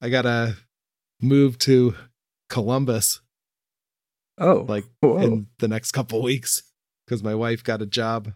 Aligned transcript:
I 0.00 0.08
gotta 0.08 0.56
move 1.20 1.58
to 1.60 1.94
Columbus 2.50 3.20
Oh, 4.38 4.64
like 4.68 4.84
whoa. 5.00 5.18
in 5.18 5.46
the 5.58 5.68
next 5.68 5.92
couple 5.92 6.22
weeks 6.22 6.62
because 7.06 7.22
my 7.22 7.34
wife 7.34 7.64
got 7.64 7.80
a 7.82 7.86
job. 7.86 8.32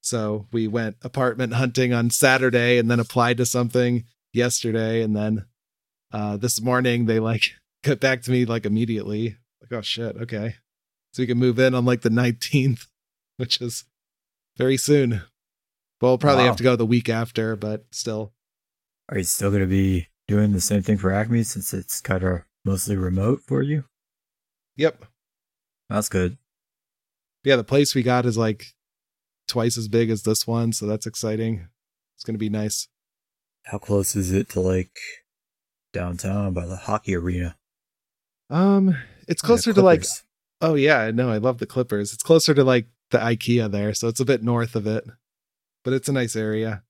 So 0.00 0.46
we 0.50 0.66
went 0.66 0.96
apartment 1.02 1.52
hunting 1.54 1.92
on 1.92 2.08
Saturday 2.10 2.78
and 2.78 2.90
then 2.90 3.00
applied 3.00 3.36
to 3.36 3.44
something 3.46 4.04
yesterday. 4.32 5.02
And 5.02 5.14
then 5.14 5.44
uh, 6.10 6.38
this 6.38 6.60
morning 6.60 7.04
they 7.04 7.20
like 7.20 7.44
got 7.84 8.00
back 8.00 8.22
to 8.22 8.30
me 8.30 8.46
like 8.46 8.64
immediately. 8.64 9.36
Like, 9.60 9.72
oh 9.78 9.82
shit, 9.82 10.16
okay. 10.16 10.54
So 11.12 11.22
we 11.22 11.26
can 11.26 11.38
move 11.38 11.58
in 11.58 11.74
on 11.74 11.84
like 11.84 12.00
the 12.00 12.08
19th, 12.08 12.86
which 13.36 13.60
is 13.60 13.84
very 14.56 14.78
soon. 14.78 15.10
Well, 16.00 16.12
we'll 16.12 16.18
probably 16.18 16.44
Wow. 16.44 16.48
have 16.50 16.56
to 16.56 16.62
go 16.64 16.76
the 16.76 16.86
week 16.86 17.10
after, 17.10 17.56
but 17.56 17.84
still. 17.90 18.32
are 19.10 19.18
you 19.18 19.24
still 19.24 19.50
going 19.50 19.60
to 19.62 19.66
be 19.66 20.06
doing 20.30 20.52
the 20.52 20.60
same 20.60 20.80
thing 20.80 20.96
for 20.96 21.10
Acme 21.12 21.42
since 21.42 21.74
it's 21.74 22.00
kind 22.00 22.22
of 22.22 22.42
mostly 22.64 22.94
remote 22.96 23.40
for 23.48 23.62
you? 23.62 23.84
Yep. 24.76 25.04
That's 25.88 26.08
good. 26.08 26.38
Yeah, 27.42 27.56
the 27.56 27.64
place 27.64 27.96
we 27.96 28.04
got 28.04 28.26
is 28.26 28.38
like 28.38 28.66
twice 29.48 29.76
as 29.76 29.88
big 29.88 30.08
as 30.08 30.22
this 30.22 30.46
one, 30.46 30.72
so 30.72 30.86
that's 30.86 31.04
exciting. 31.06 31.66
It's 32.16 32.22
gonna 32.22 32.38
be 32.38 32.48
nice. 32.48 32.86
How 33.64 33.78
close 33.78 34.14
is 34.14 34.30
it 34.30 34.48
to 34.50 34.60
like 34.60 34.96
downtown 35.92 36.54
by 36.54 36.64
the 36.66 36.76
hockey 36.76 37.16
arena? 37.16 37.56
Um, 38.50 38.96
it's 39.26 39.42
closer 39.42 39.72
to 39.72 39.82
like 39.82 40.04
oh 40.60 40.74
yeah, 40.74 41.10
no, 41.12 41.28
I 41.30 41.38
love 41.38 41.58
the 41.58 41.66
Clippers. 41.66 42.12
It's 42.14 42.22
closer 42.22 42.54
to 42.54 42.62
like 42.62 42.86
the 43.10 43.18
IKEA 43.18 43.68
there, 43.70 43.94
so 43.94 44.06
it's 44.06 44.20
a 44.20 44.24
bit 44.24 44.44
north 44.44 44.76
of 44.76 44.86
it. 44.86 45.04
But 45.82 45.92
it's 45.94 46.08
a 46.08 46.12
nice 46.12 46.36
area. 46.36 46.84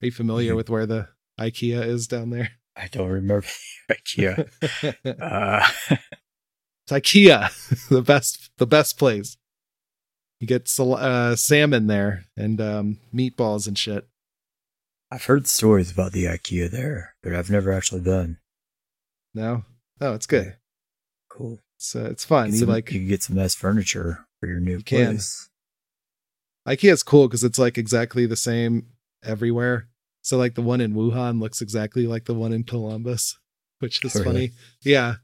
Are 0.00 0.06
you 0.06 0.12
familiar 0.12 0.54
Mhm. 0.54 0.56
with 0.62 0.70
where 0.70 0.86
the 0.86 1.08
IKEA 1.38 1.84
is 1.84 2.06
down 2.06 2.30
there? 2.30 2.52
I 2.76 2.88
don't 2.88 3.08
remember 3.10 3.46
IKEA. 3.90 4.48
uh, 5.20 5.68
it's 5.90 6.90
IKEA, 6.90 7.88
the 7.88 8.02
best 8.02 8.50
the 8.58 8.66
best 8.66 8.98
place. 8.98 9.36
You 10.40 10.46
get 10.46 10.66
sal- 10.68 10.94
uh, 10.96 11.36
salmon 11.36 11.86
there 11.86 12.24
and 12.36 12.60
um, 12.60 12.98
meatballs 13.14 13.68
and 13.68 13.78
shit. 13.78 14.08
I've 15.10 15.24
heard 15.26 15.46
stories 15.46 15.90
about 15.92 16.12
the 16.12 16.24
IKEA 16.24 16.70
there, 16.70 17.14
but 17.22 17.34
I've 17.34 17.50
never 17.50 17.70
actually 17.72 18.00
been. 18.00 18.38
No, 19.34 19.64
oh, 20.00 20.14
it's 20.14 20.26
good. 20.26 20.56
Cool. 21.30 21.58
It's 21.78 21.94
uh, 21.94 22.08
it's 22.10 22.24
fun. 22.24 22.46
Get 22.46 22.52
You 22.54 22.58
some- 22.60 22.68
like 22.70 22.90
you 22.90 23.00
can 23.00 23.08
get 23.08 23.22
some 23.22 23.36
nice 23.36 23.54
furniture 23.54 24.26
for 24.40 24.46
your 24.48 24.60
new 24.60 24.78
You 24.78 24.82
can. 24.84 25.06
place. 25.06 25.48
IKEA 26.66 26.92
is 26.92 27.02
cool 27.02 27.28
because 27.28 27.44
it's 27.44 27.58
like 27.58 27.76
exactly 27.76 28.24
the 28.26 28.36
same 28.36 28.86
everywhere. 29.24 29.88
So 30.22 30.38
like 30.38 30.54
the 30.54 30.62
one 30.62 30.80
in 30.80 30.94
Wuhan 30.94 31.40
looks 31.40 31.60
exactly 31.60 32.06
like 32.06 32.24
the 32.26 32.34
one 32.34 32.52
in 32.52 32.64
Columbus, 32.64 33.38
which 33.80 34.04
is 34.04 34.14
Oh, 34.16 34.20
really? 34.20 34.32
funny. 34.32 34.50
Yeah. 34.82 35.16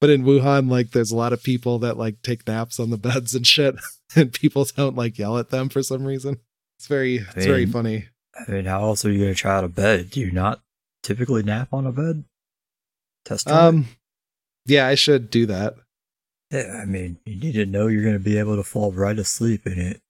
But 0.00 0.10
in 0.10 0.22
Wuhan, 0.24 0.70
like 0.70 0.90
there's 0.92 1.10
a 1.10 1.16
lot 1.16 1.32
of 1.32 1.42
people 1.42 1.78
that 1.80 1.96
like 1.96 2.22
take 2.22 2.46
naps 2.46 2.78
on 2.78 2.90
the 2.90 2.98
beds 3.08 3.34
and 3.34 3.46
shit, 3.46 3.74
and 4.14 4.32
people 4.32 4.64
don't 4.76 4.96
like 4.96 5.18
yell 5.18 5.38
at 5.38 5.50
them 5.50 5.68
for 5.68 5.82
some 5.82 6.04
reason. 6.04 6.38
It's 6.78 6.86
very 6.86 7.16
it's 7.16 7.46
very 7.46 7.64
mean, 7.64 7.72
funny. 7.72 8.08
I 8.46 8.50
mean, 8.50 8.64
how 8.64 8.82
else 8.82 9.04
are 9.04 9.12
you 9.12 9.24
to 9.26 9.34
try 9.34 9.56
out 9.56 9.64
a 9.64 9.68
bed? 9.68 10.10
Do 10.10 10.20
you 10.20 10.30
not 10.30 10.60
typically 11.02 11.42
nap 11.42 11.68
on 11.72 11.86
a 11.86 11.92
bed? 11.92 12.24
Test? 13.24 13.48
Um 13.50 13.86
yeah, 14.66 14.86
I 14.86 14.94
should 14.94 15.30
do 15.30 15.46
that. 15.46 15.74
Yeah, 16.50 16.80
I 16.82 16.84
mean, 16.84 17.18
you 17.24 17.36
need 17.36 17.52
to 17.52 17.66
know 17.66 17.86
you're 17.88 18.02
going 18.02 18.14
to 18.14 18.18
be 18.20 18.38
able 18.38 18.56
to 18.56 18.62
fall 18.62 18.92
right 18.92 19.18
asleep 19.18 19.66
in 19.66 19.78
it. 19.78 20.00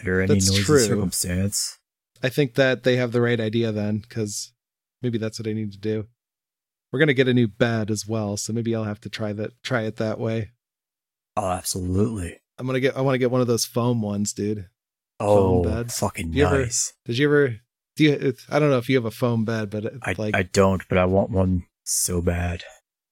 Under 0.00 0.20
any 0.20 0.34
That's 0.34 0.50
noisy 0.50 0.62
true. 0.62 0.78
circumstance. 0.80 1.77
I 2.22 2.28
think 2.28 2.54
that 2.54 2.82
they 2.82 2.96
have 2.96 3.12
the 3.12 3.20
right 3.20 3.40
idea 3.40 3.72
then, 3.72 3.98
because 3.98 4.52
maybe 5.02 5.18
that's 5.18 5.38
what 5.38 5.46
I 5.48 5.52
need 5.52 5.72
to 5.72 5.78
do. 5.78 6.06
We're 6.92 6.98
gonna 6.98 7.14
get 7.14 7.28
a 7.28 7.34
new 7.34 7.48
bed 7.48 7.90
as 7.90 8.06
well, 8.06 8.36
so 8.36 8.52
maybe 8.52 8.74
I'll 8.74 8.84
have 8.84 9.00
to 9.02 9.10
try 9.10 9.32
that 9.34 9.52
try 9.62 9.82
it 9.82 9.96
that 9.96 10.18
way. 10.18 10.52
Oh, 11.36 11.50
absolutely. 11.50 12.40
I'm 12.58 12.66
gonna 12.66 12.80
get 12.80 12.96
I 12.96 13.02
want 13.02 13.14
to 13.14 13.18
get 13.18 13.30
one 13.30 13.40
of 13.40 13.46
those 13.46 13.64
foam 13.64 14.02
ones, 14.02 14.32
dude. 14.32 14.68
Oh, 15.20 15.62
beds. 15.62 15.98
fucking 15.98 16.38
ever- 16.38 16.64
nice. 16.64 16.92
Did 17.04 17.18
you 17.18 17.26
ever? 17.28 17.56
Do 17.96 18.04
you? 18.04 18.34
I 18.48 18.58
don't 18.58 18.70
know 18.70 18.78
if 18.78 18.88
you 18.88 18.96
have 18.96 19.04
a 19.04 19.10
foam 19.10 19.44
bed, 19.44 19.68
but 19.70 19.84
it, 19.84 19.94
I, 20.02 20.14
like, 20.16 20.34
I 20.36 20.44
don't, 20.44 20.82
but 20.88 20.98
I 20.98 21.04
want 21.04 21.30
one 21.30 21.64
so 21.84 22.22
bad. 22.22 22.62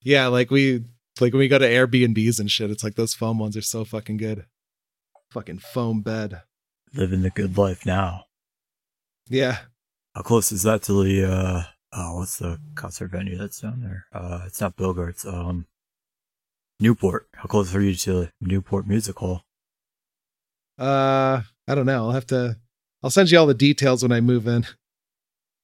yeah, 0.03 0.29
like 0.29 0.51
we 0.51 0.85
like 1.21 1.33
when 1.33 1.41
we 1.41 1.49
go 1.49 1.59
to 1.59 1.69
Airbnbs 1.69 2.39
and 2.39 2.51
shit, 2.51 2.71
it's 2.71 2.85
like 2.85 2.95
those 2.95 3.15
foam 3.15 3.39
ones 3.39 3.57
are 3.57 3.63
so 3.63 3.85
fucking 3.85 4.17
good. 4.19 4.47
Fucking 5.33 5.59
foam 5.59 6.03
bed. 6.03 6.43
Living 6.95 7.23
the 7.23 7.31
good 7.31 7.59
life 7.59 7.85
now. 7.85 8.26
Yeah, 9.29 9.59
How 10.15 10.23
close 10.23 10.53
is 10.53 10.63
that 10.63 10.83
to 10.85 11.03
the, 11.05 11.25
uh, 11.31 11.63
oh, 11.93 12.19
what's 12.19 12.39
the 12.39 12.59
concert 12.77 13.11
venue 13.11 13.37
that's 13.37 13.61
down 13.61 13.81
there? 13.83 14.07
Uh, 14.13 14.43
it's 14.47 14.61
not 14.61 14.77
Bogarts, 14.77 15.27
um, 15.27 15.67
Newport. 16.79 17.27
How 17.35 17.45
close 17.47 17.75
are 17.75 17.81
you 17.81 17.95
to 17.97 18.31
Newport 18.41 18.87
Music 18.87 19.17
Hall? 19.19 19.43
uh, 20.79 21.41
I 21.69 21.75
don't 21.75 21.87
know. 21.87 22.05
I'll 22.07 22.13
have 22.13 22.27
to. 22.29 22.57
I'll 23.03 23.11
send 23.11 23.31
you 23.31 23.39
all 23.39 23.47
the 23.47 23.55
details 23.55 24.03
when 24.03 24.13
I 24.13 24.21
move 24.21 24.47
in. 24.47 24.67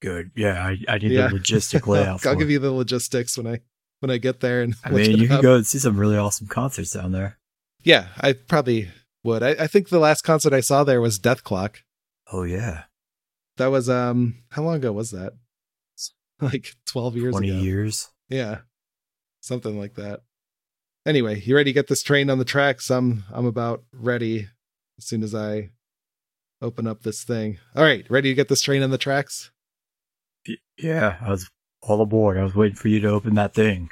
Good. 0.00 0.32
Yeah, 0.34 0.60
I, 0.66 0.78
I 0.88 0.98
need 0.98 1.12
Yeah. 1.12 1.28
the 1.28 1.36
logistic 1.38 1.86
layout. 1.86 2.26
I'll 2.26 2.34
give 2.34 2.48
it. 2.48 2.52
you 2.52 2.58
the 2.58 2.72
logistics 2.72 3.36
when 3.38 3.46
I 3.46 3.60
when 4.00 4.10
I 4.10 4.18
get 4.18 4.40
there 4.40 4.62
and. 4.62 4.74
I 4.84 4.90
mean, 4.90 5.16
you 5.18 5.28
can 5.28 5.36
up. 5.36 5.42
go 5.42 5.54
and 5.56 5.66
see 5.66 5.78
some 5.78 5.96
really 5.98 6.16
awesome 6.16 6.46
concerts 6.48 6.92
down 6.92 7.12
there. 7.12 7.38
Yeah, 7.84 8.08
I 8.18 8.32
probably 8.32 8.88
would. 9.22 9.42
I, 9.42 9.50
I 9.50 9.66
think 9.68 9.88
the 9.90 9.98
last 10.00 10.22
concert 10.22 10.52
I 10.52 10.60
saw 10.60 10.82
there 10.82 11.00
was 11.00 11.18
Dethklok. 11.20 11.76
Oh 12.32 12.42
yeah, 12.42 12.84
That 13.62 13.70
was 13.70 13.88
um, 13.88 14.42
how 14.50 14.64
long 14.64 14.74
ago 14.74 14.90
was 14.92 15.12
that? 15.12 15.34
Like 16.40 16.74
twelve 16.84 17.14
years 17.16 17.30
twenty 17.32 17.50
ago. 17.50 17.60
years. 17.60 18.08
Yeah. 18.28 18.62
Something 19.42 19.78
like 19.78 19.94
that. 19.94 20.22
Anyway, 21.06 21.40
you 21.40 21.54
ready 21.54 21.70
to 21.70 21.74
get 21.74 21.86
this 21.86 22.02
train 22.02 22.28
on 22.28 22.38
the 22.38 22.44
tracks? 22.44 22.90
I'm 22.90 23.22
I'm 23.32 23.46
about 23.46 23.84
ready 23.92 24.48
as 24.98 25.04
soon 25.04 25.22
as 25.22 25.32
I 25.36 25.70
open 26.60 26.88
up 26.88 27.04
this 27.04 27.22
thing. 27.22 27.58
All 27.76 27.84
right, 27.84 28.04
ready 28.10 28.30
to 28.30 28.34
get 28.34 28.48
this 28.48 28.62
train 28.62 28.82
on 28.82 28.90
the 28.90 28.98
tracks? 28.98 29.52
Yeah, 30.76 31.18
I 31.20 31.30
was 31.30 31.48
all 31.80 32.00
aboard. 32.02 32.36
I 32.38 32.42
was 32.42 32.56
waiting 32.56 32.74
for 32.74 32.88
you 32.88 32.98
to 32.98 33.08
open 33.10 33.36
that 33.36 33.54
thing. 33.54 33.90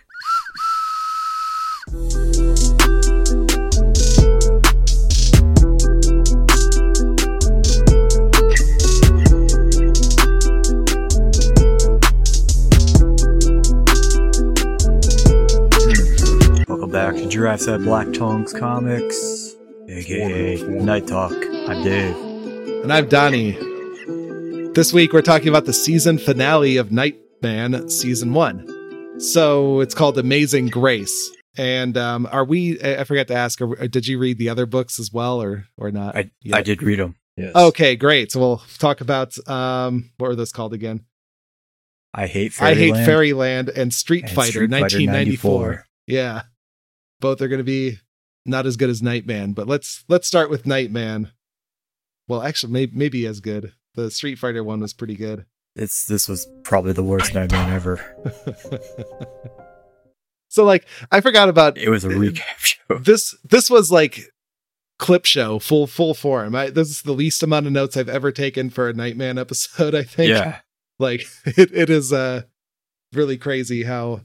Giraffes 17.40 17.68
at 17.68 17.80
Black 17.80 18.12
Tongues 18.12 18.52
Comics, 18.52 19.56
aka 19.88 20.62
Night 20.62 21.06
Talk. 21.06 21.32
I'm 21.32 21.82
Dave. 21.82 22.14
And 22.82 22.92
I'm 22.92 23.08
Donnie. 23.08 23.52
This 24.74 24.92
week 24.92 25.14
we're 25.14 25.22
talking 25.22 25.48
about 25.48 25.64
the 25.64 25.72
season 25.72 26.18
finale 26.18 26.76
of 26.76 26.92
Nightman 26.92 27.88
season 27.88 28.34
1. 28.34 29.20
So, 29.22 29.80
it's 29.80 29.94
called 29.94 30.18
Amazing 30.18 30.66
Grace. 30.66 31.30
And 31.56 31.96
um 31.96 32.28
are 32.30 32.44
we 32.44 32.78
I 32.82 33.00
I 33.00 33.04
forgot 33.04 33.28
to 33.28 33.34
ask 33.34 33.58
are, 33.62 33.88
did 33.88 34.06
you 34.06 34.18
read 34.18 34.36
the 34.36 34.50
other 34.50 34.66
books 34.66 35.00
as 35.00 35.10
well 35.10 35.40
or 35.40 35.64
or 35.78 35.90
not? 35.90 36.14
I 36.14 36.30
yet? 36.42 36.58
I 36.58 36.62
did 36.62 36.82
read 36.82 36.98
them. 36.98 37.16
Yes. 37.38 37.56
Okay, 37.56 37.96
great. 37.96 38.32
So 38.32 38.40
we'll 38.40 38.62
talk 38.76 39.00
about 39.00 39.32
um 39.48 40.10
what 40.18 40.28
were 40.28 40.36
those 40.36 40.52
called 40.52 40.74
again? 40.74 41.06
I 42.12 42.26
hate 42.26 42.52
I 42.60 42.74
hate 42.74 42.90
Fairyland 42.90 43.06
Fairyland 43.06 43.68
and 43.70 43.94
Street 43.94 44.24
and 44.24 44.32
Fighter 44.32 44.50
Street 44.50 44.70
Fighter 44.70 44.82
1994. 44.82 45.86
Yeah. 46.06 46.42
Both 47.20 47.40
are 47.40 47.48
going 47.48 47.58
to 47.58 47.64
be 47.64 47.98
not 48.46 48.66
as 48.66 48.76
good 48.76 48.90
as 48.90 49.02
Nightman, 49.02 49.52
but 49.52 49.66
let's 49.66 50.04
let's 50.08 50.26
start 50.26 50.50
with 50.50 50.66
Nightman. 50.66 51.30
Well, 52.28 52.42
actually 52.42 52.72
maybe 52.72 52.92
maybe 52.94 53.26
as 53.26 53.40
good. 53.40 53.72
The 53.94 54.10
Street 54.10 54.36
Fighter 54.36 54.64
one 54.64 54.80
was 54.80 54.92
pretty 54.92 55.16
good. 55.16 55.46
It's 55.76 56.06
this 56.06 56.28
was 56.28 56.46
probably 56.64 56.92
the 56.92 57.02
worst 57.02 57.34
Nightman 57.34 57.70
ever. 57.70 58.00
so 60.48 60.64
like 60.64 60.86
I 61.10 61.20
forgot 61.20 61.48
about 61.48 61.78
It 61.78 61.90
was 61.90 62.04
a 62.04 62.08
recap 62.08 62.58
show. 62.58 62.98
this 63.00 63.34
this 63.44 63.70
was 63.70 63.90
like 63.90 64.30
clip 64.98 65.24
show 65.24 65.58
full 65.58 65.86
full 65.86 66.14
form. 66.14 66.54
I, 66.54 66.70
this 66.70 66.90
is 66.90 67.02
the 67.02 67.12
least 67.12 67.42
amount 67.42 67.66
of 67.66 67.72
notes 67.72 67.96
I've 67.96 68.08
ever 68.08 68.32
taken 68.32 68.70
for 68.70 68.88
a 68.88 68.92
Nightman 68.92 69.38
episode, 69.38 69.94
I 69.94 70.02
think. 70.02 70.30
Yeah, 70.30 70.60
like 70.98 71.26
it, 71.44 71.70
it 71.72 71.90
is 71.90 72.12
uh 72.12 72.42
really 73.12 73.36
crazy 73.36 73.84
how 73.84 74.20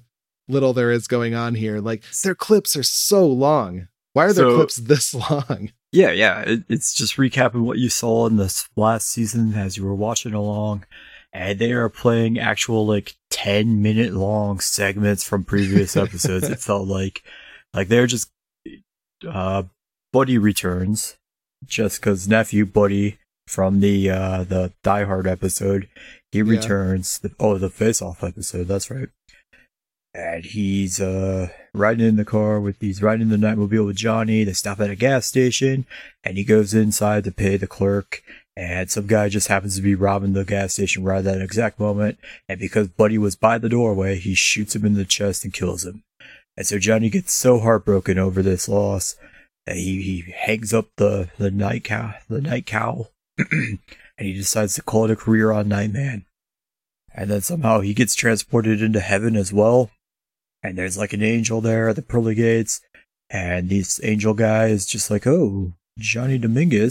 little 0.48 0.74
there 0.74 0.92
is 0.92 1.08
going 1.08 1.34
on 1.34 1.56
here 1.56 1.80
like 1.80 2.04
their 2.24 2.36
clips 2.36 2.76
are 2.76 2.84
so 2.84 3.26
long 3.26 3.88
why 4.14 4.26
are 4.26 4.34
their 4.34 4.50
So- 4.50 4.56
clips 4.56 4.78
this 4.78 5.14
long 5.32 5.72
yeah, 5.92 6.12
yeah. 6.12 6.42
It, 6.42 6.64
it's 6.68 6.94
just 6.94 7.16
recapping 7.16 7.62
what 7.64 7.78
you 7.78 7.88
saw 7.88 8.26
in 8.28 8.36
this 8.36 8.68
last 8.76 9.08
season 9.08 9.54
as 9.54 9.78
you 9.78 9.86
were 9.86 9.96
watching 9.96 10.34
along, 10.34 10.86
and 11.32 11.58
they 11.58 11.72
are 11.72 11.88
playing 11.88 12.38
actual 12.38 12.86
like 12.86 13.14
ten 13.30 13.82
minute 13.82 14.12
long 14.12 14.60
segments 14.60 15.24
from 15.24 15.46
previous 15.46 15.96
episodes. 16.06 16.50
it 16.50 16.60
felt 16.60 16.90
like, 16.90 17.24
like 17.74 17.88
they're 17.88 18.08
just, 18.08 18.30
uh, 19.26 19.64
Buddy 20.12 20.38
returns, 20.38 21.16
Jessica's 21.66 22.28
nephew, 22.28 22.66
Buddy, 22.66 23.18
from 23.48 23.80
the 23.80 24.10
uh 24.10 24.44
the 24.44 24.74
Die 24.84 25.06
Hard 25.06 25.28
episode. 25.28 25.88
He 26.34 26.40
Yeah. 26.40 26.44
returns. 26.46 27.20
The, 27.20 27.32
oh, 27.40 27.58
the 27.58 27.70
Face 27.70 28.02
Off 28.02 28.22
episode. 28.22 28.68
That's 28.68 28.92
right. 28.92 29.08
And 30.16 30.46
he's 30.46 31.02
uh 31.02 31.50
riding 31.74 32.08
in 32.08 32.16
the 32.16 32.24
car 32.24 32.62
with 32.62 32.80
he's 32.80 33.02
riding 33.02 33.28
the 33.28 33.36
Nightmobile 33.36 33.86
with 33.86 33.98
Johnny. 33.98 34.46
They 34.46 34.54
stop 34.54 34.80
at 34.80 34.90
a 34.90 34.96
gas 34.96 35.26
station, 35.26 35.86
and 36.24 36.38
he 36.38 36.46
goes 36.46 36.74
inside 36.74 37.26
to 37.26 37.32
pay 37.32 37.58
the 37.58 37.68
clerk. 37.68 38.22
And 38.58 38.90
some 38.90 39.08
guy 39.08 39.28
just 39.28 39.50
happens 39.50 39.76
to 39.76 39.82
be 39.82 39.96
robbing 39.96 40.32
the 40.32 40.46
gas 40.46 40.74
station 40.74 41.04
right 41.04 41.18
at 41.18 41.26
that 41.26 41.42
exact 41.42 41.78
moment. 41.78 42.18
And 42.48 42.58
because 42.58 42.88
Buddy 42.88 43.18
was 43.18 43.36
by 43.36 43.58
the 43.58 43.68
doorway, 43.68 44.16
he 44.18 44.34
shoots 44.34 44.74
him 44.74 44.86
in 44.86 44.94
the 44.94 45.04
chest 45.04 45.44
and 45.44 45.54
kills 45.54 45.84
him. 45.84 46.04
And 46.56 46.66
so 46.66 46.80
Johnny 46.80 47.10
gets 47.10 47.34
so 47.34 47.60
heartbroken 47.60 48.18
over 48.18 48.42
this 48.42 48.70
loss 48.70 49.18
that 49.66 49.76
he, 49.76 50.02
he 50.02 50.34
hangs 50.34 50.74
up 50.74 50.88
the, 50.96 51.30
the 51.38 51.52
night 51.52 51.84
cow 51.84 52.14
the 52.30 52.40
night 52.40 52.66
cowl 52.66 53.12
and 53.38 53.80
he 54.18 54.34
decides 54.34 54.76
to 54.76 54.82
call 54.82 55.06
it 55.06 55.12
a 55.12 55.16
career 55.16 55.52
on 55.52 55.68
Nightman. 55.68 56.26
And 57.14 57.30
then 57.30 57.42
somehow 57.42 57.80
he 57.80 57.94
gets 57.94 58.16
transported 58.16 58.82
into 58.82 59.00
heaven 59.00 59.36
as 59.36 59.52
well. 59.52 59.90
And 60.66 60.78
there's 60.78 60.98
like 60.98 61.14
an 61.14 61.24
angel 61.24 61.62
there 61.62 61.90
at 61.90 61.96
the 61.96 62.02
pearly 62.02 62.36
gates. 62.36 62.82
And 63.30 63.70
this 63.70 64.00
angel 64.04 64.34
guy 64.34 64.68
is 64.68 64.86
just 64.86 65.10
like, 65.10 65.26
Oh, 65.28 65.74
Johnny 65.98 66.38
Domino. 66.38 66.90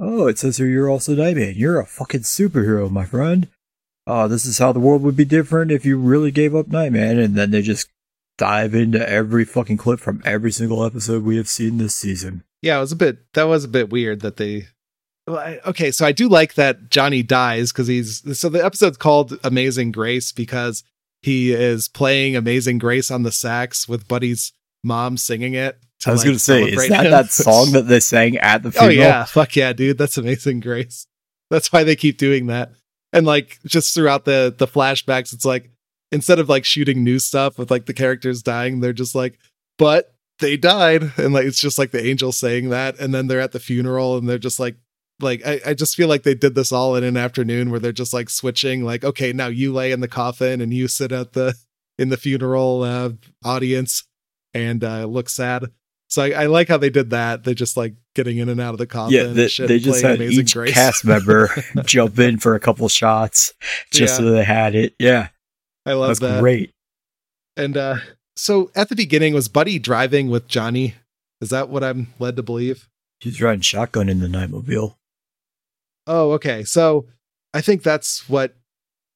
Oh, 0.00 0.26
it 0.28 0.38
says 0.38 0.58
here 0.58 0.66
you're 0.66 0.90
also 0.90 1.14
Nightman. 1.14 1.54
You're 1.56 1.80
a 1.80 1.86
fucking 1.86 2.20
superhero, 2.20 2.90
my 2.90 3.04
friend. 3.04 3.48
Oh, 4.06 4.28
this 4.28 4.46
is 4.46 4.58
how 4.58 4.72
the 4.72 4.80
world 4.80 5.02
would 5.02 5.16
be 5.16 5.24
different 5.24 5.70
if 5.70 5.84
you 5.84 5.98
really 5.98 6.30
gave 6.30 6.54
up 6.54 6.68
Nightman. 6.68 7.18
And 7.18 7.34
then 7.34 7.50
they 7.50 7.62
just 7.62 7.88
dive 8.38 8.74
into 8.74 9.06
every 9.06 9.44
fucking 9.44 9.76
clip 9.76 10.00
from 10.00 10.22
every 10.24 10.52
single 10.52 10.84
episode 10.84 11.24
we 11.24 11.36
have 11.36 11.48
seen 11.48 11.78
this 11.78 11.96
season. 11.96 12.44
Yeah, 12.62 12.78
it 12.78 12.80
was 12.80 12.92
a 12.92 12.96
bit. 12.96 13.18
That 13.34 13.44
was 13.44 13.64
a 13.64 13.68
bit 13.68 13.90
weird 13.90 14.20
that 14.20 14.36
they. 14.36 14.68
Okay, 15.28 15.90
so 15.90 16.06
I 16.06 16.12
do 16.12 16.26
like 16.28 16.54
that 16.54 16.88
Johnny 16.90 17.22
dies 17.22 17.70
because 17.70 17.86
he's 17.86 18.38
so 18.38 18.48
the 18.48 18.64
episode's 18.64 18.96
called 18.96 19.38
Amazing 19.44 19.92
Grace 19.92 20.32
because 20.32 20.84
he 21.22 21.52
is 21.52 21.88
playing 21.88 22.36
Amazing 22.36 22.78
Grace 22.78 23.10
on 23.10 23.22
the 23.22 23.32
sax 23.32 23.88
with 23.88 24.08
Buddy's 24.08 24.52
mom 24.84 25.16
singing 25.16 25.54
it. 25.54 25.78
I 26.06 26.12
was 26.12 26.20
like, 26.20 26.26
going 26.26 26.36
to 26.36 26.38
say, 26.38 26.62
is 26.62 26.88
that 26.88 27.06
him. 27.06 27.10
that 27.10 27.30
song 27.30 27.72
that 27.72 27.88
they 27.88 28.00
sang 28.00 28.36
at 28.36 28.62
the 28.62 28.70
funeral? 28.70 28.90
Oh 28.90 29.00
yeah, 29.00 29.24
fuck 29.24 29.56
yeah, 29.56 29.72
dude, 29.72 29.98
that's 29.98 30.16
Amazing 30.16 30.60
Grace. 30.60 31.06
That's 31.50 31.72
why 31.72 31.82
they 31.82 31.96
keep 31.96 32.18
doing 32.18 32.46
that. 32.46 32.72
And 33.12 33.26
like 33.26 33.58
just 33.66 33.94
throughout 33.94 34.24
the 34.24 34.54
the 34.56 34.66
flashbacks, 34.66 35.32
it's 35.32 35.44
like 35.44 35.70
instead 36.12 36.38
of 36.38 36.48
like 36.48 36.64
shooting 36.64 37.02
new 37.02 37.18
stuff 37.18 37.58
with 37.58 37.70
like 37.70 37.86
the 37.86 37.94
characters 37.94 38.42
dying, 38.42 38.80
they're 38.80 38.92
just 38.92 39.14
like, 39.14 39.38
but 39.76 40.14
they 40.38 40.56
died, 40.56 41.12
and 41.16 41.32
like 41.32 41.46
it's 41.46 41.60
just 41.60 41.78
like 41.78 41.90
the 41.90 42.06
angel 42.06 42.30
saying 42.30 42.68
that, 42.68 43.00
and 43.00 43.12
then 43.12 43.26
they're 43.26 43.40
at 43.40 43.52
the 43.52 43.60
funeral 43.60 44.16
and 44.16 44.28
they're 44.28 44.38
just 44.38 44.60
like. 44.60 44.76
Like 45.20 45.42
I, 45.46 45.60
I 45.66 45.74
just 45.74 45.96
feel 45.96 46.08
like 46.08 46.22
they 46.22 46.34
did 46.34 46.54
this 46.54 46.72
all 46.72 46.94
in 46.94 47.04
an 47.04 47.16
afternoon 47.16 47.70
where 47.70 47.80
they're 47.80 47.92
just 47.92 48.14
like 48.14 48.30
switching 48.30 48.84
like 48.84 49.04
okay 49.04 49.32
now 49.32 49.48
you 49.48 49.72
lay 49.72 49.90
in 49.90 50.00
the 50.00 50.08
coffin 50.08 50.60
and 50.60 50.72
you 50.72 50.86
sit 50.86 51.10
at 51.10 51.32
the 51.32 51.56
in 51.98 52.08
the 52.08 52.16
funeral 52.16 52.82
uh, 52.82 53.10
audience 53.44 54.04
and 54.54 54.84
uh, 54.84 55.04
look 55.06 55.28
sad 55.28 55.70
so 56.08 56.22
I, 56.22 56.30
I 56.30 56.46
like 56.46 56.68
how 56.68 56.78
they 56.78 56.90
did 56.90 57.10
that. 57.10 57.44
they're 57.44 57.54
just 57.54 57.76
like 57.76 57.94
getting 58.14 58.38
in 58.38 58.48
and 58.48 58.60
out 58.60 58.72
of 58.72 58.78
the 58.78 58.86
coffin. 58.86 59.14
Yeah, 59.14 59.24
and 59.24 59.36
they, 59.36 59.48
shit 59.48 59.68
they 59.68 59.74
and 59.74 59.84
just 59.84 60.02
had 60.02 60.16
Amazing 60.16 60.40
each 60.40 60.54
Grace. 60.54 60.74
cast 60.74 61.04
member 61.04 61.50
jump 61.84 62.18
in 62.18 62.38
for 62.38 62.54
a 62.54 62.60
couple 62.60 62.88
shots 62.88 63.52
just 63.92 64.16
so 64.16 64.22
they 64.22 64.44
had 64.44 64.74
it. 64.74 64.94
Yeah, 64.98 65.28
I 65.84 65.92
love 65.92 66.08
that's 66.08 66.20
that. 66.20 66.40
great. 66.40 66.72
And 67.56 67.76
uh, 67.76 67.96
so 68.36 68.70
at 68.74 68.88
the 68.88 68.96
beginning, 68.96 69.34
was 69.34 69.48
Buddy 69.48 69.78
driving 69.78 70.30
with 70.30 70.48
Johnny? 70.48 70.94
Is 71.40 71.50
that 71.50 71.68
what 71.68 71.84
I'm 71.84 72.08
led 72.18 72.36
to 72.36 72.42
believe? 72.42 72.88
He's 73.20 73.42
riding 73.42 73.60
shotgun 73.60 74.08
in 74.08 74.20
the 74.20 74.28
Nightmobile. 74.28 74.94
Oh, 76.08 76.32
okay. 76.32 76.64
So 76.64 77.06
I 77.54 77.60
think 77.60 77.82
that's 77.84 78.28
what 78.28 78.54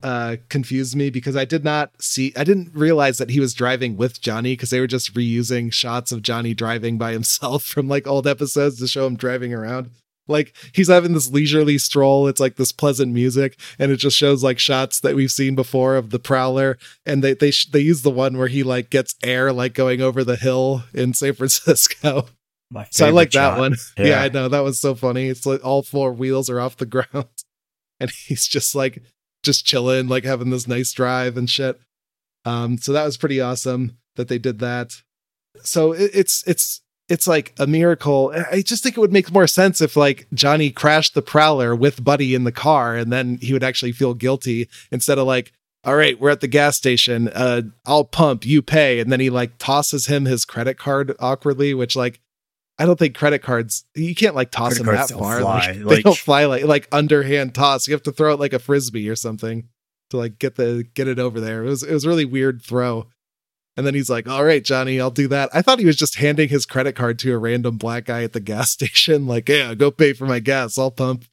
uh 0.03 0.37
confused 0.49 0.97
me 0.97 1.11
because 1.11 1.37
I 1.37 1.45
did 1.45 1.63
not 1.63 1.91
see 2.01 2.33
I 2.37 2.43
didn't 2.45 2.75
realize 2.75 3.19
that 3.19 3.31
he 3.31 3.39
was 3.41 3.55
driving 3.55 3.97
with 3.97 4.21
Johnny 4.21 4.53
because 4.55 4.71
they 4.71 4.81
were 4.81 4.89
just 4.89 5.15
reusing 5.15 5.73
shots 5.73 6.11
of 6.13 6.23
Johnny 6.23 6.55
driving 6.55 6.99
by 6.99 7.13
himself 7.13 7.65
from 7.73 7.89
like 7.89 8.07
old 8.07 8.27
episodes 8.27 8.79
to 8.79 8.87
show 8.89 9.07
him 9.07 9.17
driving 9.17 9.55
around. 9.55 9.91
Like 10.29 10.55
he's 10.73 10.89
having 10.89 11.15
this 11.15 11.31
leisurely 11.31 11.79
stroll. 11.79 12.29
It's 12.29 12.41
like 12.41 12.57
this 12.57 12.73
pleasant 12.73 13.13
music, 13.13 13.59
and 13.79 13.91
it 13.91 13.97
just 13.97 14.17
shows 14.17 14.43
like 14.45 14.59
shots 14.59 15.01
that 15.01 15.17
we've 15.17 15.33
seen 15.33 15.55
before 15.55 15.97
of 15.97 16.11
the 16.11 16.21
Prowler. 16.21 16.79
And 17.05 17.25
they 17.25 17.35
they 17.35 17.53
they 17.73 17.81
use 17.81 18.03
the 18.03 18.11
one 18.11 18.39
where 18.39 18.49
he 18.49 18.63
like 18.63 18.91
gets 18.91 19.17
air 19.23 19.53
like 19.53 19.75
going 19.75 20.01
over 20.01 20.23
the 20.23 20.37
hill 20.37 20.85
in 20.95 21.15
San 21.15 21.33
Francisco. 21.35 22.27
My 22.73 22.87
So 22.91 23.07
I 23.07 23.11
like 23.11 23.31
that 23.33 23.59
one. 23.59 23.77
Yeah. 23.99 24.07
Yeah. 24.07 24.23
I 24.23 24.29
know 24.29 24.49
that 24.49 24.61
was 24.61 24.81
so 24.81 24.95
funny. 24.95 25.29
It's 25.29 25.45
like 25.45 25.65
all 25.65 25.83
four 25.83 26.13
wheels 26.13 26.49
are 26.49 26.61
off 26.61 26.77
the 26.77 26.87
ground, 26.87 27.29
and 28.01 28.11
he's 28.11 28.47
just 28.47 28.75
like 28.75 29.03
just 29.43 29.67
chilling, 29.67 30.09
like 30.09 30.25
having 30.25 30.51
this 30.51 30.67
nice 30.67 30.93
drive 30.93 31.37
and 31.37 31.49
shit. 31.49 31.81
Um, 32.45 32.79
so 32.79 32.93
that 32.93 33.05
was 33.05 33.17
pretty 33.17 33.41
awesome 33.41 33.99
that 34.17 34.29
they 34.29 34.39
did 34.39 34.59
that. 34.61 34.93
So 35.63 35.93
it, 35.93 36.11
it's 36.15 36.43
it's 36.47 36.81
it's 37.09 37.27
like 37.27 37.55
a 37.59 37.67
miracle. 37.67 38.33
I 38.51 38.63
just 38.63 38.83
think 38.83 38.97
it 38.97 39.01
would 39.01 39.13
make 39.13 39.31
more 39.31 39.47
sense 39.47 39.81
if 39.81 39.97
like 39.97 40.27
Johnny 40.33 40.71
crashed 40.71 41.15
the 41.15 41.23
Prowler 41.23 41.77
with 41.77 42.03
Buddy 42.03 42.35
in 42.35 42.45
the 42.45 42.53
car, 42.53 42.97
and 42.97 43.13
then 43.13 43.39
he 43.43 43.53
would 43.53 43.65
actually 43.65 43.93
feel 43.93 44.15
guilty 44.15 44.69
instead 44.91 45.19
of 45.19 45.27
like. 45.27 45.53
All 45.85 45.97
right, 45.97 46.21
we're 46.21 46.31
at 46.31 46.41
the 46.41 46.47
gas 46.47 46.77
station. 46.77 47.27
Uh, 47.27 47.63
I'll 47.85 48.05
pump, 48.05 48.47
you 48.47 48.63
pay, 48.63 49.01
and 49.01 49.11
then 49.11 49.19
he 49.19 49.31
like 49.31 49.59
tosses 49.59 50.07
him 50.07 50.27
his 50.27 50.45
credit 50.45 50.79
card 50.79 51.17
awkwardly, 51.19 51.75
which 51.75 51.97
like 51.97 52.21
I 52.83 52.87
don't 52.87 52.99
think 52.99 53.15
credit 53.15 53.43
cards 53.43 53.85
you 53.95 54.15
can't 54.15 54.35
like 54.35 54.51
toss 54.51 54.79
Credit 54.79 54.85
them 54.85 54.97
that 54.97 55.11
far. 55.11 55.41
fly. 55.41 55.73
Like, 55.73 55.85
they 55.97 56.03
don't 56.03 56.19
fly 56.19 56.47
like 56.47 56.65
like 56.65 56.89
underhand 56.91 57.55
toss. 57.55 57.87
You 57.87 57.95
have 57.95 58.03
to 58.03 58.13
throw 58.13 58.33
it 58.35 58.41
like 58.41 58.53
a 58.53 58.59
frisbee 58.59 59.09
or 59.09 59.15
something 59.15 59.69
to 60.11 60.17
like 60.17 60.39
get 60.41 60.57
the 60.57 60.85
get 60.95 61.07
it 61.07 61.21
over 61.21 61.41
there. 61.41 61.65
It 61.65 61.69
was 61.69 61.83
it 61.85 61.93
was 61.93 62.05
a 62.05 62.09
really 62.09 62.25
weird 62.25 62.61
throw. 62.61 63.07
And 63.77 63.87
then 63.87 63.95
he's 63.95 64.11
like, 64.11 64.29
"All 64.29 64.45
right, 64.45 64.63
Johnny, 64.65 65.01
I'll 65.01 65.11
do 65.13 65.29
that." 65.29 65.49
I 65.55 65.63
thought 65.63 65.79
he 65.79 65.87
was 65.87 65.97
just 65.97 66.17
handing 66.17 66.49
his 66.49 66.67
credit 66.67 66.95
card 66.95 67.19
to 67.21 67.33
a 67.33 67.39
random 67.39 67.79
black 67.79 68.05
guy 68.07 68.23
at 68.25 68.33
the 68.33 68.41
gas 68.41 68.71
station, 68.73 69.27
like, 69.27 69.49
"Yeah, 69.49 69.75
go 69.75 69.91
pay 69.91 70.13
for 70.13 70.27
my 70.27 70.41
gas. 70.41 70.77
I'll 70.77 70.91
pump." 70.91 71.25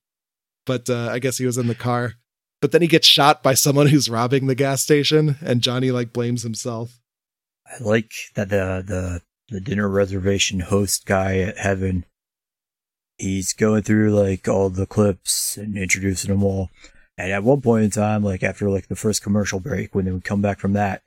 But 0.66 0.88
uh, 0.90 1.10
I 1.12 1.18
guess 1.20 1.38
he 1.40 1.46
was 1.46 1.58
in 1.58 1.68
the 1.68 1.76
car. 1.76 2.14
But 2.62 2.72
then 2.72 2.82
he 2.82 2.88
gets 2.88 3.08
shot 3.08 3.42
by 3.42 3.56
someone 3.56 3.88
who's 3.88 4.10
robbing 4.10 4.48
the 4.48 4.56
gas 4.56 4.84
station, 4.84 5.38
and 5.42 5.62
Johnny 5.62 5.92
like 5.92 6.14
blames 6.14 6.44
himself. 6.44 7.00
I 7.66 7.84
like 7.84 8.12
that 8.36 8.50
the 8.50 8.84
the 8.86 9.22
the 9.50 9.60
dinner 9.60 9.90
reservation 9.90 10.62
host 10.62 11.06
guy 11.06 11.40
at 11.40 11.58
Heaven. 11.58 12.06
He's 13.18 13.54
going 13.54 13.84
through 13.84 14.12
like 14.12 14.48
all 14.48 14.70
the 14.70 14.86
clips 14.86 15.58
and 15.58 15.78
introducing 15.78 16.32
them 16.32 16.44
all. 16.44 16.70
And 17.18 17.32
at 17.32 17.44
one 17.44 17.62
point 17.62 17.84
in 17.84 17.92
time, 17.92 18.24
like 18.24 18.44
after 18.44 18.70
like 18.70 18.88
the 18.88 18.96
first 18.96 19.22
commercial 19.22 19.60
break, 19.60 19.94
when 19.94 20.06
they 20.06 20.12
would 20.12 20.24
come 20.24 20.42
back 20.42 20.60
from 20.60 20.74
that, 20.74 21.02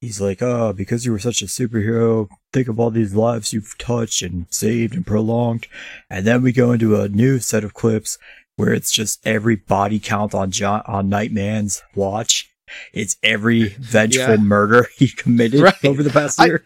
he's 0.00 0.20
like, 0.20 0.42
"Oh, 0.42 0.72
because 0.72 1.06
you 1.06 1.12
were 1.12 1.20
such 1.20 1.40
a 1.40 1.46
superhero, 1.46 2.28
think 2.52 2.66
of 2.68 2.80
all 2.80 2.90
these 2.90 3.14
lives 3.14 3.52
you've 3.52 3.78
touched 3.78 4.22
and 4.22 4.46
saved 4.50 4.94
and 4.94 5.06
prolonged." 5.06 5.68
And 6.10 6.26
then 6.26 6.42
we 6.42 6.52
go 6.52 6.72
into 6.72 7.00
a 7.00 7.08
new 7.08 7.38
set 7.38 7.62
of 7.62 7.74
clips 7.74 8.18
where 8.56 8.74
it's 8.74 8.90
just 8.92 9.24
every 9.26 9.56
body 9.56 10.00
count 10.00 10.34
on 10.34 10.50
John 10.50 10.82
on 10.86 11.08
Nightman's 11.08 11.82
watch. 11.94 12.51
It's 12.92 13.16
every 13.22 13.68
vengeful 13.80 14.20
Yeah. 14.34 14.36
murder 14.36 14.86
he 14.96 15.08
committed 15.08 15.60
Right. 15.60 15.84
over 15.84 16.02
the 16.02 16.10
past 16.10 16.38
year. 16.40 16.64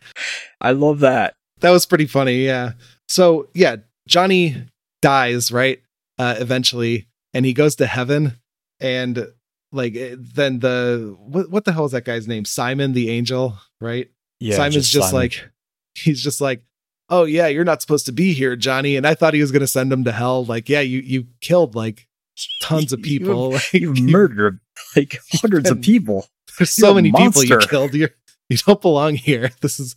I 0.60 0.72
love 0.72 1.00
that. 1.00 1.34
that 1.60 1.70
was 1.70 1.86
pretty 1.86 2.06
funny 2.06 2.44
yeah 2.44 2.72
so 3.08 3.48
yeah 3.54 3.76
johnny 4.08 4.56
dies 5.02 5.50
right 5.52 5.80
uh 6.18 6.34
eventually 6.38 7.06
and 7.32 7.46
he 7.46 7.52
goes 7.54 7.76
to 7.76 7.86
heaven 7.86 8.32
and 8.80 9.26
like 9.72 9.94
eh, 9.96 10.16
then 10.18 10.58
the 10.60 11.16
what, 11.18 11.50
what 11.50 11.64
the 11.64 11.72
hell 11.72 11.84
is 11.86 11.92
that 11.92 12.04
guy's 12.04 12.28
name 12.28 12.44
simon 12.44 12.92
the 12.92 13.08
angel 13.10 13.56
right 13.80 14.10
Yeah, 14.40 14.56
simon's 14.56 14.88
just, 14.90 15.08
Simon. 15.10 15.14
like 15.14 15.50
he's 15.94 16.22
just 16.22 16.40
like 16.42 16.62
oh 17.08 17.24
yeah 17.24 17.46
you're 17.46 17.64
not 17.64 17.80
supposed 17.80 18.06
to 18.06 18.12
be 18.12 18.32
here 18.34 18.54
johnny 18.56 18.96
and 18.96 19.06
i 19.06 19.14
thought 19.14 19.32
he 19.34 19.40
was 19.40 19.52
gonna 19.52 19.66
send 19.66 19.90
him 19.92 20.04
to 20.04 20.12
hell 20.12 20.44
like 20.44 20.68
yeah 20.68 20.80
you 20.80 20.98
you 21.00 21.26
killed 21.40 21.74
like 21.74 22.06
tons 22.60 22.92
of 22.92 22.98
You- 23.06 23.18
people 23.20 23.52
like, 23.52 23.72
you 23.72 23.94
murdered 23.94 24.60
like 24.96 25.18
hundreds 25.32 25.70
of 25.70 25.80
people. 25.80 26.26
there's 26.58 26.70
so 26.72 26.94
many 26.94 27.12
people 27.12 27.44
you 27.44 27.58
killed. 27.58 27.94
You 27.94 28.08
you 28.48 28.56
don't 28.58 28.80
belong 28.80 29.14
here. 29.14 29.50
This 29.60 29.80
is 29.80 29.96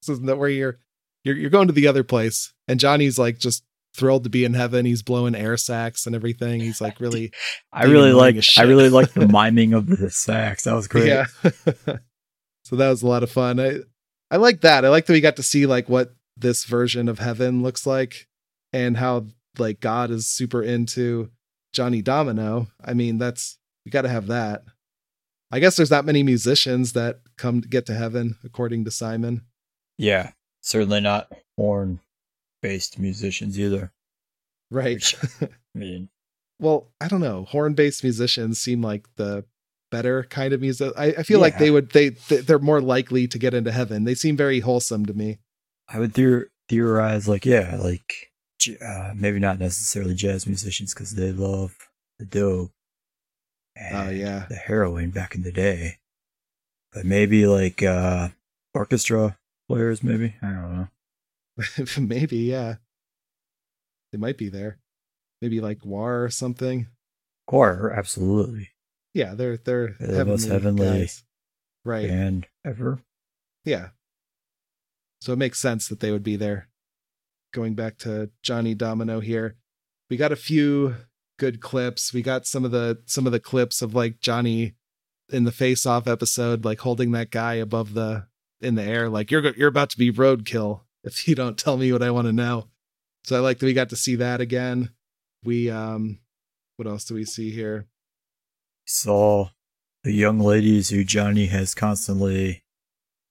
this 0.00 0.16
is 0.16 0.20
not 0.20 0.38
where 0.38 0.48
you're 0.48 0.78
you're 1.24 1.36
you're 1.36 1.50
going 1.50 1.68
to 1.68 1.72
the 1.72 1.86
other 1.86 2.04
place. 2.04 2.52
And 2.68 2.80
johnny's 2.80 3.18
like 3.18 3.38
just 3.38 3.64
thrilled 3.94 4.24
to 4.24 4.30
be 4.30 4.44
in 4.44 4.54
heaven. 4.54 4.86
He's 4.86 5.02
blowing 5.02 5.34
air 5.34 5.56
sacs 5.56 6.06
and 6.06 6.14
everything. 6.14 6.60
He's 6.60 6.80
like 6.80 7.00
really 7.00 7.32
I 7.72 7.84
really 7.84 8.12
like 8.12 8.36
I 8.56 8.62
really 8.62 8.88
like 8.88 9.12
the 9.12 9.28
miming 9.28 9.74
of 9.74 9.86
the 9.86 10.10
sax. 10.10 10.64
That 10.64 10.74
was 10.74 10.88
great. 10.88 11.08
yeah. 11.08 11.26
So 12.64 12.76
that 12.76 12.88
was 12.88 13.02
a 13.02 13.06
lot 13.08 13.22
of 13.22 13.30
fun. 13.30 13.60
I 13.60 13.78
i 14.30 14.36
like 14.36 14.62
that. 14.62 14.84
I 14.84 14.88
like 14.88 15.06
that 15.06 15.12
we 15.12 15.20
got 15.20 15.36
to 15.36 15.42
see 15.42 15.66
like 15.66 15.88
what 15.88 16.14
this 16.36 16.64
version 16.64 17.08
of 17.08 17.18
heaven 17.18 17.62
looks 17.62 17.86
like 17.86 18.26
and 18.72 18.96
how 18.96 19.26
like 19.58 19.80
god 19.80 20.10
is 20.10 20.26
super 20.26 20.62
into 20.62 21.30
johnny 21.72 22.00
domino. 22.02 22.68
I 22.82 22.94
mean 22.94 23.18
that's 23.18 23.58
we 23.84 23.90
got 23.90 24.02
to 24.02 24.08
have 24.08 24.26
that 24.28 24.62
i 25.50 25.58
guess 25.60 25.76
there's 25.76 25.90
not 25.90 26.04
many 26.04 26.22
musicians 26.22 26.92
that 26.92 27.20
come 27.36 27.60
to 27.60 27.68
get 27.68 27.86
to 27.86 27.94
heaven 27.94 28.36
according 28.44 28.84
to 28.84 28.90
simon 28.90 29.42
Yeah, 29.98 30.32
certainly 30.62 31.00
not 31.00 31.30
horn 31.56 32.00
based 32.62 32.98
musicians 32.98 33.58
either. 33.58 33.92
Right. 34.70 34.94
Which, 34.94 35.16
I 35.42 35.48
mean, 35.78 36.08
well, 36.58 36.92
I 37.00 37.08
don't 37.08 37.20
know. 37.20 37.44
Horn-based 37.44 38.02
musicians 38.04 38.60
seem 38.60 38.80
like 38.82 39.06
the 39.16 39.44
better 39.90 40.22
kind 40.24 40.54
of 40.54 40.60
music. 40.60 40.92
I, 40.96 41.06
I 41.06 41.22
feel 41.24 41.40
like 41.40 41.58
they 41.58 41.70
would 41.70 41.90
they 41.90 42.10
they- 42.28 42.36
they're 42.38 42.58
more 42.58 42.80
likely 42.80 43.26
to 43.28 43.38
get 43.38 43.52
into 43.52 43.72
heaven. 43.72 44.04
They 44.04 44.14
seem 44.14 44.36
very 44.36 44.60
wholesome 44.60 45.04
to 45.06 45.12
me. 45.12 45.40
I 45.88 45.98
would 45.98 46.14
theor- 46.14 46.46
theorize 46.68 47.26
like 47.28 47.44
yeah, 47.44 47.76
like 47.82 48.30
uh, 48.80 49.12
maybe 49.14 49.40
not 49.40 49.58
necessarily 49.58 50.14
jazz 50.14 50.46
musicians 50.46 50.94
because 50.94 51.12
they 51.16 51.32
love 51.32 51.74
the 52.18 52.24
dope. 52.24 52.70
Oh 53.78 53.80
and 54.08 54.18
yeah. 54.18 54.46
the 54.48 54.56
heroin 54.56 55.10
back 55.10 55.34
in 55.34 55.42
the 55.42 55.52
day, 55.52 55.98
but 56.92 57.04
maybe 57.04 57.46
like 57.46 57.82
uh 57.82 58.28
orchestra 58.74 59.38
players. 59.68 60.02
Maybe 60.02 60.34
I 60.42 60.46
don't 60.50 60.76
know. 60.76 60.88
Maybe, 61.98 62.38
yeah. 62.38 62.76
They 64.10 64.18
might 64.18 64.38
be 64.38 64.48
there. 64.48 64.78
Maybe 65.40 65.60
like 65.60 65.84
War 65.84 66.24
or 66.24 66.30
something. 66.30 66.88
Choir, 67.46 67.90
absolutely, 67.90 68.70
Yeah, 69.14 69.34
they're 69.34 69.56
they're 69.56 69.96
They're 69.98 70.18
the 70.18 70.24
most 70.24 70.48
heavenly 70.48 70.86
guys. 70.86 71.24
Right. 71.84 72.08
and 72.08 72.46
ever. 72.64 73.00
Yeah. 73.64 73.88
So 75.20 75.32
it 75.32 75.38
makes 75.38 75.60
sense 75.60 75.88
that 75.88 76.00
they 76.00 76.10
would 76.10 76.22
be 76.22 76.36
there. 76.36 76.68
Going 77.52 77.74
back 77.74 77.98
to 77.98 78.30
Johnny 78.42 78.74
Domino 78.74 79.20
here. 79.20 79.56
We 80.08 80.16
got 80.16 80.32
a 80.32 80.36
few 80.36 80.94
good 81.42 81.60
clips. 81.60 82.14
We 82.14 82.22
got 82.22 82.46
some 82.46 82.64
of 82.64 82.70
the 82.70 83.02
some 83.04 83.26
of 83.26 83.32
the 83.32 83.40
clips 83.40 83.82
of 83.82 83.96
like 83.96 84.20
Johnny 84.20 84.76
in 85.28 85.42
the 85.42 85.50
face 85.50 85.84
off 85.84 86.06
episode 86.06 86.64
like 86.64 86.78
holding 86.78 87.10
that 87.12 87.32
guy 87.32 87.54
above 87.54 87.94
the 87.94 88.26
in 88.60 88.76
the 88.76 88.82
air 88.84 89.08
like 89.08 89.32
you're 89.32 89.44
you're 89.56 89.66
about 89.68 89.90
to 89.90 89.98
be 89.98 90.12
roadkill 90.12 90.82
if 91.02 91.26
you 91.26 91.34
don't 91.34 91.58
tell 91.58 91.76
me 91.76 91.92
what 91.92 92.02
I 92.02 92.12
want 92.12 92.28
to 92.28 92.32
know. 92.32 92.68
So 93.24 93.36
I 93.36 93.40
like 93.40 93.58
that 93.58 93.66
we 93.66 93.72
got 93.72 93.88
to 93.88 93.96
see 93.96 94.14
that 94.16 94.40
again. 94.40 94.90
We 95.42 95.68
um 95.68 96.20
what 96.76 96.86
else 96.86 97.04
do 97.04 97.14
we 97.14 97.24
see 97.24 97.50
here? 97.50 97.88
Saw 98.86 99.48
the 100.04 100.12
young 100.12 100.38
ladies 100.38 100.90
who 100.90 101.02
Johnny 101.02 101.46
has 101.46 101.74
constantly 101.74 102.62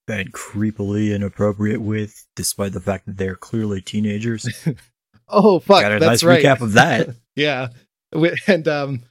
been 0.06 0.32
creepily 0.32 1.16
inappropriate 1.16 1.82
with, 1.82 2.26
despite 2.36 2.74
the 2.74 2.82
fact 2.82 3.06
that 3.06 3.16
they're 3.16 3.36
clearly 3.36 3.80
teenagers. 3.82 4.48
Oh 5.32 5.60
fuck, 5.60 5.82
Got 5.82 5.94
a 5.94 6.00
that's 6.00 6.22
nice 6.22 6.24
right. 6.24 6.44
recap 6.44 6.60
of 6.62 6.74
that. 6.74 7.10
yeah. 7.36 7.70
And 8.48 8.68
um 8.68 9.04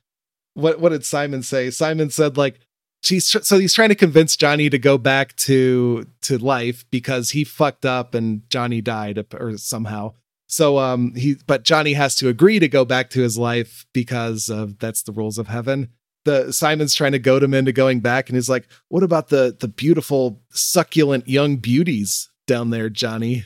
what 0.55 0.81
what 0.81 0.91
did 0.91 1.05
Simon 1.05 1.43
say? 1.43 1.71
Simon 1.71 2.11
said 2.11 2.37
like 2.37 2.61
she's 3.03 3.29
tr- 3.31 3.41
so 3.41 3.59
he's 3.59 3.73
trying 3.75 3.89
to 3.91 3.95
convince 3.95 4.37
Johnny 4.37 4.69
to 4.71 4.79
go 4.79 4.99
back 4.99 5.37
to 5.37 6.07
to 6.23 6.39
life 6.39 6.85
because 6.91 7.31
he 7.31 7.45
fucked 7.45 7.85
up 7.87 8.15
and 8.15 8.43
Johnny 8.51 8.81
died 8.81 9.25
or 9.35 9.57
somehow. 9.57 10.15
So 10.49 10.79
um 10.79 11.15
he 11.15 11.37
but 11.47 11.63
Johnny 11.63 11.93
has 11.95 12.17
to 12.17 12.29
agree 12.29 12.59
to 12.59 12.69
go 12.69 12.85
back 12.85 13.11
to 13.11 13.21
his 13.21 13.39
life 13.39 13.87
because 13.93 14.49
of 14.49 14.79
that's 14.79 15.03
the 15.03 15.13
rules 15.13 15.39
of 15.39 15.47
heaven. 15.49 15.89
The 16.27 16.53
Simon's 16.53 16.95
trying 16.95 17.13
to 17.13 17.19
goad 17.19 17.43
him 17.43 17.55
into 17.55 17.73
going 17.73 18.01
back 18.01 18.29
and 18.29 18.37
he's 18.37 18.51
like, 18.51 18.69
"What 18.89 19.03
about 19.03 19.29
the 19.29 19.57
the 19.59 19.69
beautiful 19.69 20.43
succulent 20.51 21.27
young 21.29 21.57
beauties 21.57 22.29
down 22.47 22.69
there, 22.71 22.91
Johnny? 22.91 23.45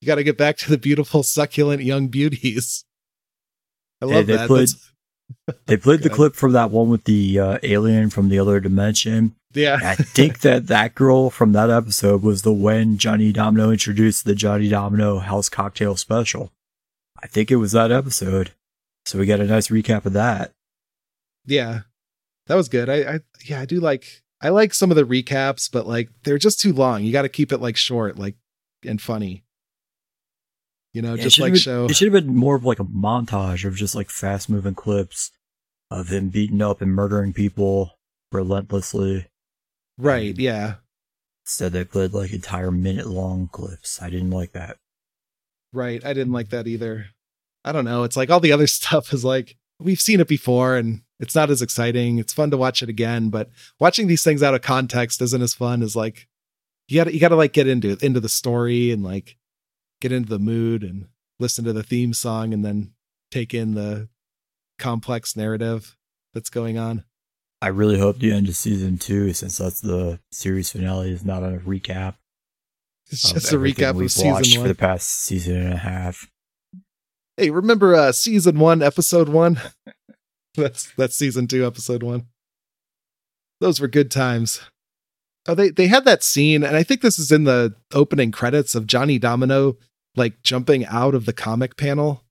You 0.00 0.06
got 0.06 0.16
to 0.16 0.24
get 0.24 0.38
back 0.38 0.56
to 0.58 0.70
the 0.70 0.78
beautiful 0.78 1.22
succulent 1.24 1.82
young 1.82 2.06
beauties." 2.08 2.84
I 4.00 4.06
Hey, 4.06 4.14
love 4.14 4.26
they 4.26 4.36
that. 4.36 4.48
That's- 4.48 4.91
They 5.66 5.76
played 5.76 6.02
the 6.02 6.10
clip 6.10 6.34
from 6.34 6.52
that 6.52 6.70
one 6.70 6.88
with 6.88 7.04
the 7.04 7.38
uh, 7.38 7.58
alien 7.62 8.10
from 8.10 8.28
the 8.28 8.38
other 8.38 8.60
dimension. 8.60 9.34
yeah. 9.54 9.78
I 9.82 9.94
think 9.94 10.40
that 10.40 10.66
that 10.68 10.94
girl 10.94 11.30
from 11.30 11.52
that 11.52 11.70
episode 11.70 12.22
was 12.22 12.42
the 12.42 12.52
when 12.52 12.98
Johnny 12.98 13.32
Domino 13.32 13.70
introduced 13.70 14.24
the 14.24 14.34
Johnny 14.34 14.68
Domino 14.68 15.18
House 15.18 15.48
Cocktail 15.48 15.96
Special. 15.96 16.52
I 17.22 17.26
think 17.26 17.50
it 17.50 17.56
was 17.56 17.72
that 17.72 17.92
episode. 17.92 18.52
So 19.04 19.18
we 19.18 19.26
got 19.26 19.40
a 19.40 19.44
nice 19.44 19.68
recap 19.68 20.04
of 20.06 20.12
that. 20.12 20.52
Yeah. 21.46 21.80
That 22.46 22.56
was 22.56 22.68
good. 22.68 22.88
I, 22.88 23.14
I 23.14 23.20
yeah, 23.44 23.60
I 23.60 23.64
do 23.64 23.80
like 23.80 24.22
I 24.40 24.48
like 24.48 24.74
some 24.74 24.90
of 24.90 24.96
the 24.96 25.04
recaps, 25.04 25.70
but 25.70 25.86
like 25.86 26.10
they're 26.24 26.38
just 26.38 26.60
too 26.60 26.72
long. 26.72 27.04
You 27.04 27.12
got 27.12 27.22
to 27.22 27.28
keep 27.28 27.52
it 27.52 27.58
like 27.58 27.76
short, 27.76 28.18
like 28.18 28.34
and 28.84 29.00
funny. 29.00 29.44
You 30.92 31.02
know, 31.02 31.14
Yeah, 31.14 31.22
just 31.22 31.38
like 31.38 31.52
been- 31.54 31.60
show. 31.60 31.84
It 31.86 31.96
should 31.96 32.12
have 32.12 32.24
been 32.24 32.34
more 32.36 32.54
of 32.56 32.64
like 32.64 32.78
a 32.80 32.84
montage 32.84 33.64
of 33.64 33.74
just 33.76 33.94
like 33.94 34.10
fast 34.10 34.48
moving 34.50 34.74
clips 34.74 35.30
of 35.90 36.08
him 36.08 36.28
beating 36.28 36.60
up 36.62 36.80
and 36.82 36.92
murdering 36.92 37.32
people 37.32 37.98
relentlessly. 38.30 39.26
Right, 39.98 40.36
yeah. 40.38 40.76
Instead, 41.44 41.72
they 41.72 41.84
played 41.84 42.12
like 42.12 42.32
entire 42.32 42.70
minute 42.70 43.06
long 43.06 43.48
clips. 43.50 44.00
I 44.02 44.10
didn't 44.10 44.30
like 44.30 44.52
that. 44.52 44.76
Right. 45.72 46.04
I 46.04 46.12
didn't 46.12 46.32
like 46.32 46.50
that 46.50 46.66
either. 46.66 47.06
I 47.64 47.72
don't 47.72 47.84
know. 47.84 48.02
It's 48.04 48.16
like 48.16 48.30
all 48.30 48.40
the 48.40 48.52
other 48.52 48.66
stuff 48.78 49.12
is 49.12 49.24
like 49.24 49.56
we've 49.80 50.00
seen 50.00 50.20
it 50.20 50.28
before 50.28 50.76
and 50.76 51.02
it's 51.18 51.34
not 51.34 51.50
as 51.50 51.62
exciting. 51.62 52.18
It's 52.18 52.32
fun 52.32 52.50
to 52.50 52.56
watch 52.56 52.82
it 52.82 52.88
again, 52.88 53.30
but 53.30 53.50
watching 53.80 54.06
these 54.06 54.22
things 54.24 54.42
out 54.42 54.54
of 54.54 54.62
context 54.62 55.20
isn't 55.22 55.42
as 55.42 55.54
fun 55.54 55.82
as 55.82 55.96
like 55.96 56.28
you 56.88 56.96
got 56.96 57.04
to 57.04 57.14
you 57.14 57.20
got 57.20 57.28
to 57.28 57.36
like 57.36 57.52
get 57.52 57.66
into 57.68 57.96
into 58.04 58.20
the 58.20 58.28
story 58.28 58.90
and 58.90 59.02
like 59.02 59.36
get 60.02 60.12
into 60.12 60.28
the 60.28 60.38
mood 60.38 60.82
and 60.82 61.06
listen 61.38 61.64
to 61.64 61.72
the 61.72 61.84
theme 61.84 62.12
song 62.12 62.52
and 62.52 62.64
then 62.64 62.92
take 63.30 63.54
in 63.54 63.74
the 63.74 64.08
complex 64.78 65.36
narrative 65.36 65.96
that's 66.34 66.50
going 66.50 66.76
on. 66.76 67.04
I 67.62 67.68
really 67.68 67.98
hope 67.98 68.18
the 68.18 68.32
end 68.32 68.48
of 68.48 68.56
season 68.56 68.98
two, 68.98 69.32
since 69.32 69.56
that's 69.58 69.80
the 69.80 70.18
series 70.32 70.72
finale, 70.72 71.12
is 71.12 71.24
not 71.24 71.44
a 71.44 71.58
recap. 71.64 72.16
It's 73.10 73.32
just 73.32 73.52
a 73.52 73.56
recap 73.56 73.90
of 73.90 73.96
we've 73.96 74.12
watched 74.18 74.46
season 74.46 74.62
for 74.62 74.68
the 74.68 74.74
past 74.74 75.08
season 75.08 75.56
and 75.56 75.72
a 75.72 75.78
half. 75.78 76.28
Hey, 77.36 77.50
remember 77.50 77.94
uh 77.94 78.12
season 78.12 78.58
1 78.58 78.82
episode 78.82 79.28
1? 79.28 79.60
that's 80.56 80.92
that's 80.96 81.14
season 81.14 81.46
2 81.46 81.64
episode 81.64 82.02
1. 82.02 82.26
Those 83.60 83.80
were 83.80 83.88
good 83.88 84.10
times. 84.10 84.60
Oh, 85.46 85.54
they 85.54 85.70
they 85.70 85.86
had 85.86 86.04
that 86.04 86.24
scene, 86.24 86.64
and 86.64 86.76
I 86.76 86.82
think 86.82 87.00
this 87.00 87.18
is 87.18 87.30
in 87.30 87.44
the 87.44 87.74
opening 87.92 88.32
credits 88.32 88.74
of 88.74 88.86
Johnny 88.86 89.18
Domino 89.18 89.76
like 90.16 90.42
jumping 90.42 90.84
out 90.86 91.14
of 91.14 91.26
the 91.26 91.32
comic 91.32 91.76
panel, 91.76 92.22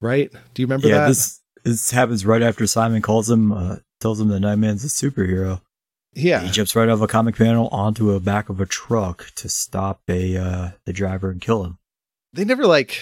right? 0.00 0.30
Do 0.54 0.62
you 0.62 0.66
remember 0.66 0.88
yeah, 0.88 0.98
that? 0.98 1.08
this 1.08 1.40
this 1.64 1.90
happens 1.90 2.24
right 2.24 2.42
after 2.42 2.66
Simon 2.66 3.02
calls 3.02 3.28
him, 3.28 3.52
uh, 3.52 3.76
tells 4.00 4.20
him 4.20 4.28
that 4.28 4.40
Nightman's 4.40 4.84
a 4.84 4.88
superhero. 4.88 5.60
Yeah, 6.14 6.40
he 6.40 6.50
jumps 6.50 6.74
right 6.74 6.88
off 6.88 7.00
a 7.00 7.06
comic 7.06 7.36
panel 7.36 7.68
onto 7.68 8.12
a 8.12 8.20
back 8.20 8.48
of 8.48 8.60
a 8.60 8.66
truck 8.66 9.32
to 9.36 9.48
stop 9.48 10.00
a 10.08 10.36
uh, 10.36 10.70
the 10.86 10.92
driver 10.92 11.30
and 11.30 11.40
kill 11.40 11.64
him. 11.64 11.78
they 12.32 12.44
never 12.44 12.66
like. 12.66 12.98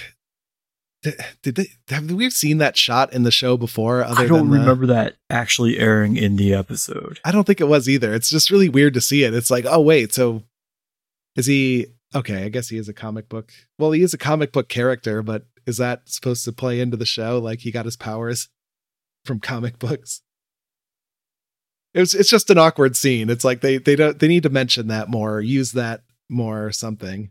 Did, 1.03 1.17
did 1.43 1.55
they 1.57 1.69
have 1.89 2.11
we 2.11 2.31
seen 2.31 2.59
that 2.59 2.79
shot 2.79 3.13
in 3.13 3.25
the 3.25 3.31
show 3.31 3.59
before? 3.59 4.03
Other 4.03 4.25
I 4.25 4.27
don't 4.27 4.49
than 4.49 4.51
the- 4.51 4.59
remember 4.61 4.87
that 4.87 5.17
actually 5.29 5.79
airing 5.79 6.17
in 6.17 6.37
the 6.37 6.55
episode. 6.55 7.21
I 7.25 7.31
don't 7.31 7.45
think 7.45 7.61
it 7.61 7.69
was 7.69 7.89
either. 7.89 8.15
It's 8.15 8.31
just 8.31 8.51
really 8.51 8.71
weird 8.71 8.95
to 8.95 9.03
see 9.03 9.23
it. 9.23 9.35
It's 9.35 9.51
like, 9.51 9.67
oh 9.69 9.83
wait, 9.83 10.15
so 10.15 10.43
is 11.37 11.47
he 11.47 11.89
okay? 12.15 12.45
I 12.45 12.49
guess 12.49 12.69
he 12.69 12.79
is 12.79 12.89
a 12.89 12.95
comic 12.95 13.29
book. 13.29 13.53
Well, 13.79 13.93
he 13.93 14.03
is 14.03 14.15
a 14.15 14.19
comic 14.19 14.53
book 14.53 14.69
character, 14.69 15.23
but 15.23 15.47
is 15.67 15.79
that 15.79 16.09
supposed 16.09 16.45
to 16.45 16.53
play 16.53 16.81
into 16.81 16.97
the 16.97 17.07
show? 17.07 17.39
Like 17.39 17.61
he 17.61 17.71
got 17.71 17.87
his 17.87 17.97
powers 17.97 18.49
from 19.25 19.41
comic 19.41 19.79
books. 19.79 20.23
It 21.95 22.01
was, 22.01 22.15
it's 22.15 22.31
just 22.31 22.51
an 22.51 22.59
awkward 22.59 22.97
scene. 22.97 23.31
It's 23.31 23.45
like 23.45 23.61
they 23.61 23.79
they 23.79 23.97
don't 23.97 24.19
they 24.19 24.29
need 24.29 24.43
to 24.43 24.51
mention 24.51 24.89
that 24.89 25.09
more, 25.09 25.35
or 25.35 25.41
use 25.41 25.73
that 25.73 26.03
more, 26.29 26.67
or 26.67 26.73
something. 26.73 27.31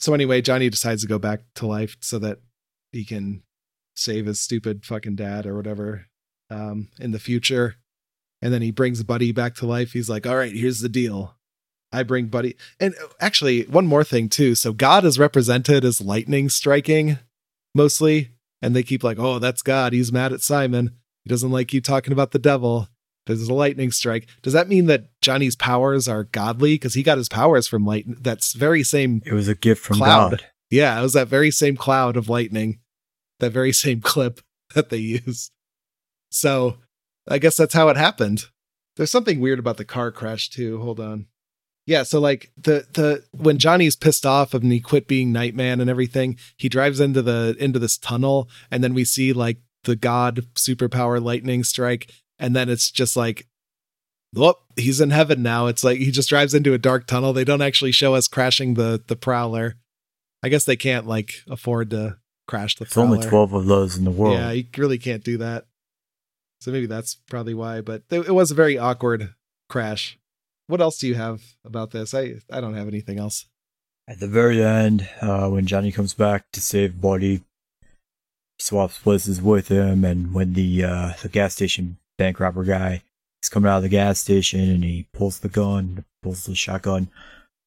So 0.00 0.12
anyway, 0.12 0.42
Johnny 0.42 0.68
decides 0.68 1.02
to 1.02 1.08
go 1.08 1.18
back 1.18 1.42
to 1.56 1.66
life 1.66 1.96
so 2.00 2.18
that 2.18 2.38
he 2.90 3.04
can 3.04 3.42
save 3.94 4.26
his 4.26 4.40
stupid 4.40 4.84
fucking 4.84 5.14
dad 5.14 5.46
or 5.46 5.56
whatever 5.56 6.06
um, 6.50 6.88
in 6.98 7.12
the 7.12 7.18
future. 7.18 7.76
And 8.42 8.52
then 8.52 8.60
he 8.60 8.70
brings 8.70 9.02
Buddy 9.02 9.32
back 9.32 9.54
to 9.56 9.66
life. 9.66 9.92
He's 9.92 10.10
like, 10.10 10.26
all 10.26 10.36
right, 10.36 10.52
here's 10.52 10.80
the 10.80 10.88
deal. 10.88 11.36
I 11.94 12.02
bring 12.02 12.26
Buddy. 12.26 12.56
And 12.80 12.94
uh, 13.02 13.08
actually, 13.20 13.62
one 13.62 13.86
more 13.86 14.04
thing, 14.04 14.28
too. 14.28 14.54
So 14.54 14.72
God 14.72 15.04
is 15.04 15.18
represented 15.18 15.84
as 15.84 16.00
lightning 16.00 16.48
striking 16.48 17.18
mostly. 17.74 18.30
And 18.62 18.74
they 18.74 18.82
keep 18.82 19.04
like, 19.04 19.18
oh, 19.18 19.38
that's 19.38 19.62
God. 19.62 19.92
He's 19.92 20.12
mad 20.12 20.32
at 20.32 20.40
Simon. 20.40 20.96
He 21.22 21.28
doesn't 21.28 21.50
like 21.50 21.72
you 21.72 21.80
talking 21.80 22.12
about 22.12 22.30
the 22.30 22.38
devil. 22.38 22.88
There's 23.26 23.48
a 23.48 23.54
lightning 23.54 23.90
strike. 23.90 24.26
Does 24.42 24.52
that 24.52 24.68
mean 24.68 24.86
that 24.86 25.08
Johnny's 25.22 25.56
powers 25.56 26.08
are 26.08 26.24
godly? 26.24 26.74
Because 26.74 26.94
he 26.94 27.02
got 27.02 27.18
his 27.18 27.28
powers 27.28 27.66
from 27.66 27.86
light. 27.86 28.04
That's 28.06 28.52
very 28.52 28.82
same. 28.82 29.22
It 29.24 29.32
was 29.32 29.48
a 29.48 29.54
gift 29.54 29.82
from 29.82 29.98
Cloud. 29.98 30.30
God. 30.30 30.44
Yeah, 30.70 30.98
it 30.98 31.02
was 31.02 31.12
that 31.12 31.28
very 31.28 31.50
same 31.50 31.76
cloud 31.76 32.16
of 32.16 32.28
lightning, 32.28 32.80
that 33.40 33.52
very 33.52 33.72
same 33.84 34.00
clip 34.00 34.40
that 34.74 34.90
they 34.90 34.98
used. 34.98 35.52
So 36.30 36.78
I 37.28 37.38
guess 37.38 37.56
that's 37.56 37.74
how 37.74 37.88
it 37.88 37.96
happened. 37.96 38.46
There's 38.96 39.10
something 39.10 39.40
weird 39.40 39.58
about 39.58 39.76
the 39.76 39.84
car 39.84 40.10
crash 40.10 40.50
too. 40.50 40.80
Hold 40.80 41.00
on. 41.00 41.26
Yeah, 41.86 42.02
so 42.02 42.18
like 42.18 42.50
the 42.56 42.86
the 42.92 43.24
when 43.32 43.58
Johnny's 43.58 43.96
pissed 43.96 44.24
off 44.24 44.54
and 44.54 44.72
he 44.72 44.80
quit 44.80 45.06
being 45.06 45.32
Nightman 45.32 45.80
and 45.80 45.90
everything, 45.90 46.38
he 46.56 46.68
drives 46.68 46.98
into 46.98 47.20
the 47.20 47.56
into 47.58 47.78
this 47.78 47.98
tunnel 47.98 48.48
and 48.70 48.82
then 48.82 48.94
we 48.94 49.04
see 49.04 49.32
like 49.32 49.58
the 49.84 49.96
god 49.96 50.46
superpower 50.54 51.22
lightning 51.22 51.62
strike 51.62 52.10
and 52.38 52.56
then 52.56 52.70
it's 52.70 52.90
just 52.90 53.18
like 53.18 53.46
whoop, 54.34 54.56
he's 54.76 55.00
in 55.00 55.10
heaven 55.10 55.42
now. 55.42 55.66
It's 55.66 55.84
like 55.84 55.98
he 55.98 56.10
just 56.10 56.28
drives 56.28 56.54
into 56.54 56.74
a 56.74 56.78
dark 56.78 57.06
tunnel. 57.06 57.32
They 57.32 57.44
don't 57.44 57.62
actually 57.62 57.92
show 57.92 58.14
us 58.14 58.28
crashing 58.28 58.74
the 58.74 59.02
the 59.06 59.16
prowler. 59.16 59.76
I 60.42 60.48
guess 60.48 60.64
they 60.64 60.76
can't 60.76 61.06
like 61.06 61.32
afford 61.48 61.90
to 61.90 62.18
crash 62.46 62.76
the 62.76 62.84
There's 62.84 62.96
only 62.98 63.26
12 63.26 63.54
of 63.54 63.66
those 63.66 63.96
in 63.96 64.04
the 64.04 64.10
world. 64.10 64.34
Yeah, 64.34 64.50
you 64.50 64.64
really 64.76 64.98
can't 64.98 65.24
do 65.24 65.38
that. 65.38 65.66
So 66.60 66.70
maybe 66.70 66.86
that's 66.86 67.14
probably 67.14 67.54
why. 67.54 67.80
But 67.80 68.02
it 68.10 68.34
was 68.34 68.50
a 68.50 68.54
very 68.54 68.76
awkward 68.76 69.34
crash. 69.68 70.18
What 70.66 70.80
else 70.80 70.98
do 70.98 71.06
you 71.06 71.14
have 71.14 71.42
about 71.64 71.90
this? 71.90 72.14
I 72.14 72.36
I 72.50 72.60
don't 72.60 72.74
have 72.74 72.88
anything 72.88 73.18
else. 73.18 73.46
At 74.08 74.20
the 74.20 74.28
very 74.28 74.62
end, 74.62 75.08
uh, 75.20 75.48
when 75.48 75.66
Johnny 75.66 75.90
comes 75.90 76.14
back 76.14 76.44
to 76.52 76.60
save 76.60 77.00
Buddy, 77.00 77.42
swaps 78.58 78.98
places 78.98 79.40
with 79.40 79.68
him, 79.68 80.04
and 80.04 80.34
when 80.34 80.54
the 80.54 80.84
uh, 80.84 81.12
the 81.22 81.28
gas 81.28 81.54
station 81.54 81.98
bank 82.18 82.40
robber 82.40 82.64
guy 82.64 83.02
is 83.42 83.48
coming 83.48 83.70
out 83.70 83.78
of 83.78 83.82
the 83.82 83.88
gas 83.88 84.20
station 84.20 84.60
and 84.60 84.84
he 84.84 85.06
pulls 85.12 85.40
the 85.40 85.48
gun, 85.48 86.04
pulls 86.22 86.44
the 86.44 86.54
shotgun 86.54 87.08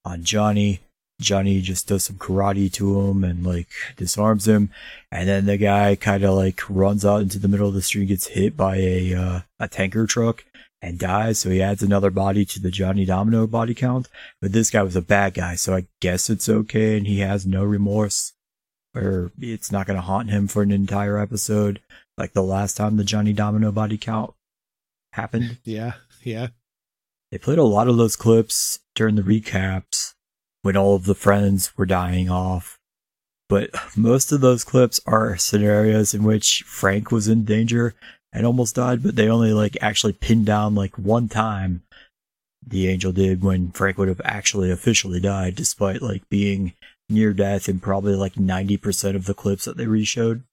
on 0.06 0.24
Johnny. 0.24 0.82
Johnny 1.20 1.62
just 1.62 1.88
does 1.88 2.06
some 2.06 2.18
karate 2.18 2.72
to 2.74 3.02
him 3.02 3.24
and 3.24 3.44
like 3.44 3.68
disarms 3.96 4.48
him, 4.48 4.70
and 5.12 5.28
then 5.28 5.48
the 5.48 5.58
guy 5.58 5.96
kind 5.96 6.24
of 6.24 6.36
like 6.36 6.62
runs 6.70 7.04
out 7.04 7.22
into 7.22 7.40
the 7.40 7.48
middle 7.48 7.68
of 7.68 7.74
the 7.74 7.82
street, 7.82 8.06
gets 8.06 8.28
hit 8.28 8.56
by 8.56 8.76
a 8.78 9.16
uh, 9.16 9.40
a 9.60 9.68
tanker 9.68 10.06
truck, 10.06 10.46
and 10.82 11.00
dies. 11.00 11.40
So 11.40 11.50
he 11.50 11.62
adds 11.62 11.82
another 11.82 12.12
body 12.12 12.46
to 12.46 12.60
the 12.60 12.72
Johnny 12.72 13.06
Domino 13.06 13.48
body 13.48 13.74
count. 13.74 14.08
But 14.42 14.52
this 14.52 14.70
guy 14.70 14.84
was 14.84 14.96
a 14.96 15.02
bad 15.02 15.34
guy, 15.34 15.56
so 15.56 15.76
I 15.76 15.88
guess 16.02 16.30
it's 16.30 16.50
okay, 16.50 16.98
and 16.98 17.08
he 17.08 17.20
has 17.20 17.46
no 17.46 17.64
remorse, 17.64 18.34
or 18.96 19.32
it's 19.40 19.72
not 19.72 19.88
going 19.88 19.98
to 19.98 20.06
haunt 20.06 20.30
him 20.30 20.48
for 20.48 20.62
an 20.62 20.72
entire 20.72 21.18
episode, 21.18 21.82
like 22.18 22.34
the 22.34 22.44
last 22.44 22.78
time 22.78 22.98
the 22.98 23.04
Johnny 23.04 23.34
Domino 23.34 23.72
body 23.72 23.98
count 23.98 24.34
happened. 25.14 25.58
Yeah, 25.64 25.94
yeah. 26.24 26.48
They 27.32 27.38
played 27.38 27.58
a 27.58 27.64
lot 27.64 27.90
of 27.90 27.98
those 27.98 28.16
clips 28.16 28.80
during 28.96 29.16
the 29.16 29.22
recaps 29.22 30.14
when 30.62 30.78
all 30.78 30.96
of 30.96 31.06
the 31.06 31.16
friends 31.16 31.78
were 31.78 31.86
dying 31.86 32.30
off. 32.30 32.80
But 33.50 33.70
most 33.96 34.32
of 34.32 34.42
those 34.42 34.64
clips 34.64 35.00
are 35.06 35.38
scenarios 35.38 36.14
in 36.14 36.24
which 36.24 36.64
Frank 36.66 37.12
was 37.12 37.28
in 37.28 37.44
danger 37.44 37.96
and 38.38 38.46
almost 38.46 38.76
died, 38.76 39.02
but 39.02 39.16
they 39.16 39.30
only 39.30 39.52
like 39.52 39.76
actually 39.82 40.14
pinned 40.14 40.46
down 40.46 40.76
like 40.76 40.96
one 40.96 41.28
time 41.28 41.82
the 42.66 42.88
angel 42.88 43.12
did 43.12 43.42
when 43.42 43.72
Frank 43.72 43.98
would 43.98 44.10
have 44.10 44.22
actually 44.24 44.70
officially 44.70 45.20
died, 45.20 45.56
despite 45.56 46.04
like 46.04 46.30
being 46.30 46.74
near 47.10 47.34
death 47.34 47.68
in 47.68 47.80
probably 47.80 48.14
like 48.14 48.36
90% 48.36 49.16
of 49.16 49.26
the 49.26 49.34
clips 49.34 49.66
that 49.66 49.76
they 49.76 49.88
reshowed. 49.88 50.44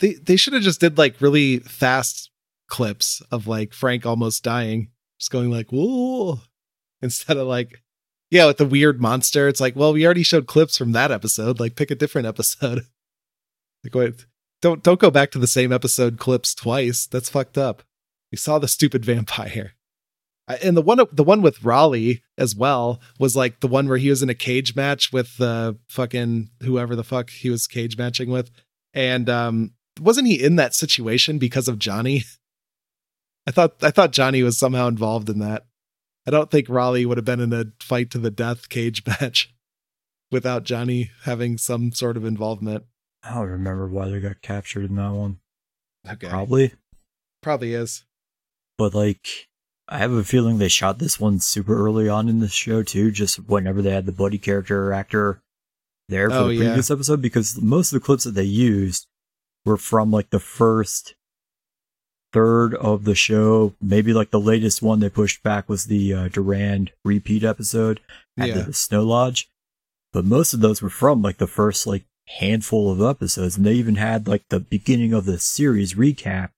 They 0.00 0.14
they 0.14 0.36
should 0.36 0.52
have 0.52 0.64
just 0.64 0.80
did 0.80 0.98
like 0.98 1.20
really 1.20 1.60
fast 1.60 2.30
clips 2.66 3.22
of 3.30 3.46
like 3.46 3.72
Frank 3.72 4.04
almost 4.04 4.42
dying, 4.42 4.88
just 5.20 5.30
going 5.30 5.50
like 5.50 5.70
whoa, 5.70 6.40
instead 7.02 7.36
of 7.36 7.46
like 7.46 7.84
yeah 8.32 8.46
with 8.46 8.56
the 8.56 8.66
weird 8.66 9.00
monster. 9.00 9.46
It's 9.46 9.60
like 9.60 9.76
well 9.76 9.92
we 9.92 10.04
already 10.04 10.24
showed 10.24 10.48
clips 10.48 10.76
from 10.76 10.90
that 10.92 11.12
episode. 11.12 11.60
Like 11.60 11.76
pick 11.76 11.92
a 11.92 11.94
different 11.94 12.26
episode. 12.26 12.82
like 13.84 13.94
wait, 13.94 14.26
don't 14.66 14.82
don't 14.82 15.00
go 15.00 15.10
back 15.10 15.30
to 15.30 15.38
the 15.38 15.46
same 15.46 15.72
episode 15.72 16.18
clips 16.18 16.54
twice. 16.54 17.06
That's 17.06 17.28
fucked 17.28 17.56
up. 17.56 17.84
We 18.32 18.38
saw 18.38 18.58
the 18.58 18.68
stupid 18.68 19.04
vampire. 19.12 19.72
And 20.48 20.76
the 20.76 20.82
one 20.82 21.00
the 21.12 21.24
one 21.24 21.42
with 21.42 21.64
Raleigh 21.64 22.22
as 22.38 22.54
well 22.54 23.00
was 23.18 23.34
like 23.34 23.60
the 23.60 23.68
one 23.68 23.88
where 23.88 23.98
he 23.98 24.10
was 24.10 24.22
in 24.22 24.30
a 24.30 24.34
cage 24.34 24.76
match 24.76 25.12
with 25.12 25.36
the 25.38 25.76
fucking 25.88 26.50
whoever 26.62 26.94
the 26.94 27.04
fuck 27.04 27.30
he 27.30 27.50
was 27.50 27.66
cage 27.66 27.96
matching 27.96 28.30
with, 28.30 28.50
and 28.94 29.28
um 29.28 29.72
wasn't 30.00 30.28
he 30.28 30.42
in 30.42 30.56
that 30.56 30.74
situation 30.74 31.38
because 31.38 31.68
of 31.68 31.78
Johnny? 31.78 32.24
I 33.46 33.50
thought 33.50 33.82
I 33.82 33.90
thought 33.90 34.12
Johnny 34.12 34.42
was 34.42 34.58
somehow 34.58 34.86
involved 34.88 35.28
in 35.28 35.38
that. 35.40 35.66
I 36.26 36.30
don't 36.32 36.50
think 36.50 36.68
Raleigh 36.68 37.06
would 37.06 37.18
have 37.18 37.24
been 37.24 37.40
in 37.40 37.52
a 37.52 37.66
fight 37.80 38.10
to 38.10 38.18
the 38.18 38.30
death 38.30 38.68
cage 38.68 39.04
match 39.20 39.52
without 40.30 40.64
Johnny 40.64 41.10
having 41.24 41.58
some 41.58 41.92
sort 41.92 42.16
of 42.16 42.24
involvement. 42.24 42.84
I 43.28 43.34
don't 43.34 43.48
remember 43.48 43.88
why 43.88 44.08
they 44.08 44.20
got 44.20 44.40
captured 44.42 44.88
in 44.88 44.96
that 44.96 45.10
one. 45.12 45.38
Okay, 46.08 46.28
Probably. 46.28 46.72
probably 47.42 47.74
is. 47.74 48.04
but 48.78 48.94
like 48.94 49.48
I 49.88 49.98
have 49.98 50.12
a 50.12 50.24
feeling 50.24 50.58
they 50.58 50.68
shot 50.68 50.98
this 50.98 51.18
one 51.20 51.40
super 51.40 51.76
early 51.76 52.08
on 52.08 52.28
in 52.28 52.40
the 52.40 52.48
show 52.48 52.82
too, 52.82 53.10
just 53.10 53.36
whenever 53.48 53.82
they 53.82 53.90
had 53.90 54.06
the 54.06 54.12
buddy 54.12 54.38
character 54.38 54.86
or 54.88 54.92
actor 54.92 55.40
there 56.08 56.28
for 56.30 56.36
Oh, 56.36 56.48
the 56.48 56.54
yeah. 56.54 56.60
previous 56.66 56.90
episode, 56.90 57.20
because 57.22 57.60
most 57.60 57.92
of 57.92 58.00
the 58.00 58.04
clips 58.04 58.24
that 58.24 58.32
they 58.32 58.42
used 58.44 59.06
were 59.64 59.76
from 59.76 60.10
like 60.10 60.30
the 60.30 60.40
first 60.40 61.14
third 62.32 62.74
of 62.74 63.04
the 63.04 63.14
show. 63.14 63.74
Maybe 63.80 64.12
like 64.12 64.30
the 64.30 64.40
latest 64.40 64.82
one 64.82 65.00
they 65.00 65.08
pushed 65.08 65.42
back 65.42 65.68
was 65.68 65.84
the 65.86 66.12
uh, 66.14 66.28
Durand 66.28 66.92
repeat 67.04 67.42
episode 67.44 68.00
at 68.38 68.48
Yeah. 68.48 68.62
the 68.62 68.72
Snow 68.72 69.02
Lodge, 69.04 69.48
but 70.12 70.24
most 70.24 70.52
of 70.54 70.60
those 70.60 70.82
were 70.82 70.90
from 70.90 71.22
like 71.22 71.38
the 71.38 71.46
first 71.46 71.86
like 71.86 72.04
handful 72.28 72.90
of 72.90 73.00
episodes, 73.00 73.56
and 73.56 73.64
they 73.66 73.74
even 73.74 73.96
had 73.96 74.26
like 74.28 74.44
the 74.48 74.60
beginning 74.60 75.12
of 75.12 75.24
the 75.24 75.38
series 75.38 75.94
recap 75.94 76.50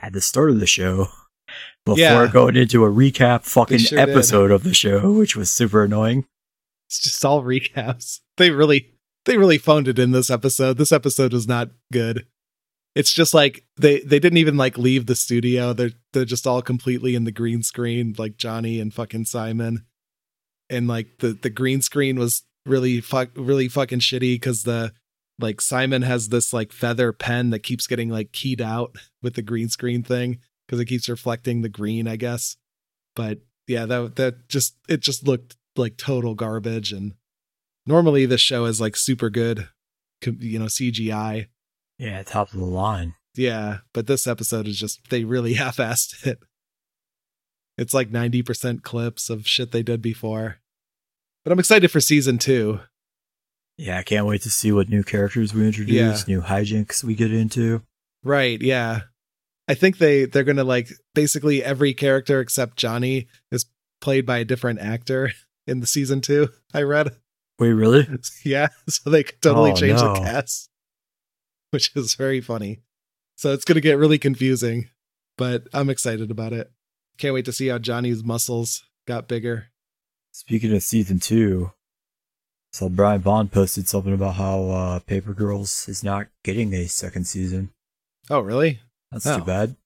at 0.00 0.12
the 0.12 0.20
start 0.20 0.50
of 0.50 0.60
the 0.60 0.66
show 0.66 1.08
before 1.84 1.98
Yeah. 1.98 2.30
going 2.32 2.56
into 2.56 2.84
a 2.84 2.90
recap 2.90 3.44
fucking 3.44 3.78
sure 3.78 3.98
did. 4.04 4.08
episode 4.10 4.50
of 4.50 4.62
the 4.62 4.74
show, 4.74 5.12
which 5.18 5.36
was 5.36 5.50
super 5.50 5.84
annoying. 5.84 6.26
It's 6.88 7.00
just 7.00 7.24
all 7.24 7.42
recaps. 7.42 8.20
They 8.36 8.50
really 8.50 8.92
they 9.24 9.36
really 9.36 9.58
phoned 9.58 9.88
it 9.88 9.98
in 9.98 10.12
this 10.12 10.30
episode. 10.30 10.78
This 10.78 10.92
episode 10.92 11.32
was 11.32 11.48
not 11.48 11.70
good. 11.92 12.26
It's 12.94 13.12
just 13.12 13.34
like 13.34 13.64
they 13.76 14.00
they 14.00 14.18
didn't 14.20 14.38
even 14.38 14.56
like 14.56 14.78
leave 14.78 15.06
the 15.06 15.16
studio. 15.16 15.72
They're 15.72 15.90
they're 16.12 16.24
just 16.24 16.46
all 16.46 16.62
completely 16.62 17.14
in 17.16 17.24
the 17.24 17.32
green 17.32 17.62
screen, 17.64 18.14
like 18.16 18.36
Johnny 18.36 18.78
and 18.80 18.94
fucking 18.94 19.24
Simon. 19.24 19.84
And 20.70 20.86
like 20.86 21.18
the 21.18 21.32
the 21.32 21.50
green 21.50 21.82
screen 21.82 22.18
was 22.18 22.44
really 22.64 23.00
fuck 23.00 23.30
really 23.36 23.68
fucking 23.68 23.98
shitty 24.00 24.36
because 24.36 24.62
the 24.62 24.92
like 25.38 25.60
Simon 25.60 26.02
has 26.02 26.28
this 26.28 26.52
like 26.52 26.72
feather 26.72 27.12
pen 27.12 27.50
that 27.50 27.60
keeps 27.60 27.86
getting 27.86 28.08
like 28.08 28.32
keyed 28.32 28.60
out 28.60 28.96
with 29.22 29.34
the 29.34 29.42
green 29.42 29.68
screen 29.68 30.02
thing 30.02 30.38
because 30.66 30.80
it 30.80 30.86
keeps 30.86 31.08
reflecting 31.08 31.62
the 31.62 31.68
green, 31.68 32.08
I 32.08 32.16
guess. 32.16 32.56
But 33.14 33.40
yeah, 33.66 33.86
that 33.86 34.16
that 34.16 34.48
just 34.48 34.76
it 34.88 35.00
just 35.00 35.26
looked 35.26 35.56
like 35.76 35.96
total 35.96 36.34
garbage. 36.34 36.92
And 36.92 37.14
normally 37.86 38.26
this 38.26 38.40
show 38.40 38.64
is 38.64 38.80
like 38.80 38.96
super 38.96 39.30
good, 39.30 39.68
you 40.24 40.58
know, 40.58 40.66
CGI. 40.66 41.48
Yeah, 41.98 42.22
top 42.22 42.52
of 42.52 42.58
the 42.58 42.66
line. 42.66 43.14
Yeah, 43.34 43.78
but 43.92 44.06
this 44.06 44.26
episode 44.26 44.66
is 44.66 44.78
just 44.78 45.08
they 45.10 45.24
really 45.24 45.54
half-assed 45.54 46.26
it. 46.26 46.38
It's 47.78 47.92
like 47.92 48.10
90% 48.10 48.82
clips 48.82 49.28
of 49.28 49.46
shit 49.46 49.70
they 49.70 49.82
did 49.82 50.00
before. 50.00 50.56
But 51.44 51.52
I'm 51.52 51.58
excited 51.58 51.90
for 51.90 52.00
season 52.00 52.38
2. 52.38 52.80
Yeah, 53.78 53.98
I 53.98 54.02
can't 54.02 54.26
wait 54.26 54.42
to 54.42 54.50
see 54.50 54.72
what 54.72 54.88
new 54.88 55.02
characters 55.02 55.52
we 55.52 55.66
introduce, 55.66 56.26
new 56.26 56.40
hijinks 56.40 57.04
we 57.04 57.14
get 57.14 57.32
into. 57.32 57.82
Right, 58.24 58.60
yeah. 58.60 59.00
I 59.68 59.74
think 59.74 59.98
they 59.98 60.24
they're 60.26 60.44
going 60.44 60.56
to 60.56 60.64
like 60.64 60.88
basically 61.14 61.62
every 61.62 61.92
character 61.92 62.40
except 62.40 62.76
Johnny 62.76 63.26
is 63.50 63.66
played 64.00 64.24
by 64.24 64.38
a 64.38 64.44
different 64.44 64.78
actor 64.80 65.32
in 65.66 65.80
the 65.80 65.86
season 65.86 66.20
2. 66.20 66.48
I 66.72 66.82
read. 66.82 67.10
Wait, 67.58 67.72
really? 67.72 68.06
yeah, 68.44 68.68
so 68.88 69.10
they 69.10 69.24
could 69.24 69.40
totally 69.42 69.72
Oh, 69.72 69.76
change 69.76 70.00
no. 70.00 70.14
the 70.14 70.20
cast, 70.20 70.68
which 71.70 71.90
is 71.96 72.14
very 72.14 72.40
funny. 72.40 72.80
So 73.36 73.52
it's 73.52 73.64
going 73.64 73.74
to 73.76 73.80
get 73.82 73.98
really 73.98 74.18
confusing, 74.18 74.88
but 75.36 75.66
I'm 75.74 75.90
excited 75.90 76.30
about 76.30 76.52
it. 76.52 76.70
Can't 77.18 77.34
wait 77.34 77.44
to 77.46 77.52
see 77.52 77.68
how 77.68 77.78
Johnny's 77.78 78.22
muscles 78.24 78.84
got 79.06 79.28
bigger. 79.28 79.66
Speaking 80.32 80.74
of 80.74 80.82
season 80.82 81.18
two, 81.18 81.72
so 82.76 82.88
Brian 82.88 83.20
Bond 83.22 83.50
posted 83.52 83.88
something 83.88 84.12
about 84.12 84.34
how 84.34 84.68
uh, 84.70 84.98
Paper 85.00 85.32
Girls 85.32 85.88
is 85.88 86.04
not 86.04 86.26
getting 86.44 86.74
a 86.74 86.86
second 86.86 87.24
season. 87.26 87.70
Oh, 88.28 88.40
really? 88.40 88.80
That's 89.10 89.26
Oh. 89.26 89.38
too 89.38 89.44
bad. 89.44 89.76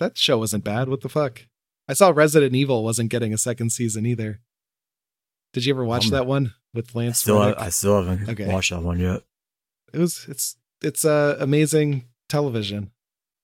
That 0.00 0.16
show 0.16 0.38
wasn't 0.38 0.64
bad. 0.64 0.88
What 0.88 1.02
the 1.02 1.08
fuck? 1.08 1.46
I 1.88 1.92
saw 1.92 2.08
Resident 2.10 2.54
Evil 2.54 2.82
wasn't 2.82 3.10
getting 3.10 3.34
a 3.34 3.38
second 3.38 3.70
season 3.70 4.06
either. 4.06 4.40
Did 5.52 5.66
you 5.66 5.74
ever 5.74 5.84
watch 5.84 6.04
Bummer. 6.10 6.16
that 6.16 6.26
one 6.26 6.54
with 6.72 6.96
I 6.96 6.98
Lance? 7.00 7.18
still, 7.18 7.40
Reddick? 7.40 7.58
I 7.60 7.68
still 7.68 8.02
haven't 8.02 8.28
Okay. 8.30 8.52
watched 8.52 8.70
that 8.70 8.82
one 8.82 8.98
yet. 9.00 9.22
it 9.92 9.98
was 9.98 10.24
it's 10.28 10.56
it's 10.82 11.04
uh 11.04 11.36
amazing 11.38 12.04
television. 12.28 12.90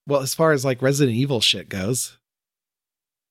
Well, 0.06 0.20
as 0.20 0.34
far 0.34 0.52
as 0.52 0.64
like 0.64 0.82
Resident 0.82 1.16
Evil 1.16 1.40
shit 1.40 1.68
goes, 1.68 2.18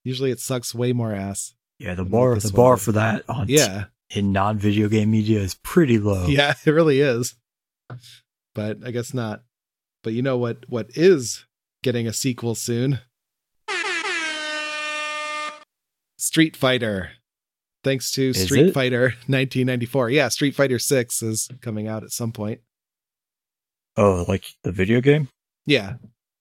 usually 0.04 0.32
it 0.32 0.40
sucks 0.40 0.74
way 0.76 0.94
more 0.94 1.14
ass. 1.14 1.56
Yeah, 1.80 1.96
the 1.96 2.06
bar, 2.06 2.36
the 2.40 2.52
bar 2.54 2.78
for 2.78 2.92
that 2.94 3.24
on 3.30 3.48
Yeah, 3.50 3.86
in 4.10 4.32
non-video 4.32 4.88
game 4.90 5.12
media 5.12 5.40
is 5.40 5.56
pretty 5.56 6.00
low. 6.00 6.26
yeah, 6.28 6.54
it 6.66 6.72
really 6.72 7.00
is. 7.02 7.36
But 8.56 8.78
I 8.86 8.92
guess 8.92 9.14
not. 9.14 9.42
But 10.04 10.14
you 10.14 10.22
know 10.22 10.38
what? 10.38 10.66
What 10.70 10.88
is 10.96 11.46
getting 11.84 12.08
a 12.08 12.14
sequel 12.14 12.56
soon? 12.56 13.00
Street 16.18 16.56
Fighter. 16.56 17.12
Thanks 17.84 18.12
to 18.12 18.30
Is 18.30 18.44
Street 18.44 18.68
it? 18.68 18.74
Fighter 18.74 19.02
1994. 19.28 20.10
Yeah, 20.10 20.28
Street 20.28 20.54
Fighter 20.54 20.80
6 20.80 21.22
is 21.24 21.48
coming 21.62 21.88
out 21.88 22.04
at 22.04 22.12
some 22.12 22.32
point. 22.34 22.60
Oh, 23.96 24.26
like 24.28 24.46
the 24.64 24.72
video 24.72 25.02
game? 25.02 25.30
Yeah, 25.66 25.94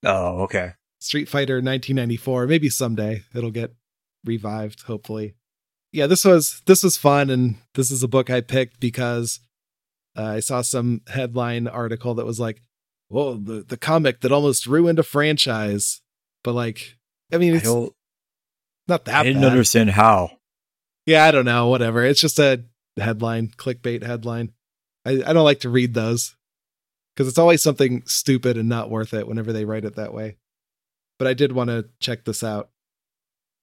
Oh, 0.05 0.43
okay. 0.43 0.73
Street 1.01 1.29
Fighter 1.29 1.55
1994. 1.57 2.47
Maybe 2.47 2.69
someday 2.69 3.23
it'll 3.35 3.51
get 3.51 3.75
revived, 4.25 4.83
hopefully. 4.83 5.35
Yeah, 5.93 6.07
this 6.07 6.25
was 6.25 6.63
this 6.67 6.83
was 6.83 6.97
fun 6.97 7.31
and 7.31 7.57
this 7.75 7.91
is 7.91 8.03
a 8.03 8.09
book 8.09 8.31
I 8.31 8.41
picked 8.41 8.79
because 8.81 9.41
uh, 10.17 10.25
I 10.25 10.41
saw 10.41 10.63
some 10.63 11.03
headline 11.09 11.67
article 11.67 12.15
that 12.15 12.27
was 12.27 12.39
like 12.39 12.63
whoa, 13.09 13.35
the 13.35 13.65
the 13.67 13.77
comic 13.77 14.21
that 14.21 14.33
almost 14.33 14.67
ruined 14.67 14.99
a 14.99 15.03
franchise. 15.03 16.01
But 16.45 16.53
like, 16.53 16.97
I 17.33 17.39
mean, 17.39 17.55
it's 17.55 17.65
don't. 17.65 17.93
not 18.87 19.05
that 19.07 19.15
I 19.15 19.23
didn't 19.25 19.43
bad. 19.43 19.51
understand 19.51 19.91
how. 19.91 20.39
Yeah, 21.07 21.25
I 21.25 21.31
don't 21.31 21.45
know. 21.45 21.69
Whatever. 21.69 22.05
It's 22.05 22.21
just 22.21 22.39
a 22.39 22.65
headline, 22.97 23.49
clickbait 23.49 24.03
headline. 24.03 24.53
I, 25.05 25.23
I 25.27 25.33
don't 25.33 25.45
like 25.45 25.61
to 25.61 25.71
read 25.71 25.95
those 25.95 26.37
because 27.15 27.29
it's 27.29 27.39
always 27.39 27.63
something 27.63 28.03
stupid 28.07 28.57
and 28.57 28.69
not 28.69 28.91
worth 28.91 29.15
it 29.15 29.27
whenever 29.27 29.53
they 29.53 29.65
write 29.65 29.85
it 29.85 29.97
that 29.97 30.15
way. 30.15 30.37
But 31.19 31.29
I 31.29 31.35
did 31.35 31.53
want 31.53 31.71
to 31.71 31.89
check 31.99 32.25
this 32.25 32.45
out. 32.45 32.71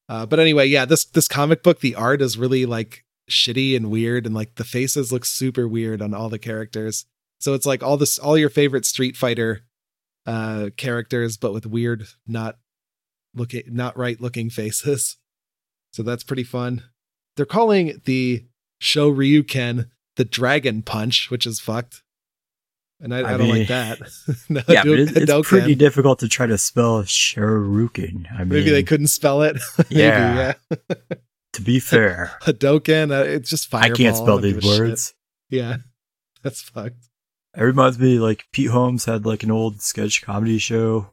Uh, 0.08 0.26
but 0.26 0.40
anyway, 0.40 0.66
yeah, 0.68 0.86
this 0.86 1.06
this 1.06 1.28
comic 1.28 1.64
book, 1.64 1.80
the 1.80 1.96
art 1.96 2.22
is 2.22 2.38
really 2.38 2.66
like 2.66 3.04
shitty 3.30 3.76
and 3.76 3.90
weird, 3.90 4.26
and 4.26 4.36
like 4.36 4.56
the 4.56 4.64
faces 4.64 5.12
look 5.12 5.26
super 5.26 5.68
weird 5.68 6.02
on 6.02 6.14
all 6.14 6.30
the 6.30 6.40
characters. 6.40 7.06
So 7.40 7.54
it's 7.54 7.66
like 7.66 7.84
all 7.84 7.98
this, 7.98 8.18
all 8.18 8.38
your 8.38 8.50
favorite 8.50 8.86
Street 8.86 9.18
Fighter 9.18 9.64
uh, 10.26 10.70
characters, 10.78 11.38
but 11.38 11.54
with 11.54 11.66
weird, 11.66 12.08
not 12.28 12.58
looking, 13.34 13.64
not 13.68 13.98
right 13.98 14.20
looking 14.20 14.50
faces. 14.52 15.18
So 15.92 16.04
that's 16.04 16.24
pretty 16.24 16.44
fun. 16.44 16.84
They're 17.36 17.46
calling 17.46 18.02
the 18.06 18.46
show 18.80 19.12
Ryuken 19.14 19.90
the 20.16 20.26
Dragon 20.26 20.82
Punch, 20.82 21.30
which 21.30 21.46
is 21.46 21.60
fucked. 21.60 22.02
And 23.06 23.14
I, 23.14 23.20
I, 23.20 23.34
I 23.36 23.38
don't 23.38 23.48
mean- 23.48 23.60
like 23.60 23.68
that. 23.68 24.00
no, 24.50 24.62
yeah, 24.68 24.82
do 24.84 24.94
it's 24.96 25.12
Hadoken. 25.12 25.44
pretty 25.44 25.76
difficult 25.76 26.20
to 26.20 26.28
try 26.28 26.48
to 26.48 26.58
spell 26.58 27.04
Shoryuken. 27.04 28.26
I 28.34 28.40
mean, 28.40 28.50
Maybe 28.50 28.72
they 28.72 28.82
couldn't 28.84 29.08
spell 29.08 29.44
it. 29.44 29.56
Maybe, 29.78 30.02
Yeah. 30.02 30.54
yeah. 30.70 30.84
to 31.54 31.62
be 31.62 31.80
fair, 31.80 32.32
Hadoken, 32.42 33.12
uh, 33.12 33.24
it's 33.24 33.50
just 33.50 33.74
I 33.74 33.82
fireball. 33.82 33.96
can't 33.98 34.18
spell 34.18 34.38
these 34.40 34.58
a 34.58 34.62
shit. 34.62 34.80
words. 34.80 35.14
Yeah, 35.50 35.78
that's 36.44 36.62
fucked. 36.62 37.08
It 37.56 37.62
reminds 37.64 38.00
me 38.00 38.18
like 38.20 38.46
Pete 38.52 38.72
Holmes 38.72 39.06
had 39.06 39.26
like 39.26 39.44
an 39.44 39.52
old 39.52 39.82
sketch 39.82 40.22
comedy 40.22 40.58
show 40.58 41.12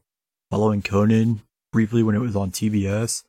following 0.51 0.83
Conan 0.83 1.43
briefly 1.73 2.03
when 2.03 2.15
it 2.17 2.21
was 2.21 2.35
on 2.35 2.51
TBS. 2.51 3.23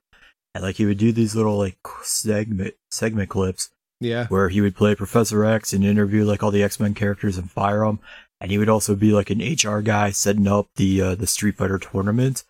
And 0.55 0.63
like 0.63 0.77
he 0.77 0.85
would 0.85 0.97
do 0.97 1.11
these 1.11 1.35
little 1.35 1.57
like 1.57 1.77
segment 2.03 2.75
segment 2.91 3.29
clips 3.29 3.69
Yeah, 3.99 4.27
where 4.27 4.49
he 4.49 4.61
would 4.61 4.75
play 4.75 4.95
Professor 4.95 5.43
X 5.45 5.73
and 5.73 5.83
interview 5.83 6.23
like 6.25 6.41
all 6.43 6.51
the 6.51 6.63
X 6.63 6.79
Men 6.79 6.93
characters 6.93 7.37
and 7.37 7.51
fire 7.51 7.85
them. 7.85 7.99
And 8.43 8.51
he 8.51 8.57
would 8.57 8.67
also 8.67 8.93
be 8.93 9.13
like 9.13 9.29
an 9.29 9.39
HR 9.39 9.79
guy 9.79 10.11
setting 10.11 10.49
up 10.49 10.67
the 10.75 11.01
uh, 11.01 11.15
the 11.15 11.27
Street 11.27 11.55
Fighter 11.55 11.79
tournament. 11.79 12.43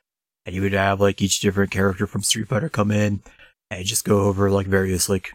And 0.44 0.56
he 0.56 0.60
would 0.60 0.74
have 0.74 1.00
like 1.00 1.22
each 1.22 1.40
different 1.40 1.70
character 1.70 2.08
from 2.08 2.24
Street 2.24 2.48
Fighter 2.48 2.68
come 2.68 2.90
in 2.90 3.22
and 3.70 3.86
just 3.86 4.04
go 4.04 4.22
over 4.22 4.50
like 4.50 4.66
various 4.66 5.08
like 5.08 5.34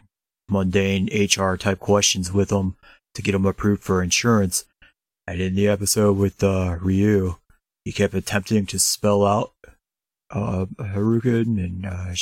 mundane 0.48 1.08
HR 1.14 1.54
type 1.54 1.78
questions 1.78 2.32
with 2.32 2.48
them 2.48 2.74
to 3.14 3.22
get 3.22 3.32
them 3.32 3.46
approved 3.46 3.84
for 3.84 4.02
insurance. 4.02 4.64
And 5.28 5.40
in 5.40 5.54
the 5.54 5.68
episode 5.68 6.16
with 6.16 6.42
uh, 6.42 6.76
Ryu, 6.80 7.36
he 7.84 7.92
kept 7.92 8.14
attempting 8.14 8.66
to 8.66 8.80
spell 8.80 9.24
out 9.24 9.52
uh, 10.30 10.66
and 10.80 11.86
uh, 11.86 12.14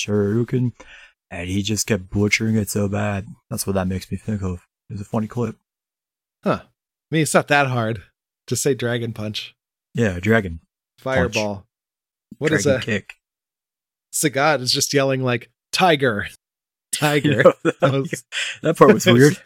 and 1.31 1.49
he 1.49 1.63
just 1.63 1.87
kept 1.87 2.11
butchering 2.11 2.57
it 2.57 2.69
so 2.69 2.87
bad. 2.87 3.29
That's 3.49 3.67
what 3.67 3.73
that 3.73 3.89
makes 3.89 4.13
me 4.13 4.19
think 4.19 4.43
of. 4.43 4.67
It's 4.91 5.01
a 5.01 5.07
funny 5.07 5.27
clip. 5.27 5.57
huh? 6.45 6.61
I 6.63 6.69
mean, 7.11 7.23
it's 7.23 7.35
not 7.35 7.49
that 7.49 7.69
hard. 7.69 8.03
Just 8.47 8.63
say 8.63 8.75
Dragon 8.75 9.13
Punch, 9.13 9.55
Yeah, 9.95 10.19
dragon. 10.21 10.61
Fireball. 10.99 11.67
What 12.39 12.53
is 12.53 12.65
dragon 12.65 12.81
a 12.81 12.85
kick? 12.85 13.15
Sagat 14.13 14.61
is 14.61 14.73
just 14.73 14.93
yelling 14.95 15.23
like 15.23 15.51
Tiger, 15.73 16.27
Tiger. 16.93 17.43
That 17.65 17.81
that, 17.81 17.93
was- 17.93 18.25
that 18.63 18.77
part 18.77 18.95
was 18.95 19.07
weird. 19.07 19.37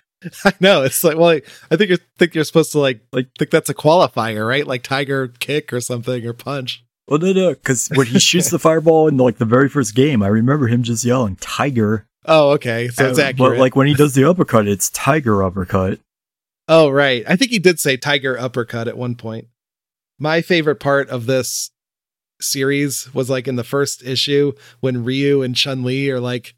I 0.44 0.52
know 0.60 0.82
it's 0.82 1.02
like 1.02 1.16
well, 1.16 1.30
I, 1.30 1.42
I 1.70 1.76
think 1.76 1.90
you 1.90 1.96
think 2.18 2.34
you're 2.34 2.44
supposed 2.44 2.72
to 2.72 2.78
like 2.78 3.00
Like- 3.12 3.30
think 3.38 3.50
that's 3.50 3.70
a 3.70 3.74
qualifier, 3.74 4.46
right? 4.46 4.66
Like 4.66 4.82
Tiger 4.82 5.28
kick 5.28 5.72
or 5.72 5.80
something 5.80 6.24
or 6.26 6.32
punch. 6.34 6.84
Well, 7.08 7.18
no, 7.18 7.32
no, 7.32 7.50
because 7.50 7.88
when 7.94 8.06
he 8.06 8.20
shoots 8.20 8.50
the 8.50 8.58
fireball 8.60 9.08
in 9.08 9.16
like 9.16 9.38
the 9.38 9.44
very 9.44 9.68
first 9.68 9.94
game, 9.96 10.22
I 10.22 10.28
remember 10.28 10.68
him 10.68 10.82
just 10.84 11.04
yelling 11.04 11.36
"Tiger." 11.36 12.06
Oh, 12.26 12.50
okay, 12.50 12.88
so 12.88 13.08
it's 13.08 13.18
accurate. 13.18 13.52
But 13.52 13.58
like 13.58 13.74
when 13.74 13.88
he 13.88 13.94
does 13.94 14.14
the 14.14 14.28
uppercut, 14.28 14.68
it's 14.68 14.90
Tiger 14.90 15.42
uppercut. 15.42 15.98
Oh, 16.72 16.88
right. 16.88 17.24
I 17.26 17.34
think 17.34 17.50
he 17.50 17.58
did 17.58 17.80
say 17.80 17.96
tiger 17.96 18.38
uppercut 18.38 18.86
at 18.86 18.96
one 18.96 19.16
point. 19.16 19.48
My 20.20 20.40
favorite 20.40 20.78
part 20.78 21.08
of 21.08 21.26
this 21.26 21.72
series 22.40 23.12
was 23.12 23.28
like 23.28 23.48
in 23.48 23.56
the 23.56 23.64
first 23.64 24.04
issue 24.04 24.52
when 24.78 25.02
Ryu 25.02 25.42
and 25.42 25.56
Chun 25.56 25.82
Li 25.82 26.10
are 26.10 26.20
like 26.20 26.54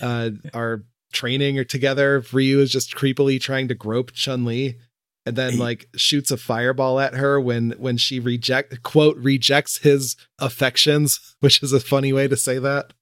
uh 0.00 0.30
are 0.54 0.82
training 1.12 1.60
or 1.60 1.64
together. 1.64 2.24
Ryu 2.32 2.58
is 2.58 2.72
just 2.72 2.96
creepily 2.96 3.40
trying 3.40 3.68
to 3.68 3.74
grope 3.74 4.10
Chun 4.12 4.44
Li 4.44 4.78
and 5.24 5.36
then 5.36 5.58
like 5.58 5.88
shoots 5.94 6.32
a 6.32 6.36
fireball 6.36 6.98
at 6.98 7.14
her 7.14 7.40
when 7.40 7.70
when 7.78 7.96
she 7.96 8.18
reject 8.18 8.82
quote 8.82 9.16
rejects 9.16 9.78
his 9.78 10.16
affections, 10.40 11.36
which 11.40 11.62
is 11.62 11.72
a 11.72 11.78
funny 11.78 12.12
way 12.12 12.26
to 12.26 12.36
say 12.36 12.58
that. 12.58 12.92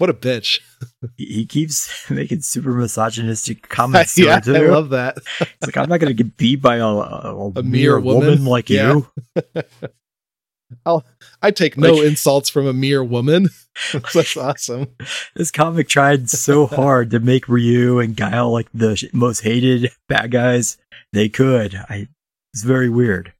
What 0.00 0.08
a 0.08 0.14
bitch. 0.14 0.60
He, 1.18 1.44
keeps 1.44 2.10
making 2.10 2.40
super 2.40 2.72
misogynistic 2.72 3.68
comments. 3.68 4.18
yeah, 4.18 4.40
I 4.46 4.50
love 4.60 4.88
that. 4.90 5.18
It's 5.40 5.66
like 5.66 5.76
I'm 5.76 5.90
not 5.90 6.00
going 6.00 6.16
to 6.16 6.22
get 6.24 6.38
beat 6.38 6.56
by 6.62 6.76
a, 6.76 6.86
a, 6.86 7.50
A 7.56 7.62
mere 7.62 8.00
woman, 8.00 8.26
woman? 8.28 8.44
like 8.46 8.70
Yeah. 8.70 9.00
you. 9.36 9.62
I 11.42 11.50
take 11.50 11.76
no 11.76 11.92
Like- 11.94 12.06
insults 12.06 12.48
from 12.48 12.66
a 12.66 12.72
mere 12.72 13.02
woman. 13.04 13.48
That's 13.92 14.36
awesome. 14.36 14.88
This 15.34 15.50
comic 15.50 15.88
tried 15.88 16.30
so 16.30 16.66
hard 16.66 17.10
to 17.10 17.20
make 17.20 17.48
Ryu 17.48 17.98
and 17.98 18.16
Guile 18.16 18.50
like 18.52 18.68
the 18.72 18.96
sh- 18.96 19.04
most 19.12 19.40
hated 19.40 19.90
bad 20.08 20.30
guys 20.30 20.76
they 21.12 21.28
could. 21.28 21.74
I 21.74 22.08
it's 22.54 22.62
very 22.62 22.88
weird. 22.88 23.32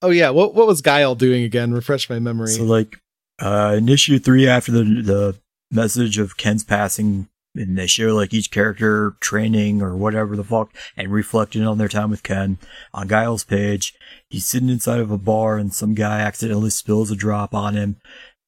Oh 0.00 0.10
yeah, 0.10 0.30
what 0.30 0.54
what 0.54 0.66
was 0.66 0.80
Guile 0.80 1.14
doing 1.14 1.42
again? 1.44 1.72
Refresh 1.72 2.08
my 2.10 2.18
memory. 2.18 2.48
So 2.48 2.64
like 2.64 2.98
uh 3.40 3.74
in 3.78 3.88
issue 3.88 4.18
three 4.18 4.46
after 4.48 4.72
the 4.72 4.84
the 4.84 5.38
message 5.72 6.18
of 6.18 6.36
Ken's 6.36 6.64
passing 6.64 7.28
and 7.54 7.76
they 7.76 7.86
show 7.86 8.14
like 8.14 8.32
each 8.32 8.50
character 8.50 9.16
training 9.20 9.82
or 9.82 9.96
whatever 9.96 10.36
the 10.36 10.44
fuck 10.44 10.74
and 10.96 11.12
reflecting 11.12 11.66
on 11.66 11.78
their 11.78 11.88
time 11.88 12.10
with 12.10 12.22
Ken 12.22 12.58
on 12.94 13.08
Guile's 13.08 13.44
page. 13.44 13.94
He's 14.30 14.46
sitting 14.46 14.70
inside 14.70 15.00
of 15.00 15.10
a 15.10 15.18
bar 15.18 15.58
and 15.58 15.72
some 15.72 15.94
guy 15.94 16.20
accidentally 16.20 16.70
spills 16.70 17.10
a 17.10 17.16
drop 17.16 17.54
on 17.54 17.74
him 17.74 17.96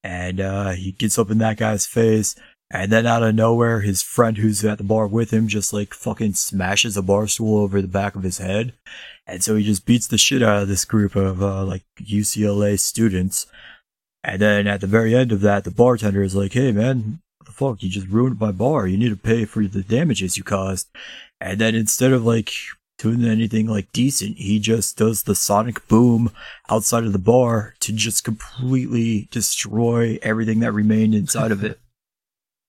and 0.03 0.41
uh 0.41 0.71
he 0.71 0.93
gets 0.93 1.19
up 1.19 1.31
in 1.31 1.39
that 1.39 1.59
guy's 1.59 1.87
face 1.87 2.35
and 2.71 2.91
then 2.91 3.07
out 3.07 3.23
of 3.23 3.35
nowhere 3.35 3.81
his 3.81 4.03
friend 4.03 4.39
who's 4.39 4.65
at 4.65 4.79
the 4.79 4.85
bar 4.85 5.07
with 5.07 5.31
him 5.33 5.49
just 5.49 5.73
like 5.73 5.95
fucking 5.95 6.35
smashes 6.35 6.97
a 6.97 7.03
bar 7.03 7.27
stool 7.29 7.59
over 7.59 7.81
the 7.81 7.89
back 7.89 8.15
of 8.17 8.23
his 8.23 8.39
head. 8.39 8.73
And 9.27 9.45
so 9.45 9.55
he 9.57 9.65
just 9.65 9.87
beats 9.87 10.07
the 10.07 10.19
shit 10.19 10.43
out 10.43 10.63
of 10.63 10.69
this 10.69 10.85
group 10.85 11.15
of 11.15 11.43
uh, 11.43 11.65
like 11.65 11.85
UCLA 12.01 12.79
students. 12.79 13.47
And 14.25 14.41
then 14.41 14.67
at 14.67 14.81
the 14.81 14.87
very 14.87 15.15
end 15.15 15.33
of 15.33 15.43
that, 15.43 15.65
the 15.65 15.71
bartender 15.71 16.23
is 16.23 16.35
like, 16.35 16.55
"Hey 16.55 16.73
man, 16.73 17.21
what 17.39 17.47
the 17.47 17.53
fuck? 17.53 17.83
You 17.83 17.91
just 17.91 18.09
ruined 18.09 18.41
my 18.41 18.53
bar. 18.53 18.87
You 18.87 18.97
need 18.97 19.11
to 19.11 19.17
pay 19.17 19.45
for 19.45 19.65
the 19.67 19.83
damages 19.83 20.37
you 20.39 20.43
caused." 20.45 20.89
And 21.41 21.61
then 21.61 21.75
instead 21.75 22.13
of 22.13 22.25
like 22.25 22.51
doing 22.99 23.25
anything 23.25 23.67
like 23.67 23.93
decent, 23.93 24.39
he 24.39 24.59
just 24.59 24.97
does 24.97 25.25
the 25.25 25.35
sonic 25.35 25.87
boom 25.89 26.31
outside 26.71 27.05
of 27.05 27.13
the 27.13 27.19
bar 27.19 27.75
to 27.81 27.93
just 27.93 28.25
completely 28.25 29.29
destroy 29.31 30.19
everything 30.23 30.61
that 30.61 30.73
remained 30.73 31.15
inside 31.15 31.53
of 31.53 31.63
it. 31.63 31.79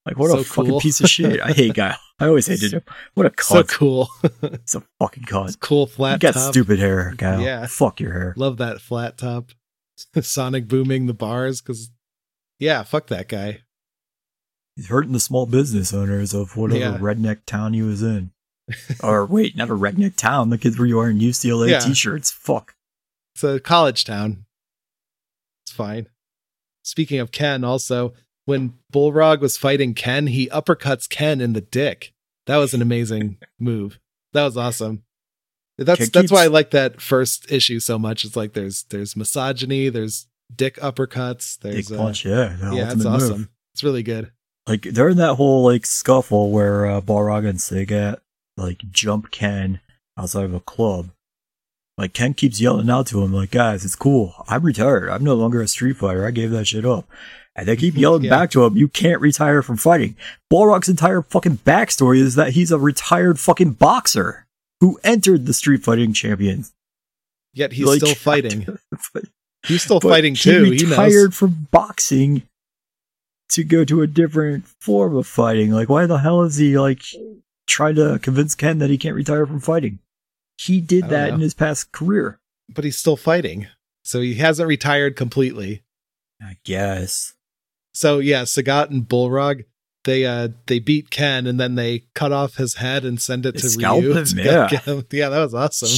Like 0.07 0.19
what 0.19 0.29
So 0.29 0.37
a 0.37 0.43
fucking 0.43 0.79
piece 0.81 1.01
of 1.01 1.09
shit! 1.09 1.41
I 1.41 1.51
hate 1.51 1.73
guy. 1.73 1.95
I 2.19 2.27
always 2.27 2.45
hated 2.45 2.73
him. 2.73 2.83
What 3.15 3.25
a 3.25 3.43
so 3.43 3.63
cunt! 3.63 3.69
cool. 3.69 4.07
It's 4.43 4.75
a 4.75 4.83
fucking 4.99 5.23
cunt. 5.23 5.59
cool 5.61 5.87
You 5.87 5.87
flat 5.87 6.19
got 6.19 6.35
top. 6.35 6.51
stupid 6.51 6.77
hair, 6.77 7.15
Guile. 7.17 7.41
Yeah. 7.41 7.65
Fuck 7.65 7.99
your 7.99 8.13
hair. 8.13 8.33
Love 8.37 8.57
that 8.57 8.81
flat 8.81 9.17
top. 9.17 9.49
Sonic 10.21 10.67
booming 10.67 11.05
the 11.05 11.13
bars 11.13 11.61
cuz 11.61 11.89
yeah, 12.59 12.83
fuck 12.83 13.07
that 13.07 13.27
guy. 13.27 13.61
He's 14.75 14.87
hurting 14.87 15.13
the 15.13 15.19
small 15.19 15.45
business 15.45 15.93
owners 15.93 16.33
of 16.33 16.55
whatever 16.57 16.79
Yeah. 16.79 16.97
redneck 16.97 17.45
town 17.45 17.73
he 17.73 17.81
was 17.81 18.01
in. 18.03 18.31
or 19.01 19.25
wait, 19.35 19.55
not 19.55 19.69
a 19.69 19.73
redneck 19.75 20.15
town. 20.15 20.49
The 20.49 20.57
kids 20.57 20.77
were 20.77 20.87
wearing 20.95 21.19
UCLA 21.19 21.69
Yeah. 21.71 21.79
t-shirts. 21.79 22.31
Fuck. 22.31 22.75
It's 23.35 23.43
a 23.43 23.59
college 23.59 24.03
town. 24.05 24.45
It's 25.65 25.73
fine. 25.75 26.07
Speaking 26.83 27.19
of 27.19 27.31
Ken, 27.31 27.63
also, 27.63 28.13
when 28.45 28.75
Balrog 28.93 29.39
was 29.39 29.57
fighting 29.57 29.93
Ken, 29.93 30.27
he 30.27 30.47
uppercuts 30.49 31.09
Ken 31.09 31.41
in 31.41 31.53
the 31.53 31.61
dick. 31.61 32.13
That 32.45 32.57
was 32.57 32.73
an 32.73 32.81
amazing 32.81 33.37
move. 33.59 33.99
That 34.33 34.43
was 34.45 34.55
awesome. 34.57 35.03
That's 35.77 36.09
that's 36.09 36.31
why 36.31 36.43
I 36.43 36.47
like 36.47 36.71
that 36.71 37.01
first 37.01 37.51
issue 37.51 37.79
so 37.79 37.99
much. 37.99 38.23
It's 38.23 38.35
like 38.35 38.53
there's 38.53 38.83
there's 38.83 39.15
misogyny, 39.15 39.89
there's 39.89 40.27
dick 40.55 40.75
uppercuts, 40.77 41.59
there's 41.59 41.87
Dick 41.87 41.97
uh, 41.99 42.01
punch, 42.01 42.25
yeah. 42.25 42.55
Yeah, 42.73 42.91
it's 42.93 43.05
awesome. 43.05 43.39
move. 43.39 43.49
It's 43.73 43.83
really 43.83 44.03
good. 44.03 44.31
Like 44.67 44.81
during 44.81 45.17
that 45.17 45.35
whole 45.35 45.63
like 45.63 45.85
scuffle 45.85 46.51
where 46.51 46.85
uh, 46.85 47.01
Balrog 47.01 47.47
and 47.47 47.59
Sagat 47.59 48.17
like 48.57 48.79
jump 48.89 49.31
Ken 49.31 49.79
outside 50.17 50.45
of 50.45 50.53
a 50.53 50.59
club. 50.61 51.09
Like 51.97 52.13
Ken 52.13 52.33
keeps 52.33 52.59
yelling 52.59 52.89
out 52.89 53.07
to 53.07 53.23
him, 53.23 53.31
like, 53.33 53.51
guys, 53.51 53.85
it's 53.85 53.95
cool. 53.95 54.33
I'm 54.49 54.63
retired. 54.63 55.09
I'm 55.09 55.23
no 55.23 55.33
longer 55.33 55.61
a 55.61 55.67
street 55.67 55.95
fighter. 55.95 56.25
I 56.25 56.31
gave 56.31 56.51
that 56.51 56.65
shit 56.67 56.85
up. 56.85 57.07
And 57.55 57.67
they 57.67 57.77
keep 57.77 57.95
yelling 57.97 58.23
Yeah. 58.23 58.31
back 58.31 58.51
to 58.51 58.65
him, 58.65 58.75
you 58.75 58.89
can't 58.89 59.21
retire 59.21 59.61
from 59.61 59.77
fighting. 59.77 60.17
Balrog's 60.51 60.89
entire 60.89 61.21
fucking 61.21 61.59
backstory 61.59 62.17
is 62.17 62.35
that 62.35 62.51
he's 62.51 62.71
a 62.71 62.77
retired 62.77 63.39
fucking 63.39 63.71
boxer 63.71 64.44
who 64.85 64.99
entered 65.03 65.47
the 65.47 65.53
street 65.53 65.83
fighting 65.83 66.13
champions. 66.13 66.71
Yet 67.53 67.71
he's 67.73 67.87
Like, 67.87 67.97
still 68.01 68.13
fighting. 68.15 68.67
but, 69.13 69.23
He's 69.65 69.81
still 69.81 69.99
fighting 69.99 70.35
too. 70.35 70.63
He 70.65 70.85
retired 70.85 71.11
knows. 71.31 71.37
from 71.37 71.67
boxing 71.71 72.43
to 73.49 73.63
go 73.63 73.83
to 73.83 74.03
a 74.03 74.07
different 74.07 74.67
form 74.79 75.15
of 75.15 75.25
fighting. 75.25 75.71
Like, 75.71 75.89
why 75.89 76.05
the 76.05 76.19
hell 76.19 76.43
is 76.43 76.57
he 76.57 76.77
like 76.77 77.01
trying 77.65 77.95
to 77.95 78.19
convince 78.21 78.53
Ken 78.53 78.77
that 78.77 78.91
he 78.91 78.97
can't 78.99 79.15
retire 79.15 79.47
from 79.47 79.59
fighting? 79.59 79.97
He 80.59 80.81
did 80.81 81.05
that 81.09 81.29
know. 81.29 81.35
in 81.35 81.39
his 81.41 81.55
past 81.55 81.91
career. 81.91 82.39
But 82.69 82.83
he's 82.83 82.97
still 82.97 83.17
fighting. 83.17 83.65
So 84.03 84.21
he 84.21 84.35
hasn't 84.35 84.67
retired 84.69 85.15
completely. 85.15 85.81
I 86.39 86.57
guess. 86.63 87.33
So 87.93 88.19
yeah, 88.19 88.43
Sagat 88.43 88.91
and 88.91 89.07
Balrog, 89.07 89.65
they 90.05 90.25
uh 90.25 90.47
they 90.67 90.79
beat 90.79 91.09
Ken 91.11 91.45
and 91.45 91.59
then 91.59 91.75
they 91.75 92.03
cut 92.15 92.31
off 92.31 92.55
his 92.55 92.75
head 92.75 93.03
and 93.03 93.19
send 93.21 93.45
it 93.45 93.55
They 93.55 93.59
to 93.61 93.69
scalp 93.69 94.01
Ryu. 94.01 94.13
him, 94.13 94.25
yeah. 94.37 94.69
Yeah, 95.11 95.29
that 95.29 95.39
was 95.43 95.53
awesome. 95.53 95.89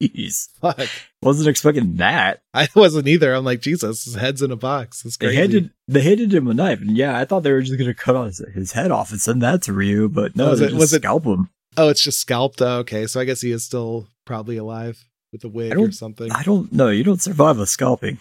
Jeez. 0.00 0.48
Fuck. 0.60 0.88
Wasn't 1.22 1.48
expecting 1.48 1.96
that. 1.96 2.42
I 2.52 2.68
wasn't 2.76 3.08
either. 3.08 3.32
I'm 3.34 3.44
like, 3.44 3.60
Jesus, 3.60 4.04
his 4.04 4.14
head's 4.16 4.42
in 4.42 4.50
a 4.52 4.56
box. 4.56 5.04
It's 5.04 5.16
They 5.16 5.34
handed 5.34 5.70
they 5.88 6.02
handed 6.02 6.32
him 6.34 6.46
a 6.48 6.54
knife, 6.54 6.80
and 6.80 6.96
yeah, 6.96 7.18
I 7.18 7.24
thought 7.24 7.42
they 7.44 7.52
were 7.52 7.62
just 7.62 7.78
gonna 7.78 7.94
cut 7.94 8.22
his, 8.26 8.38
his 8.54 8.72
head 8.72 8.90
off 8.90 9.10
and 9.10 9.20
send 9.20 9.40
that 9.42 9.62
to 9.62 9.72
Ryu, 9.72 10.08
but 10.08 10.36
no, 10.36 10.50
Was 10.50 10.60
it- 10.60 10.68
just 10.68 10.78
was 10.78 10.92
it- 10.92 11.02
scalp 11.02 11.24
him. 11.24 11.48
oh, 11.76 11.88
it's 11.88 12.02
just 12.04 12.18
scalped. 12.20 12.60
Oh, 12.60 12.78
okay. 12.80 13.06
So 13.06 13.20
I 13.20 13.24
guess 13.24 13.40
he 13.40 13.50
is 13.52 13.64
still 13.64 14.08
probably 14.26 14.56
alive 14.58 15.04
with 15.32 15.44
a 15.44 15.48
wig 15.48 15.76
or 15.78 15.90
something. 15.92 16.30
I 16.30 16.42
don't 16.42 16.72
know. 16.72 16.88
You 16.88 17.04
don't 17.04 17.22
survive 17.22 17.58
a 17.58 17.66
scalping. 17.66 18.18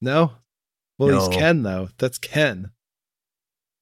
No? 0.00 0.32
Well, 0.98 1.10
No. 1.10 1.18
he's 1.28 1.36
Ken, 1.36 1.62
though. 1.62 1.88
That's 1.98 2.16
Ken. 2.18 2.70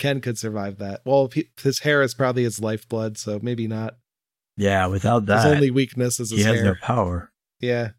Ken 0.05 0.21
could 0.21 0.37
survive 0.39 0.77
that. 0.81 1.01
Well, 1.07 1.31
he, 1.33 1.49
his 1.63 1.79
hair 1.79 2.03
is 2.03 2.13
probably 2.13 2.43
his 2.43 2.61
lifeblood, 2.61 3.17
so 3.17 3.39
maybe 3.41 3.67
not. 3.67 3.97
Yeah, 4.59 4.87
without 4.89 5.25
that, 5.27 5.47
his 5.47 5.55
only 5.55 5.71
weakness 5.71 6.21
is 6.21 6.31
he 6.31 6.37
his 6.37 6.45
has 6.47 6.57
hair. 6.57 6.65
no 6.65 6.75
power. 6.83 7.33
Yeah. 7.59 7.93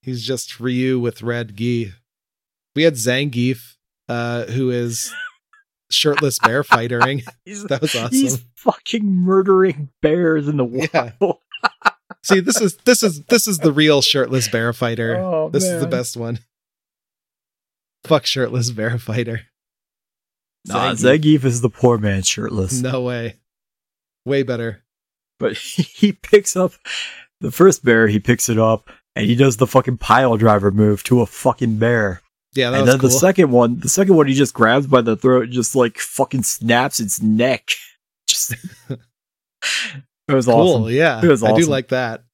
He's 0.00 0.26
just 0.26 0.58
Ryu 0.60 0.98
with 0.98 1.22
red 1.22 1.54
gi. 1.54 1.92
We 2.74 2.82
had 2.84 2.94
Zangief, 2.94 3.76
uh, 4.08 4.44
who 4.46 4.70
is 4.70 5.12
shirtless 5.90 6.38
bear 6.38 6.64
fightering. 6.64 7.22
He's, 7.44 7.64
That 7.64 7.82
was 7.82 7.94
awesome. 7.94 8.10
he's 8.10 8.42
fucking 8.56 9.04
murdering 9.04 9.90
bears 10.00 10.48
in 10.48 10.56
the 10.56 10.64
wild. 10.64 10.88
Yeah. 10.94 11.10
See, 12.22 12.40
this 12.40 12.58
is 12.62 12.76
this 12.86 13.02
is 13.02 13.22
this 13.24 13.46
is 13.46 13.58
the 13.58 13.70
real 13.70 14.00
shirtless 14.00 14.48
bear 14.48 14.72
fighter. 14.72 15.16
Oh, 15.18 15.50
this 15.50 15.64
is 15.64 15.82
the 15.82 15.86
best 15.86 16.16
one. 16.16 16.38
Fuck 18.04 18.24
shirtless 18.24 18.70
bear 18.70 18.98
fighter. 18.98 19.42
Nah, 20.66 20.92
Zangief. 20.92 21.18
Zangief 21.20 21.44
is 21.44 21.60
the 21.60 21.70
poor 21.70 21.98
man 21.98 22.22
shirtless. 22.22 22.80
No 22.80 23.02
way. 23.02 23.36
Way 24.24 24.42
better. 24.42 24.82
But 25.38 25.56
he 25.58 26.12
picks 26.12 26.56
up 26.56 26.72
the 27.40 27.50
first 27.50 27.84
bear, 27.84 28.06
he 28.08 28.18
picks 28.20 28.48
it 28.48 28.58
up, 28.58 28.88
and 29.14 29.26
he 29.26 29.34
does 29.34 29.56
the 29.58 29.66
fucking 29.66 29.98
pile 29.98 30.36
driver 30.36 30.70
move 30.70 31.02
to 31.04 31.20
a 31.20 31.26
fucking 31.26 31.76
bear. 31.78 32.22
Yeah, 32.54 32.70
that 32.70 32.80
and 32.80 32.88
then 32.88 32.98
cool. 33.00 33.08
the 33.08 33.14
second 33.14 33.50
one, 33.50 33.80
the 33.80 33.88
second 33.88 34.14
one, 34.14 34.26
he 34.28 34.34
just 34.34 34.54
grabs 34.54 34.86
by 34.86 35.00
the 35.00 35.16
throat, 35.16 35.44
and 35.44 35.52
just 35.52 35.74
like 35.74 35.98
fucking 35.98 36.44
snaps 36.44 37.00
its 37.00 37.20
neck. 37.20 37.68
Just 38.26 38.52
it 38.88 38.98
was 40.32 40.46
cool. 40.46 40.54
awesome. 40.54 40.94
Yeah, 40.94 41.22
It 41.22 41.28
was 41.28 41.44
I 41.44 41.54
do 41.54 41.66
like 41.66 41.88
that. 41.88 42.24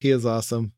He 0.00 0.10
is 0.10 0.26
awesome. 0.26 0.72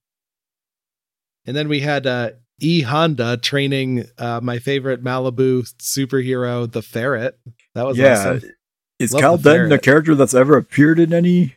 And 1.46 1.56
then 1.56 1.68
we 1.68 1.80
had 1.80 2.06
uh, 2.06 2.30
E 2.60 2.82
Honda 2.82 3.36
training 3.36 4.06
uh, 4.18 4.40
my 4.42 4.58
favorite 4.58 5.04
Malibu 5.04 5.70
superhero, 5.78 6.70
the 6.70 6.82
Ferret. 6.82 7.38
That 7.74 7.86
was 7.86 7.98
yeah, 7.98 8.36
awesome. 8.36 8.50
is 8.98 9.12
Love 9.12 9.20
Cal 9.20 9.36
the 9.36 9.52
Denton 9.52 9.72
a 9.72 9.78
character 9.78 10.14
that's 10.14 10.34
ever 10.34 10.56
appeared 10.56 10.98
in 10.98 11.12
any 11.12 11.56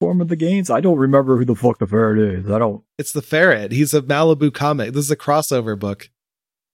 form 0.00 0.20
of 0.20 0.28
the 0.28 0.36
games? 0.36 0.70
I 0.70 0.80
don't 0.80 0.98
remember 0.98 1.36
who 1.36 1.44
the 1.44 1.56
fuck 1.56 1.78
the 1.78 1.86
ferret 1.86 2.18
is. 2.18 2.50
I 2.50 2.58
don't. 2.58 2.84
It's 2.98 3.12
the 3.12 3.22
Ferret. 3.22 3.72
He's 3.72 3.92
a 3.92 4.02
Malibu 4.02 4.52
comic. 4.52 4.92
This 4.92 5.06
is 5.06 5.10
a 5.10 5.16
crossover 5.16 5.78
book. 5.78 6.10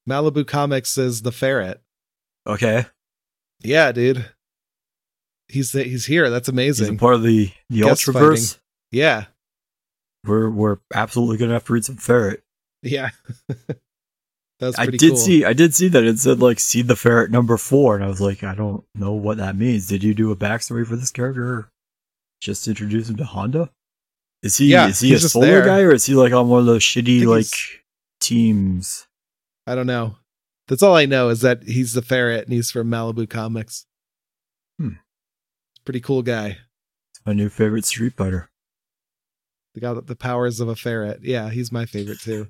Malibu 0.09 0.47
Comics 0.47 0.99
is 0.99 1.23
the 1.23 1.33
Ferret. 1.33 1.81
Okay, 2.47 2.87
Yeah, 3.63 3.93
dude. 3.93 4.27
He's 5.49 5.73
he's 5.73 6.07
here. 6.07 6.29
That's 6.29 6.49
amazing. 6.49 6.91
he's 6.91 6.99
part 7.01 7.15
of 7.15 7.23
the 7.23 7.53
the 7.71 7.83
Guest 7.83 8.07
Ultraverse. 8.07 8.59
Yeah, 8.91 9.27
We're 10.25 10.51
we're 10.51 10.79
absolutely 10.93 11.37
gonna 11.39 11.53
have 11.53 11.65
to 11.67 11.73
read 11.73 11.85
some 11.85 11.97
ferret. 11.97 12.43
Yeah. 12.83 13.11
That's 14.61 14.79
I 14.79 14.87
did 14.87 15.01
cool. 15.01 15.17
see 15.17 15.45
I 15.45 15.55
did 15.55 15.75
see 15.75 15.89
that 15.89 16.05
it 16.05 16.21
said 16.21 16.39
like 16.39 16.61
see 16.61 16.83
the 16.83 16.95
ferret 16.95 17.31
number 17.33 17.57
four, 17.57 17.97
and 17.97 18.05
I 18.05 18.07
was 18.09 18.21
like, 18.21 18.45
I 18.45 18.55
don't 18.55 18.85
know 18.95 19.13
what 19.13 19.39
that 19.39 19.57
means. 19.57 19.89
Did 19.89 20.05
you 20.05 20.15
do 20.15 20.31
a 20.31 20.37
backstory 20.37 20.87
for 20.87 20.95
this 20.95 21.11
character? 21.11 21.45
Or 21.55 21.69
just 22.41 22.69
introduce 22.69 23.09
him 23.09 23.17
to 23.17 23.25
Honda? 23.25 23.71
Is 24.43 24.57
he 24.59 24.67
Yeah, 24.67 24.89
is 24.89 25.01
he 25.01 25.15
a 25.15 25.19
solo 25.19 25.47
there. 25.47 25.65
guy 25.65 25.81
or 25.81 25.93
is 25.93 26.07
he 26.07 26.15
like 26.15 26.33
on 26.33 26.49
one 26.49 26.61
of 26.61 26.67
those 26.67 26.83
shitty 26.83 27.25
like 27.27 27.47
teams? 28.21 29.07
I 29.67 29.75
don't 29.75 29.87
know. 29.87 30.17
That's 30.69 30.83
all 30.83 30.95
I 30.97 31.07
know 31.07 31.29
is 31.29 31.41
that 31.41 31.65
he's 31.65 31.93
the 31.93 32.03
ferret 32.03 32.45
and 32.45 32.53
he's 32.53 32.71
from 32.71 32.89
Malibu 32.89 33.29
Comics. 33.29 33.87
Hmm. 34.79 34.91
Pretty 35.85 36.01
cool 36.01 36.23
guy. 36.23 36.59
It's 37.11 37.21
my 37.27 37.33
new 37.33 37.49
favorite 37.49 37.85
Street 37.85 38.15
Fighter. 38.17 38.49
The 39.75 39.81
guy 39.81 39.93
with 39.93 40.07
the 40.07 40.17
powers 40.17 40.61
of 40.61 40.69
a 40.69 40.77
ferret. 40.77 41.21
Yeah, 41.23 41.51
he's 41.51 41.73
my 41.73 41.85
favorite 41.87 42.21
too. 42.21 42.47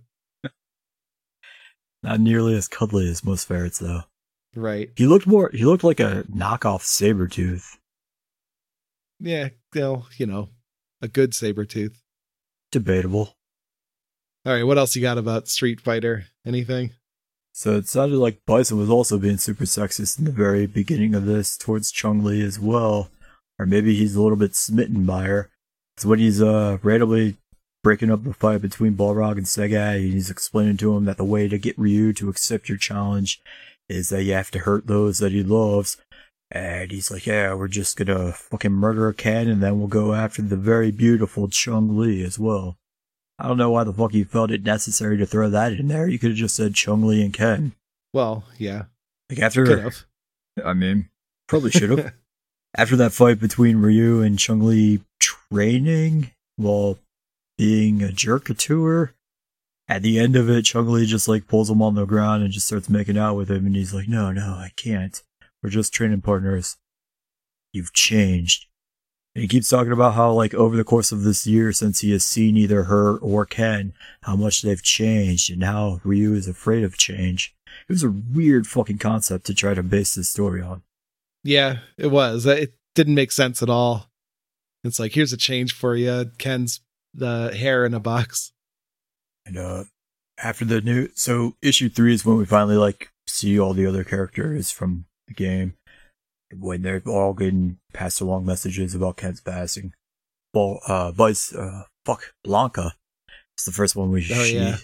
Not 2.03 2.21
nearly 2.21 2.57
as 2.57 2.69
cuddly 2.69 3.09
as 3.09 3.25
most 3.25 3.47
ferrets 3.47 3.79
though. 3.79 4.03
Right. 4.55 4.91
He 4.97 5.07
looked 5.07 5.27
more 5.27 5.51
he 5.53 5.65
looked 5.65 5.85
like 5.85 6.01
a 6.01 6.25
knockoff 6.25 6.83
saber 6.83 7.29
tooth. 7.29 7.79
Yeah, 9.21 9.51
well, 9.75 10.09
you 10.17 10.27
know, 10.27 10.49
a 11.01 11.09
good 11.09 11.33
saber 11.35 11.65
tooth. 11.65 12.03
Debatable. 12.73 13.37
All 14.45 14.53
right, 14.53 14.65
what 14.65 14.79
else 14.79 14.97
you 14.97 15.03
got 15.03 15.19
about 15.19 15.47
Street 15.47 15.81
Fighter? 15.81 16.25
Anything? 16.45 16.91
So 17.53 17.77
it 17.77 17.87
sounded 17.87 18.17
like 18.17 18.45
Bison 18.47 18.79
was 18.79 18.91
also 18.91 19.19
being 19.19 19.37
super 19.37 19.65
sexist 19.65 20.19
in 20.19 20.25
the 20.25 20.33
very 20.33 20.67
beginning 20.67 21.15
of 21.15 21.27
this 21.27 21.57
towards 21.57 21.93
Chun 21.93 22.25
Li 22.25 22.43
as 22.43 22.59
well. 22.59 23.11
Or 23.59 23.67
maybe 23.67 23.95
he's 23.95 24.17
a 24.17 24.23
little 24.23 24.39
bit 24.39 24.57
smitten 24.57 25.05
by 25.05 25.25
her. 25.25 25.51
It's 25.97 26.05
when 26.05 26.19
he's 26.19 26.43
uh 26.43 26.79
randomly 26.83 27.37
breaking 27.83 28.11
up 28.11 28.25
the 28.25 28.33
fight 28.33 28.63
between 28.63 28.97
Balrog 28.97 29.33
and 29.33 29.47
Sagat, 29.47 29.97
and 29.97 30.13
he's 30.13 30.31
explaining 30.31 30.77
to 30.79 30.97
him 30.97 31.05
that 31.05 31.17
the 31.17 31.25
way 31.25 31.49
to 31.49 31.59
get 31.59 31.79
Ryu 31.79 32.13
to 32.15 32.29
accept 32.29 32.69
your 32.69 32.79
challenge 32.79 33.43
is 33.89 34.09
that 34.09 34.23
you 34.23 34.33
have 34.33 34.51
to 34.53 34.61
hurt 34.61 34.87
those 34.87 35.19
that 35.19 35.33
he 35.33 35.43
loves. 35.43 35.97
And 36.51 36.91
he's 36.91 37.11
like, 37.11 37.27
Yeah, 37.27 37.55
we're 37.55 37.69
just 37.69 37.97
gonna 37.97 38.33
fucking 38.33 38.73
murder 38.73 39.09
a 39.09 39.15
Ken 39.15 39.49
and 39.49 39.63
then 39.63 39.79
we'll 39.79 39.89
go 39.89 40.13
after 40.13 40.43
the 40.43 40.57
very 40.57 40.91
beautiful 40.91 41.49
Chun 41.49 41.99
Li 41.99 42.23
as 42.23 42.39
well. 42.39 42.77
I 43.39 43.49
don't 43.49 43.57
know 43.57 43.71
why 43.71 43.85
the 43.85 43.93
fuck 43.93 44.15
you 44.15 44.25
felt 44.25 44.51
it 44.51 44.63
necessary 44.63 45.17
to 45.17 45.27
throw 45.27 45.51
that 45.51 45.73
in 45.73 45.89
there. 45.89 46.07
You 46.07 46.19
could 46.19 46.31
have 46.31 46.39
just 46.39 46.55
said 46.55 46.75
Chun 46.75 47.07
Li 47.07 47.25
and 47.25 47.33
Ken. 47.33 47.73
Well, 48.13 48.45
yeah, 48.59 48.85
Like 49.31 49.41
after, 49.41 49.65
could 49.65 49.79
have. 49.79 50.05
I 50.63 50.75
mean, 50.75 51.09
probably 51.49 51.71
should 51.71 51.91
have. 51.91 52.13
after 52.77 52.97
that 52.97 53.13
fight 53.13 53.41
between 53.41 53.79
Ryu 53.79 54.21
and 54.21 54.39
Chun 54.39 54.65
Li 54.67 55.01
training 55.19 56.31
while 56.57 56.99
being 57.63 58.03
a 58.03 58.11
jerk 58.11 58.57
to 58.57 58.85
her, 58.85 59.15
at 59.87 60.03
the 60.03 60.19
end 60.19 60.35
of 60.35 60.51
it, 60.51 60.63
Chun 60.63 60.91
Li 60.91 61.07
just 61.07 61.29
like 61.29 61.47
pulls 61.47 61.71
him 61.71 61.81
on 61.81 61.95
the 61.95 62.05
ground 62.05 62.43
and 62.43 62.53
just 62.53 62.67
starts 62.67 62.89
making 62.89 63.17
out 63.17 63.37
with 63.37 63.49
him, 63.49 63.67
and 63.67 63.77
he's 63.77 63.95
like, 63.95 64.09
"No, 64.09 64.33
no, 64.33 64.55
I 64.55 64.73
can't. 64.75 65.23
We're 65.63 65.71
just 65.71 65.95
training 65.95 66.23
partners. 66.23 66.77
You've 67.73 67.93
changed." 67.93 68.67
And 69.37 69.43
he 69.43 69.49
keeps 69.49 69.69
talking 69.69 69.93
about 69.93 70.15
how, 70.15 70.33
like, 70.33 70.55
over 70.55 70.77
the 70.77 70.83
course 70.83 71.13
of 71.13 71.23
this 71.23 71.47
year, 71.47 71.73
since 71.73 72.01
he 72.01 72.11
has 72.11 72.25
seen 72.25 72.57
either 72.57 72.85
her 72.85 73.17
or 73.19 73.47
Ken, 73.47 73.93
how 74.23 74.35
much 74.35 74.63
they've 74.63 74.83
changed 74.83 75.49
and 75.49 75.63
how 75.63 76.01
Ryu 76.03 76.35
is 76.35 76.49
afraid 76.49 76.83
of 76.83 76.99
change. 76.99 77.55
It 77.89 77.93
was 77.93 78.03
a 78.03 78.11
weird 78.11 78.67
fucking 78.67 78.99
concept 78.99 79.47
to 79.47 79.55
try 79.55 79.73
to 79.75 79.85
base 79.85 80.17
this 80.17 80.29
story 80.29 80.61
on. 80.61 80.83
Yeah, 81.45 81.79
it 81.97 82.09
was. 82.09 82.45
It 82.45 82.75
didn't 82.97 83.15
make 83.15 83.31
sense 83.31 83.63
at 83.63 83.71
all. 83.71 84.11
It's 84.83 84.99
like 84.99 85.13
here's 85.13 85.33
a 85.33 85.37
change 85.37 85.73
for 85.73 85.95
you. 85.95 86.33
Ken's 86.39 86.81
the 87.15 87.55
hair 87.57 87.85
in 87.85 87.95
a 87.95 88.01
box. 88.01 88.53
And 89.47 89.57
uh 89.59 89.85
after 90.43 90.65
the 90.65 90.81
new 90.81 91.09
so 91.15 91.57
issue 91.63 91.89
three 91.89 92.15
is 92.15 92.25
when 92.25 92.37
we 92.39 92.45
finally 92.47 92.77
like 92.77 93.11
see 93.27 93.59
all 93.59 93.75
the 93.75 93.87
other 93.87 94.05
characters 94.05 94.71
from 94.71 95.07
the 95.29 95.35
game. 95.35 95.75
When 96.55 96.83
they're 96.83 97.03
all 97.07 97.33
getting 97.33 97.79
passed 97.95 98.21
along 98.21 98.45
messages 98.47 98.95
about 98.95 99.17
Ken's 99.17 99.41
passing. 99.41 99.95
Well 100.55 100.81
uh 100.87 101.13
Vice 101.13 101.55
uh 101.55 101.85
fuck 102.05 102.35
Blanka. 102.47 102.93
It's 103.57 103.65
the 103.65 103.73
first 103.73 103.97
one 103.97 104.11
we 104.11 104.21
Oh, 104.21 104.43
see. 104.45 104.57
yeah. 104.57 104.77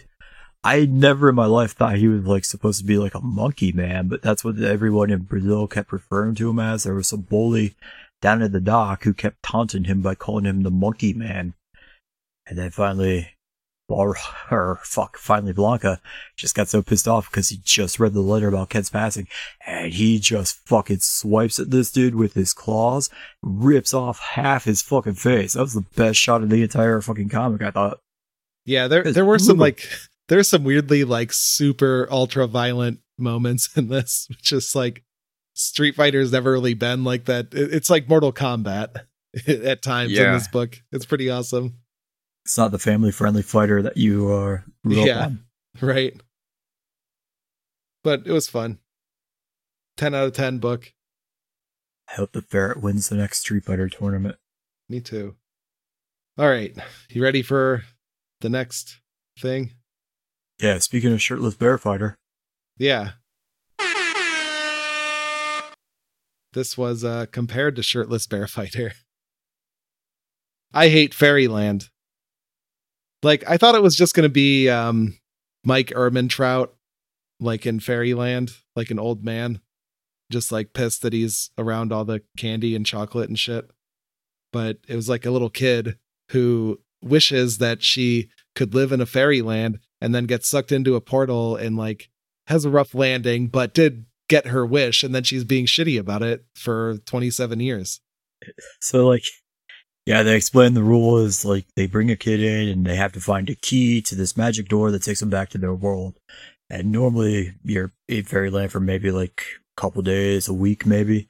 I 0.65 0.87
never 0.87 1.29
in 1.29 1.37
my 1.37 1.47
life 1.47 1.73
thought 1.73 1.97
he 1.97 2.09
was 2.09 2.25
like 2.25 2.45
supposed 2.45 2.81
to 2.81 2.85
be 2.87 2.99
like 2.99 3.15
a 3.15 3.21
monkey 3.21 3.71
man, 3.73 4.09
but 4.09 4.23
that's 4.23 4.43
what 4.45 4.59
everyone 4.59 5.11
in 5.11 5.21
Brazil 5.23 5.67
kept 5.69 5.93
referring 5.93 6.35
to 6.37 6.51
him 6.51 6.59
as. 6.59 6.83
There 6.83 6.95
was 6.95 7.09
some 7.09 7.21
bully 7.23 7.77
down 8.21 8.43
at 8.43 8.51
the 8.53 8.61
dock 8.61 9.05
who 9.05 9.15
kept 9.15 9.43
taunting 9.43 9.85
him 9.85 10.03
by 10.03 10.15
calling 10.17 10.45
him 10.45 10.65
the 10.65 10.71
monkey 10.71 11.13
man. 11.13 11.55
And 12.49 12.59
then 12.59 12.71
finally, 12.71 13.29
or, 13.89 14.17
or 14.51 14.81
fuck, 14.83 15.19
finally 15.19 15.53
Blanka 15.53 15.99
just 16.37 16.55
got 16.55 16.69
so 16.69 16.83
pissed 16.83 17.09
off 17.09 17.31
because 17.31 17.49
he 17.49 17.59
just 17.63 17.99
read 17.99 18.15
the 18.15 18.21
letter 18.21 18.49
about 18.49 18.71
Ken's 18.71 18.91
passing 18.91 19.29
and 19.67 19.93
he 19.93 20.19
just 20.19 20.67
fucking 20.67 21.01
swipes 21.01 21.59
at 21.59 21.71
this 21.71 21.91
dude 21.91 22.15
with 22.15 22.35
his 22.35 22.53
claws, 22.53 23.11
rips 23.43 23.95
off 23.95 24.21
half 24.21 24.65
his 24.65 24.83
fucking 24.83 25.15
face. 25.15 25.55
That 25.55 25.63
was 25.63 25.75
the 25.75 25.87
best 25.97 26.19
shot 26.19 26.43
of 26.43 26.51
the 26.51 26.63
entire 26.63 27.01
fucking 27.01 27.29
comic, 27.29 27.63
I 27.63 27.71
thought. 27.71 27.99
Yeah, 28.65 28.87
there 28.87 29.03
there 29.03 29.25
were 29.25 29.39
some 29.39 29.57
brutal. 29.57 29.63
like 29.63 29.89
there's 30.29 30.51
some 30.51 30.63
weirdly 30.63 31.05
like 31.05 31.33
super 31.33 32.07
ultra 32.11 32.47
violent 32.47 33.01
moments 33.19 33.77
in 33.77 33.89
this, 33.89 34.29
just 34.43 34.75
like 34.75 35.05
Street 35.55 35.95
Fighter's 35.95 36.33
never 36.33 36.53
really 36.53 36.75
been 36.75 37.03
like 37.03 37.25
that. 37.25 37.49
It's 37.53 37.89
like 37.91 38.09
Mortal 38.09 38.33
Kombat 38.33 39.05
at 39.47 39.83
times 39.83 40.13
yeah. 40.13 40.29
in 40.29 40.33
this 40.35 40.49
book. 40.49 40.81
It's 40.93 41.07
pretty 41.07 41.31
awesome. 41.31 41.79
It's 42.49 42.57
not 42.57 42.71
the 42.71 42.79
family 42.79 43.13
friendly 43.13 43.43
fighter 43.43 43.83
that 43.83 43.99
you 43.99 44.33
are. 44.33 44.65
yeah, 44.83 45.33
right. 45.83 46.19
But 48.03 48.23
it 48.25 48.33
was 48.33 48.49
fun. 48.49 48.79
Ten 49.99 50.15
out 50.15 50.29
of 50.29 50.33
ten 50.33 50.57
book. 50.57 50.95
I 52.09 52.15
hope 52.15 52.33
the 52.33 52.41
ferret 52.41 52.81
wins 52.81 53.11
the 53.11 53.17
next 53.17 53.41
Street 53.41 53.67
Fighter 53.67 53.91
tournament. 53.91 54.37
Me 54.89 54.99
too. 54.99 55.37
All 56.39 56.49
right, 56.49 56.75
you 57.11 57.23
ready 57.23 57.43
for 57.43 57.85
the 58.41 58.49
next 58.49 58.99
thing? 59.39 59.73
Yeah. 60.59 60.79
Speaking 60.79 61.13
of 61.13 61.21
shirtless 61.21 61.55
bear 61.55 61.77
fighter. 61.77 62.17
Yeah. 62.79 63.11
This 66.55 66.79
was 66.79 67.05
uh, 67.05 67.27
compared 67.31 67.77
to 67.77 67.83
shirtless 67.83 68.27
bear 68.27 68.47
fighter. 68.47 68.95
I 70.73 70.89
hate 70.89 71.13
Fairyland. 71.13 71.91
Like 73.23 73.45
I 73.49 73.57
thought 73.57 73.75
it 73.75 73.83
was 73.83 73.97
just 73.97 74.15
gonna 74.15 74.29
be 74.29 74.69
um, 74.69 75.19
Mike 75.65 75.89
Ehrmantraut, 75.89 76.71
like 77.41 77.67
in 77.67 77.81
Fairyland, 77.81 78.53
like 78.77 78.91
an 78.91 78.99
old 78.99 79.25
man, 79.25 79.61
just 80.31 80.53
like 80.53 80.73
pissed 80.73 81.03
that 81.03 81.13
he's 81.13 81.51
around 81.59 81.93
all 81.93 82.05
the 82.05 82.23
candy 82.37 82.75
and 82.77 82.87
chocolate 82.87 83.29
and 83.29 83.39
shit. 83.39 83.71
But 84.53 84.79
it 84.89 84.97
was 84.97 85.09
like 85.09 85.27
a 85.27 85.31
little 85.31 85.51
kid 85.51 85.99
who 86.31 86.81
wishes 87.03 87.59
that 87.59 87.83
she 87.83 88.29
could 88.55 88.75
live 88.75 88.93
in 88.93 89.01
a 89.01 89.07
fairyland 89.07 89.79
and 90.01 90.15
then 90.15 90.27
gets 90.27 90.49
sucked 90.49 90.73
into 90.73 90.97
a 90.97 91.01
portal 91.01 91.57
and 91.57 91.77
like 91.77 92.09
has 92.47 92.65
a 92.65 92.71
rough 92.71 92.95
landing, 92.95 93.49
but 93.49 93.75
did 93.75 94.07
get 94.29 94.49
her 94.49 94.65
wish, 94.65 95.03
and 95.03 95.15
then 95.15 95.23
she's 95.23 95.45
being 95.45 95.67
shitty 95.67 95.99
about 95.99 96.23
it 96.23 96.45
for 96.55 96.99
27 97.07 97.61
years. 97.61 98.01
So 98.81 99.07
like 99.09 99.25
yeah, 100.09 100.23
they 100.23 100.37
explain 100.37 100.73
the 100.73 100.83
rule 100.83 101.19
is 101.19 101.45
like 101.45 101.67
they 101.77 101.87
bring 101.87 102.11
a 102.11 102.17
kid 102.17 102.43
in 102.43 102.67
and 102.67 102.87
they 102.87 102.97
have 102.97 103.13
to 103.13 103.21
find 103.21 103.51
a 103.51 103.55
key 103.55 104.01
to 104.01 104.15
this 104.15 104.39
magic 104.39 104.67
door 104.67 104.91
that 104.91 105.03
takes 105.03 105.21
them 105.21 105.29
back 105.29 105.51
to 105.51 105.59
their 105.59 105.75
world. 105.75 106.19
And 106.71 106.91
normally 106.91 107.53
you're 107.63 107.93
in 108.09 108.25
fairyland 108.25 108.73
for 108.73 108.81
maybe 108.81 109.11
like 109.11 109.43
a 109.77 109.81
couple 109.83 110.01
days, 110.01 110.49
a 110.49 110.55
week 110.55 110.87
maybe. 110.87 111.29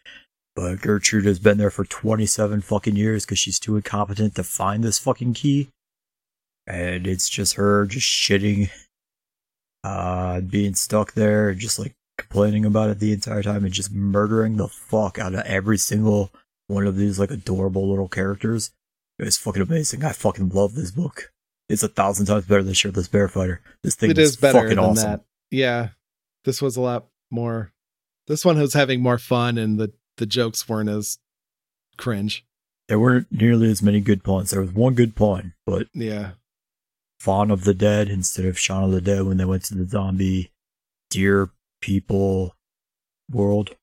But 0.54 0.80
Gertrude 0.80 1.24
has 1.24 1.40
been 1.40 1.58
there 1.58 1.72
for 1.72 1.84
27 1.86 2.60
fucking 2.60 2.94
years 2.94 3.24
because 3.24 3.40
she's 3.40 3.58
too 3.58 3.74
incompetent 3.74 4.36
to 4.36 4.44
find 4.44 4.84
this 4.84 5.00
fucking 5.00 5.34
key. 5.34 5.70
And 6.64 7.04
it's 7.04 7.28
just 7.28 7.54
her 7.54 7.84
just 7.84 8.06
shitting, 8.06 8.70
uh, 9.82 10.40
being 10.42 10.76
stuck 10.76 11.14
there, 11.14 11.52
just 11.52 11.80
like 11.80 11.96
complaining 12.16 12.64
about 12.64 12.90
it 12.90 13.00
the 13.00 13.12
entire 13.12 13.42
time 13.42 13.64
and 13.64 13.74
just 13.74 13.90
murdering 13.90 14.56
the 14.56 14.68
fuck 14.68 15.18
out 15.18 15.34
of 15.34 15.40
every 15.40 15.78
single 15.78 16.30
one 16.68 16.86
of 16.86 16.96
these 16.96 17.18
like 17.18 17.30
adorable 17.30 17.88
little 17.88 18.08
characters. 18.08 18.70
It's 19.18 19.36
fucking 19.36 19.62
amazing. 19.62 20.04
I 20.04 20.12
fucking 20.12 20.50
love 20.50 20.74
this 20.74 20.92
book. 20.92 21.32
It's 21.68 21.82
a 21.82 21.88
thousand 21.88 22.26
times 22.26 22.46
better 22.46 22.62
than 22.62 22.74
Shirtless 22.74 23.08
Bear 23.08 23.28
Fighter. 23.28 23.60
This 23.82 23.96
thing 23.96 24.10
it 24.10 24.18
is 24.18 24.36
better 24.36 24.60
fucking 24.60 24.76
than 24.76 24.78
awesome. 24.78 25.10
that. 25.10 25.24
Yeah, 25.50 25.88
this 26.44 26.62
was 26.62 26.76
a 26.76 26.80
lot 26.80 27.08
more. 27.30 27.72
This 28.26 28.44
one 28.44 28.58
was 28.58 28.74
having 28.74 29.02
more 29.02 29.18
fun, 29.18 29.58
and 29.58 29.78
the 29.78 29.92
the 30.18 30.26
jokes 30.26 30.68
weren't 30.68 30.88
as 30.88 31.18
cringe. 31.96 32.44
There 32.86 33.00
weren't 33.00 33.26
nearly 33.30 33.70
as 33.70 33.82
many 33.82 34.00
good 34.00 34.22
puns. 34.22 34.50
There 34.50 34.60
was 34.60 34.72
one 34.72 34.94
good 34.94 35.14
pun, 35.14 35.54
but 35.66 35.88
yeah, 35.92 36.32
Fawn 37.20 37.50
of 37.50 37.64
the 37.64 37.74
Dead 37.74 38.08
instead 38.08 38.44
of 38.44 38.58
Shaun 38.58 38.84
of 38.84 38.92
the 38.92 39.00
Dead 39.00 39.24
when 39.24 39.36
they 39.36 39.44
went 39.44 39.64
to 39.64 39.74
the 39.74 39.86
zombie 39.86 40.52
deer 41.10 41.50
people 41.80 42.54
world. 43.30 43.76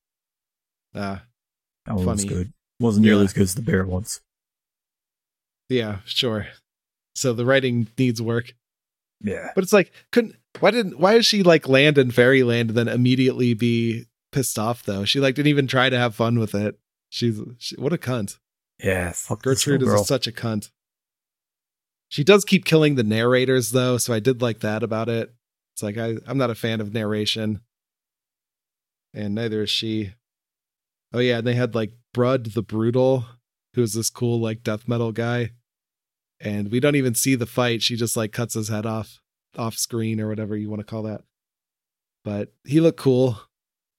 Ah, 0.94 1.24
that 1.84 1.94
one 1.94 2.04
funny. 2.04 2.14
was 2.14 2.24
good. 2.24 2.52
Wasn't 2.80 3.04
nearly 3.04 3.20
yeah. 3.20 3.24
as 3.24 3.32
good 3.32 3.42
as 3.42 3.54
the 3.54 3.62
bear 3.62 3.86
ones. 3.86 4.20
Yeah, 5.68 5.98
sure. 6.04 6.48
So 7.14 7.32
the 7.32 7.46
writing 7.46 7.88
needs 7.98 8.20
work. 8.20 8.54
Yeah. 9.20 9.50
But 9.54 9.64
it's 9.64 9.72
like, 9.72 9.92
couldn't 10.12 10.36
why 10.60 10.70
didn't 10.70 10.98
why 10.98 11.14
does 11.14 11.26
she 11.26 11.42
like 11.42 11.68
land 11.68 11.98
in 11.98 12.10
fairyland 12.10 12.70
and 12.70 12.76
then 12.76 12.88
immediately 12.88 13.54
be 13.54 14.06
pissed 14.32 14.58
off 14.58 14.82
though? 14.82 15.04
She 15.04 15.20
like 15.20 15.34
didn't 15.34 15.48
even 15.48 15.66
try 15.66 15.90
to 15.90 15.98
have 15.98 16.14
fun 16.14 16.38
with 16.38 16.54
it. 16.54 16.78
She's 17.08 17.40
she, 17.58 17.76
what 17.76 17.92
a 17.92 17.98
cunt. 17.98 18.38
Yeah, 18.82 19.12
fuck 19.12 19.42
Gertrude 19.42 19.82
is 19.82 19.92
a, 19.92 19.98
such 20.04 20.26
a 20.26 20.32
cunt. 20.32 20.70
She 22.08 22.22
does 22.22 22.44
keep 22.44 22.64
killing 22.64 22.94
the 22.94 23.02
narrators 23.02 23.70
though, 23.70 23.98
so 23.98 24.12
I 24.12 24.20
did 24.20 24.42
like 24.42 24.60
that 24.60 24.82
about 24.82 25.08
it. 25.08 25.32
It's 25.74 25.82
like 25.82 25.98
I, 25.98 26.16
I'm 26.26 26.38
not 26.38 26.50
a 26.50 26.54
fan 26.54 26.80
of 26.80 26.92
narration. 26.92 27.60
And 29.14 29.34
neither 29.34 29.62
is 29.62 29.70
she. 29.70 30.12
Oh 31.16 31.20
yeah, 31.20 31.38
and 31.38 31.46
they 31.46 31.54
had 31.54 31.74
like 31.74 31.92
Brud 32.12 32.44
the 32.52 32.60
Brutal, 32.60 33.24
who's 33.72 33.94
this 33.94 34.10
cool 34.10 34.38
like 34.38 34.62
death 34.62 34.86
metal 34.86 35.12
guy. 35.12 35.52
And 36.38 36.70
we 36.70 36.78
don't 36.78 36.94
even 36.94 37.14
see 37.14 37.34
the 37.34 37.46
fight. 37.46 37.80
She 37.80 37.96
just 37.96 38.18
like 38.18 38.32
cuts 38.32 38.52
his 38.52 38.68
head 38.68 38.84
off 38.84 39.18
off 39.56 39.78
screen 39.78 40.20
or 40.20 40.28
whatever 40.28 40.54
you 40.54 40.68
want 40.68 40.80
to 40.80 40.84
call 40.86 41.04
that. 41.04 41.22
But 42.22 42.52
he 42.66 42.82
looked 42.82 42.98
cool. 42.98 43.40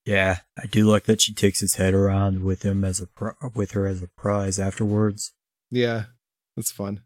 Yeah, 0.06 0.38
I 0.56 0.66
do 0.66 0.88
like 0.88 1.06
that 1.06 1.20
she 1.20 1.34
takes 1.34 1.58
his 1.58 1.74
head 1.74 1.92
around 1.92 2.44
with 2.44 2.62
him 2.62 2.84
as 2.84 3.00
a 3.00 3.08
with 3.52 3.72
her 3.72 3.88
as 3.88 4.00
a 4.00 4.08
prize 4.16 4.60
afterwards. 4.60 5.32
Yeah, 5.72 6.04
that's 6.54 6.70
fun. 6.70 7.00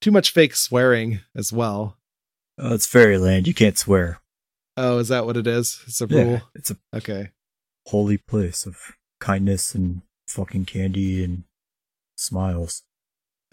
Too 0.00 0.10
much 0.10 0.32
fake 0.32 0.56
swearing 0.56 1.20
as 1.36 1.52
well. 1.52 1.96
Oh, 2.58 2.74
it's 2.74 2.86
fairyland. 2.86 3.46
You 3.46 3.54
can't 3.54 3.78
swear. 3.78 4.20
Oh, 4.76 4.98
is 4.98 5.06
that 5.08 5.26
what 5.26 5.36
it 5.36 5.46
is? 5.46 5.80
It's 5.86 6.00
a 6.00 6.08
yeah, 6.10 6.22
rule. 6.22 6.40
It's 6.56 6.72
a 6.72 6.76
okay. 6.92 7.30
Holy 7.86 8.18
place 8.18 8.66
of 8.66 8.76
kindness 9.22 9.72
and 9.72 10.02
fucking 10.26 10.64
candy 10.64 11.22
and 11.22 11.44
smiles. 12.16 12.82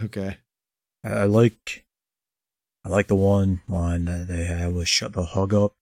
Okay. 0.01 0.37
I, 1.03 1.09
I 1.09 1.23
like 1.25 1.85
I 2.83 2.89
like 2.89 3.07
the 3.07 3.15
one 3.15 3.61
line 3.67 4.05
that 4.05 4.27
they 4.27 4.45
had 4.45 4.73
was 4.73 4.89
shut 4.89 5.13
the 5.13 5.23
hug 5.23 5.53
up 5.53 5.73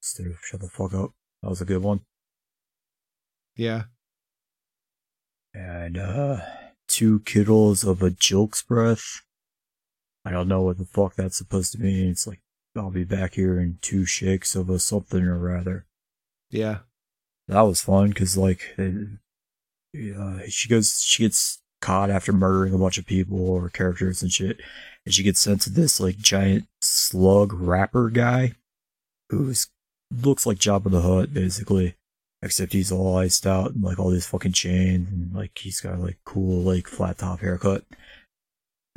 instead 0.00 0.28
of 0.28 0.38
shut 0.42 0.60
the 0.60 0.68
fuck 0.68 0.94
up. 0.94 1.10
That 1.42 1.50
was 1.50 1.60
a 1.60 1.64
good 1.64 1.82
one. 1.82 2.02
Yeah. 3.56 3.84
And 5.52 5.98
uh 5.98 6.40
two 6.86 7.20
kittles 7.20 7.82
of 7.82 8.02
a 8.02 8.10
jilk's 8.10 8.62
breath. 8.62 9.22
I 10.24 10.30
don't 10.30 10.48
know 10.48 10.62
what 10.62 10.78
the 10.78 10.84
fuck 10.84 11.16
that's 11.16 11.38
supposed 11.38 11.72
to 11.72 11.80
mean. 11.80 12.10
It's 12.10 12.28
like 12.28 12.40
I'll 12.76 12.90
be 12.90 13.04
back 13.04 13.34
here 13.34 13.58
in 13.58 13.78
two 13.80 14.06
shakes 14.06 14.54
of 14.54 14.70
a 14.70 14.78
something 14.78 15.24
or 15.24 15.38
rather. 15.38 15.86
Yeah. 16.48 16.80
That 17.48 17.62
was 17.62 17.82
fun 17.82 18.08
because 18.08 18.36
like 18.36 18.74
it, 18.76 19.08
uh, 20.18 20.40
she 20.48 20.68
goes, 20.68 21.00
she 21.00 21.22
gets 21.22 21.60
caught 21.80 22.10
after 22.10 22.32
murdering 22.32 22.74
a 22.74 22.78
bunch 22.78 22.98
of 22.98 23.06
people 23.06 23.48
or 23.48 23.68
characters 23.68 24.22
and 24.22 24.32
shit, 24.32 24.60
and 25.04 25.14
she 25.14 25.22
gets 25.22 25.40
sent 25.40 25.60
to 25.62 25.70
this 25.70 26.00
like 26.00 26.18
giant 26.18 26.66
slug 26.82 27.52
rapper 27.52 28.10
guy, 28.10 28.52
who's 29.30 29.68
looks 30.10 30.46
like 30.46 30.58
Jabba 30.58 30.90
the 30.90 31.02
Hutt 31.02 31.32
basically, 31.32 31.94
except 32.42 32.72
he's 32.72 32.92
all 32.92 33.16
iced 33.16 33.46
out 33.46 33.72
and 33.72 33.82
like 33.82 33.98
all 33.98 34.10
these 34.10 34.26
fucking 34.26 34.52
chains 34.52 35.08
and 35.10 35.34
like 35.34 35.56
he's 35.58 35.80
got 35.80 36.00
like 36.00 36.18
cool 36.24 36.62
like 36.62 36.88
flat 36.88 37.18
top 37.18 37.40
haircut, 37.40 37.84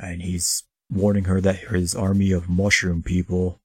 and 0.00 0.22
he's 0.22 0.64
warning 0.90 1.24
her 1.24 1.40
that 1.40 1.56
his 1.56 1.94
army 1.94 2.32
of 2.32 2.48
mushroom 2.48 3.00
people 3.02 3.59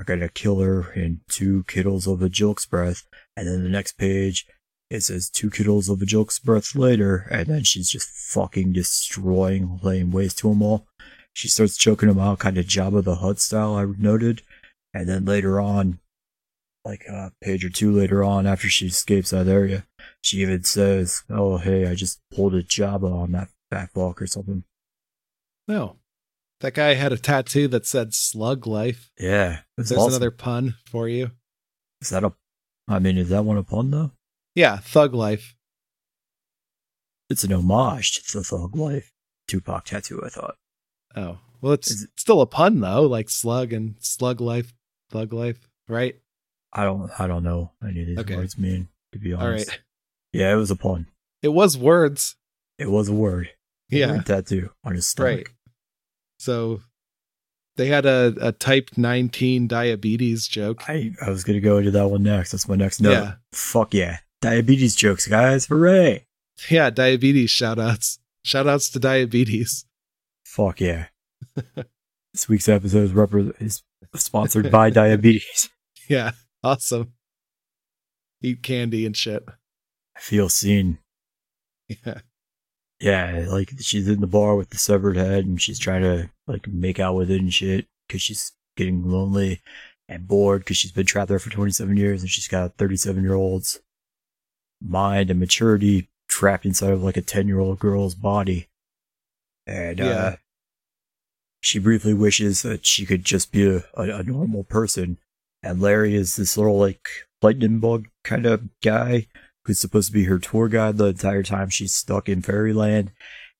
are 0.00 0.04
gonna 0.04 0.30
kill 0.30 0.60
her 0.60 0.90
in 0.92 1.20
two 1.28 1.64
kittles 1.64 2.06
of 2.06 2.22
a 2.22 2.30
joke's 2.30 2.64
breath, 2.64 3.06
and 3.36 3.46
then 3.46 3.62
the 3.62 3.68
next 3.68 3.98
page 3.98 4.46
it 4.88 5.02
says 5.02 5.30
two 5.30 5.50
kittles 5.50 5.88
of 5.88 6.02
a 6.02 6.06
joke's 6.06 6.38
breath 6.40 6.74
later, 6.74 7.28
and 7.30 7.46
then 7.46 7.62
she's 7.62 7.88
just 7.90 8.08
fucking 8.08 8.72
destroying, 8.72 9.78
laying 9.82 10.10
waste 10.10 10.38
to 10.38 10.48
them 10.48 10.62
all. 10.62 10.88
She 11.32 11.46
starts 11.46 11.76
choking 11.76 12.08
them 12.08 12.18
out, 12.18 12.40
kind 12.40 12.58
of 12.58 12.64
Jabba 12.64 13.04
the 13.04 13.16
Hutt 13.16 13.38
style, 13.38 13.76
I 13.76 13.84
noted. 13.84 14.42
And 14.92 15.08
then 15.08 15.24
later 15.24 15.60
on, 15.60 16.00
like 16.84 17.04
a 17.08 17.30
page 17.40 17.64
or 17.64 17.70
two 17.70 17.92
later 17.92 18.24
on, 18.24 18.48
after 18.48 18.68
she 18.68 18.86
escapes 18.86 19.30
that 19.30 19.46
area, 19.46 19.86
she 20.22 20.38
even 20.38 20.64
says, 20.64 21.22
Oh, 21.30 21.58
hey, 21.58 21.86
I 21.86 21.94
just 21.94 22.20
pulled 22.34 22.54
a 22.54 22.64
Jabba 22.64 23.12
on 23.12 23.30
that 23.32 23.48
fat 23.70 23.90
fuck 23.94 24.20
or 24.20 24.26
something. 24.26 24.64
No. 25.68 25.99
That 26.60 26.74
guy 26.74 26.94
had 26.94 27.12
a 27.12 27.16
tattoo 27.16 27.68
that 27.68 27.86
said 27.86 28.12
slug 28.14 28.66
life. 28.66 29.10
Yeah. 29.18 29.60
There's 29.76 29.92
awesome. 29.92 30.12
another 30.12 30.30
pun 30.30 30.74
for 30.86 31.08
you. 31.08 31.30
Is 32.02 32.10
that 32.10 32.24
a, 32.24 32.32
I 32.88 32.98
mean, 32.98 33.16
is 33.16 33.30
that 33.30 33.44
one 33.44 33.56
a 33.56 33.62
pun 33.62 33.90
though? 33.90 34.12
Yeah, 34.54 34.78
Thug 34.78 35.14
Life. 35.14 35.54
It's 37.28 37.44
an 37.44 37.52
homage 37.52 38.22
to 38.24 38.38
the 38.38 38.44
Thug 38.44 38.76
Life 38.76 39.12
Tupac 39.46 39.84
tattoo, 39.84 40.20
I 40.24 40.28
thought. 40.28 40.56
Oh. 41.16 41.38
Well, 41.60 41.72
it's 41.72 42.02
it, 42.02 42.10
still 42.16 42.40
a 42.40 42.46
pun 42.46 42.80
though, 42.80 43.02
like 43.02 43.28
slug 43.28 43.72
and 43.72 43.94
slug 43.98 44.40
life, 44.40 44.72
thug 45.10 45.32
life, 45.32 45.68
right? 45.88 46.16
I 46.72 46.84
don't 46.84 47.10
I 47.18 47.26
don't 47.26 47.42
know 47.42 47.72
any 47.82 48.00
of 48.00 48.06
these 48.06 48.18
okay. 48.18 48.36
words 48.36 48.58
mean, 48.58 48.88
to 49.12 49.18
be 49.18 49.32
honest. 49.32 49.68
All 49.68 49.74
right. 49.74 49.80
Yeah, 50.32 50.52
it 50.52 50.56
was 50.56 50.70
a 50.70 50.76
pun. 50.76 51.06
It 51.42 51.48
was 51.48 51.76
words. 51.76 52.36
It 52.78 52.90
was 52.90 53.08
a 53.08 53.12
word. 53.12 53.50
Yeah. 53.90 54.12
Word 54.12 54.26
tattoo 54.26 54.70
on 54.84 54.94
his 54.94 55.08
stomach. 55.08 55.36
Right. 55.36 55.48
So 56.40 56.80
They 57.76 57.86
had 57.86 58.06
a, 58.06 58.34
a 58.40 58.52
type 58.52 58.90
19 58.96 59.68
diabetes 59.68 60.48
joke. 60.48 60.88
I, 60.88 61.12
I 61.24 61.30
was 61.30 61.44
gonna 61.44 61.60
go 61.60 61.78
into 61.78 61.90
that 61.92 62.08
one 62.08 62.22
next. 62.22 62.52
That's 62.52 62.68
my 62.68 62.76
next 62.76 63.00
note. 63.00 63.12
Yeah. 63.12 63.34
Fuck 63.52 63.94
yeah. 63.94 64.18
Diabetes 64.40 64.94
jokes, 64.96 65.26
guys. 65.28 65.66
Hooray. 65.66 66.26
Yeah, 66.70 66.90
diabetes 66.90 67.50
shout 67.50 67.78
outs. 67.78 68.18
Shout 68.42 68.66
outs 68.66 68.88
to 68.90 68.98
diabetes. 68.98 69.84
Fuck 70.44 70.80
yeah. 70.80 71.06
this 72.32 72.48
week's 72.48 72.68
episode 72.68 73.04
is, 73.04 73.12
repre- 73.12 73.54
is 73.60 73.82
sponsored 74.16 74.70
by 74.70 74.90
diabetes. 75.02 75.68
Yeah, 76.08 76.32
awesome. 76.64 77.12
Eat 78.42 78.62
candy 78.62 79.04
and 79.06 79.16
shit. 79.16 79.44
I 80.16 80.20
feel 80.20 80.48
seen. 80.48 80.98
Yeah. 81.88 82.20
Yeah, 83.00 83.46
like 83.48 83.72
she's 83.80 84.08
in 84.08 84.20
the 84.20 84.26
bar 84.26 84.56
with 84.56 84.70
the 84.70 84.78
severed 84.78 85.16
head 85.16 85.46
and 85.46 85.60
she's 85.60 85.78
trying 85.78 86.02
to 86.02 86.30
like 86.46 86.68
make 86.68 87.00
out 87.00 87.14
with 87.14 87.30
it 87.30 87.40
and 87.40 87.52
shit 87.52 87.86
because 88.06 88.20
she's 88.20 88.52
getting 88.76 89.10
lonely 89.10 89.62
and 90.08 90.28
bored 90.28 90.60
because 90.62 90.76
she's 90.76 90.92
been 90.92 91.06
trapped 91.06 91.28
there 91.28 91.38
for 91.38 91.50
27 91.50 91.96
years 91.96 92.20
and 92.20 92.30
she's 92.30 92.48
got 92.48 92.66
a 92.66 92.68
37 92.70 93.22
year 93.22 93.34
old's 93.34 93.80
mind 94.82 95.30
and 95.30 95.40
maturity 95.40 96.08
trapped 96.28 96.66
inside 96.66 96.92
of 96.92 97.02
like 97.02 97.16
a 97.16 97.22
10 97.22 97.48
year 97.48 97.58
old 97.58 97.78
girl's 97.78 98.14
body. 98.14 98.68
And 99.66 99.98
Yeah. 99.98 100.06
uh, 100.06 100.36
she 101.62 101.78
briefly 101.78 102.14
wishes 102.14 102.62
that 102.62 102.84
she 102.84 103.06
could 103.06 103.24
just 103.24 103.52
be 103.52 103.66
a, 103.66 103.84
a, 103.94 104.18
a 104.18 104.22
normal 104.22 104.64
person. 104.64 105.18
And 105.62 105.80
Larry 105.80 106.14
is 106.14 106.36
this 106.36 106.56
little 106.56 106.78
like 106.78 107.08
lightning 107.42 107.78
bug 107.78 108.08
kind 108.24 108.46
of 108.46 108.68
guy 108.82 109.26
who's 109.70 109.78
supposed 109.78 110.08
to 110.08 110.12
be 110.12 110.24
her 110.24 110.40
tour 110.40 110.68
guide 110.68 110.96
the 110.96 111.06
entire 111.06 111.44
time 111.44 111.70
she's 111.70 111.94
stuck 111.94 112.28
in 112.28 112.42
fairyland. 112.42 113.12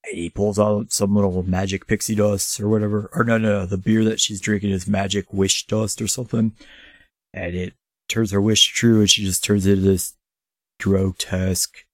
And 0.04 0.18
he 0.18 0.28
pulls 0.28 0.58
out 0.58 0.90
some 0.90 1.14
little 1.14 1.44
magic 1.44 1.86
pixie 1.86 2.16
dust 2.16 2.58
or 2.58 2.68
whatever. 2.68 3.08
Or 3.12 3.22
no, 3.22 3.38
no, 3.38 3.64
the 3.64 3.78
beer 3.78 4.02
that 4.04 4.18
she's 4.18 4.40
drinking 4.40 4.70
is 4.70 4.88
magic 4.88 5.32
wish 5.32 5.68
dust 5.68 6.02
or 6.02 6.08
something. 6.08 6.52
And 7.32 7.54
it 7.54 7.74
turns 8.08 8.32
her 8.32 8.40
wish 8.40 8.72
true 8.72 8.98
and 8.98 9.08
she 9.08 9.24
just 9.24 9.44
turns 9.44 9.68
into 9.68 9.82
this 9.82 10.14
grotesque, 10.80 11.84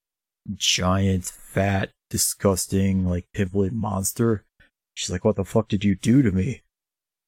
giant, 0.54 1.26
fat, 1.26 1.90
disgusting, 2.08 3.06
like 3.06 3.26
pimply 3.34 3.68
monster. 3.68 4.46
She's 4.94 5.10
like, 5.10 5.26
what 5.26 5.36
the 5.36 5.44
fuck 5.44 5.68
did 5.68 5.84
you 5.84 5.94
do 5.94 6.22
to 6.22 6.32
me? 6.32 6.62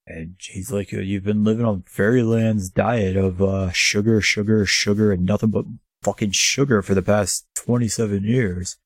And 0.07 0.37
he's 0.39 0.71
like, 0.71 0.91
"Uh, 0.91 1.01
you've 1.01 1.23
been 1.23 1.43
living 1.43 1.65
on 1.65 1.83
Fairyland's 1.83 2.71
diet 2.71 3.15
of 3.15 3.43
uh, 3.43 3.69
sugar, 3.73 4.21
sugar, 4.21 4.65
sugar, 4.65 5.11
and 5.11 5.23
nothing 5.23 5.51
but 5.51 5.65
fucking 6.01 6.31
sugar 6.31 6.81
for 6.81 6.93
the 6.93 7.01
past 7.01 7.45
27 7.55 8.23
years. 8.23 8.77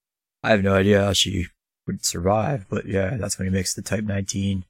I 0.44 0.52
have 0.52 0.64
no 0.64 0.74
idea 0.74 1.04
how 1.04 1.14
she 1.14 1.48
would 1.88 2.06
survive, 2.06 2.66
but 2.70 2.86
yeah, 2.86 3.18
that's 3.18 3.38
when 3.38 3.48
he 3.48 3.54
makes 3.54 3.74
the 3.74 3.82
type 3.82 4.04
19 4.04 4.66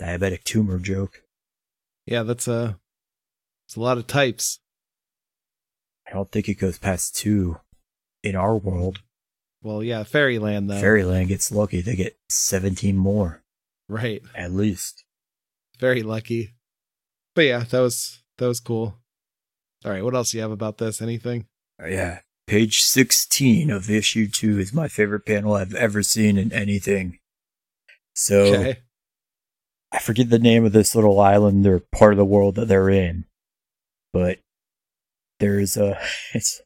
diabetic 0.00 0.44
tumor 0.44 0.78
joke. 0.78 1.22
Yeah, 2.06 2.22
that's 2.22 2.48
a, 2.48 2.78
it's 3.66 3.76
a 3.76 3.80
lot 3.80 3.98
of 3.98 4.06
types. 4.06 4.60
I 6.06 6.12
don't 6.12 6.30
think 6.30 6.48
it 6.48 6.54
goes 6.54 6.78
past 6.78 7.16
two 7.16 7.58
in 8.22 8.34
our 8.34 8.56
world. 8.56 9.00
Well, 9.62 9.82
yeah, 9.82 10.04
Fairyland 10.04 10.70
though. 10.70 10.80
Fairyland 10.80 11.28
gets 11.28 11.52
lucky. 11.52 11.80
They 11.80 11.96
get 11.96 12.16
17 12.28 12.96
more, 12.96 13.42
right. 13.88 14.22
at 14.34 14.52
least. 14.52 15.04
Very 15.78 16.02
lucky. 16.02 16.54
But 17.34 17.42
yeah, 17.42 17.64
that 17.70 17.80
was 17.80 18.22
that 18.38 18.46
was 18.46 18.60
cool. 18.60 18.96
All 19.84 19.92
right, 19.92 20.02
what 20.02 20.14
else 20.14 20.30
do 20.30 20.38
you 20.38 20.42
have 20.42 20.50
about 20.50 20.78
this? 20.78 21.02
Anything? 21.02 21.46
Uh, 21.82 21.86
Yeah. 21.86 22.20
Page 22.46 22.80
16 22.80 23.70
of 23.70 23.90
issue 23.90 24.26
2 24.26 24.58
is 24.58 24.72
my 24.72 24.88
favorite 24.88 25.26
panel 25.26 25.52
I've 25.52 25.74
ever 25.74 26.02
seen 26.02 26.38
in 26.38 26.50
anything. 26.50 27.18
So, 28.14 28.54
Okay. 28.54 28.78
I 29.92 29.98
forget 29.98 30.30
the 30.30 30.38
name 30.38 30.64
of 30.64 30.72
this 30.72 30.94
little 30.94 31.20
island 31.20 31.66
or 31.66 31.80
part 31.92 32.12
of 32.12 32.18
the 32.18 32.24
world 32.24 32.54
that 32.56 32.68
they're 32.68 32.90
in, 32.90 33.24
but 34.12 34.38
there's 35.40 35.76
a 35.76 35.98
it's 36.34 36.60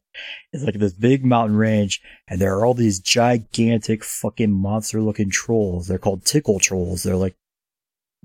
it's 0.51 0.63
like 0.63 0.75
this 0.75 0.93
big 0.93 1.23
mountain 1.25 1.57
range, 1.57 2.01
and 2.27 2.39
there 2.39 2.55
are 2.57 2.65
all 2.65 2.73
these 2.73 2.99
gigantic 2.99 4.03
fucking 4.03 4.51
monster 4.51 5.01
looking 5.01 5.29
trolls. 5.29 5.87
They're 5.87 5.97
called 5.97 6.25
tickle 6.25 6.59
trolls. 6.59 7.03
They're 7.03 7.15
like 7.15 7.35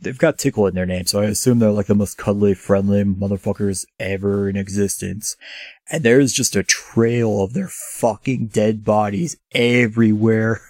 they've 0.01 0.19
got 0.19 0.39
tickle 0.39 0.67
in 0.67 0.75
their 0.75 0.87
name, 0.87 1.07
so 1.07 1.21
I 1.21 1.27
assume 1.27 1.59
they're 1.59 1.71
like 1.71 1.87
the 1.87 1.95
most 1.95 2.19
cuddly, 2.19 2.55
friendly 2.55 3.05
motherfuckers 3.05 3.85
ever 3.99 4.49
in 4.49 4.57
existence. 4.57 5.37
And 5.91 6.03
there's 6.03 6.33
just 6.33 6.57
a 6.57 6.63
trail 6.63 7.43
of 7.43 7.53
their 7.53 7.69
fucking 7.69 8.49
dead 8.49 8.85
bodies 8.85 9.37
everywhere 9.53 10.61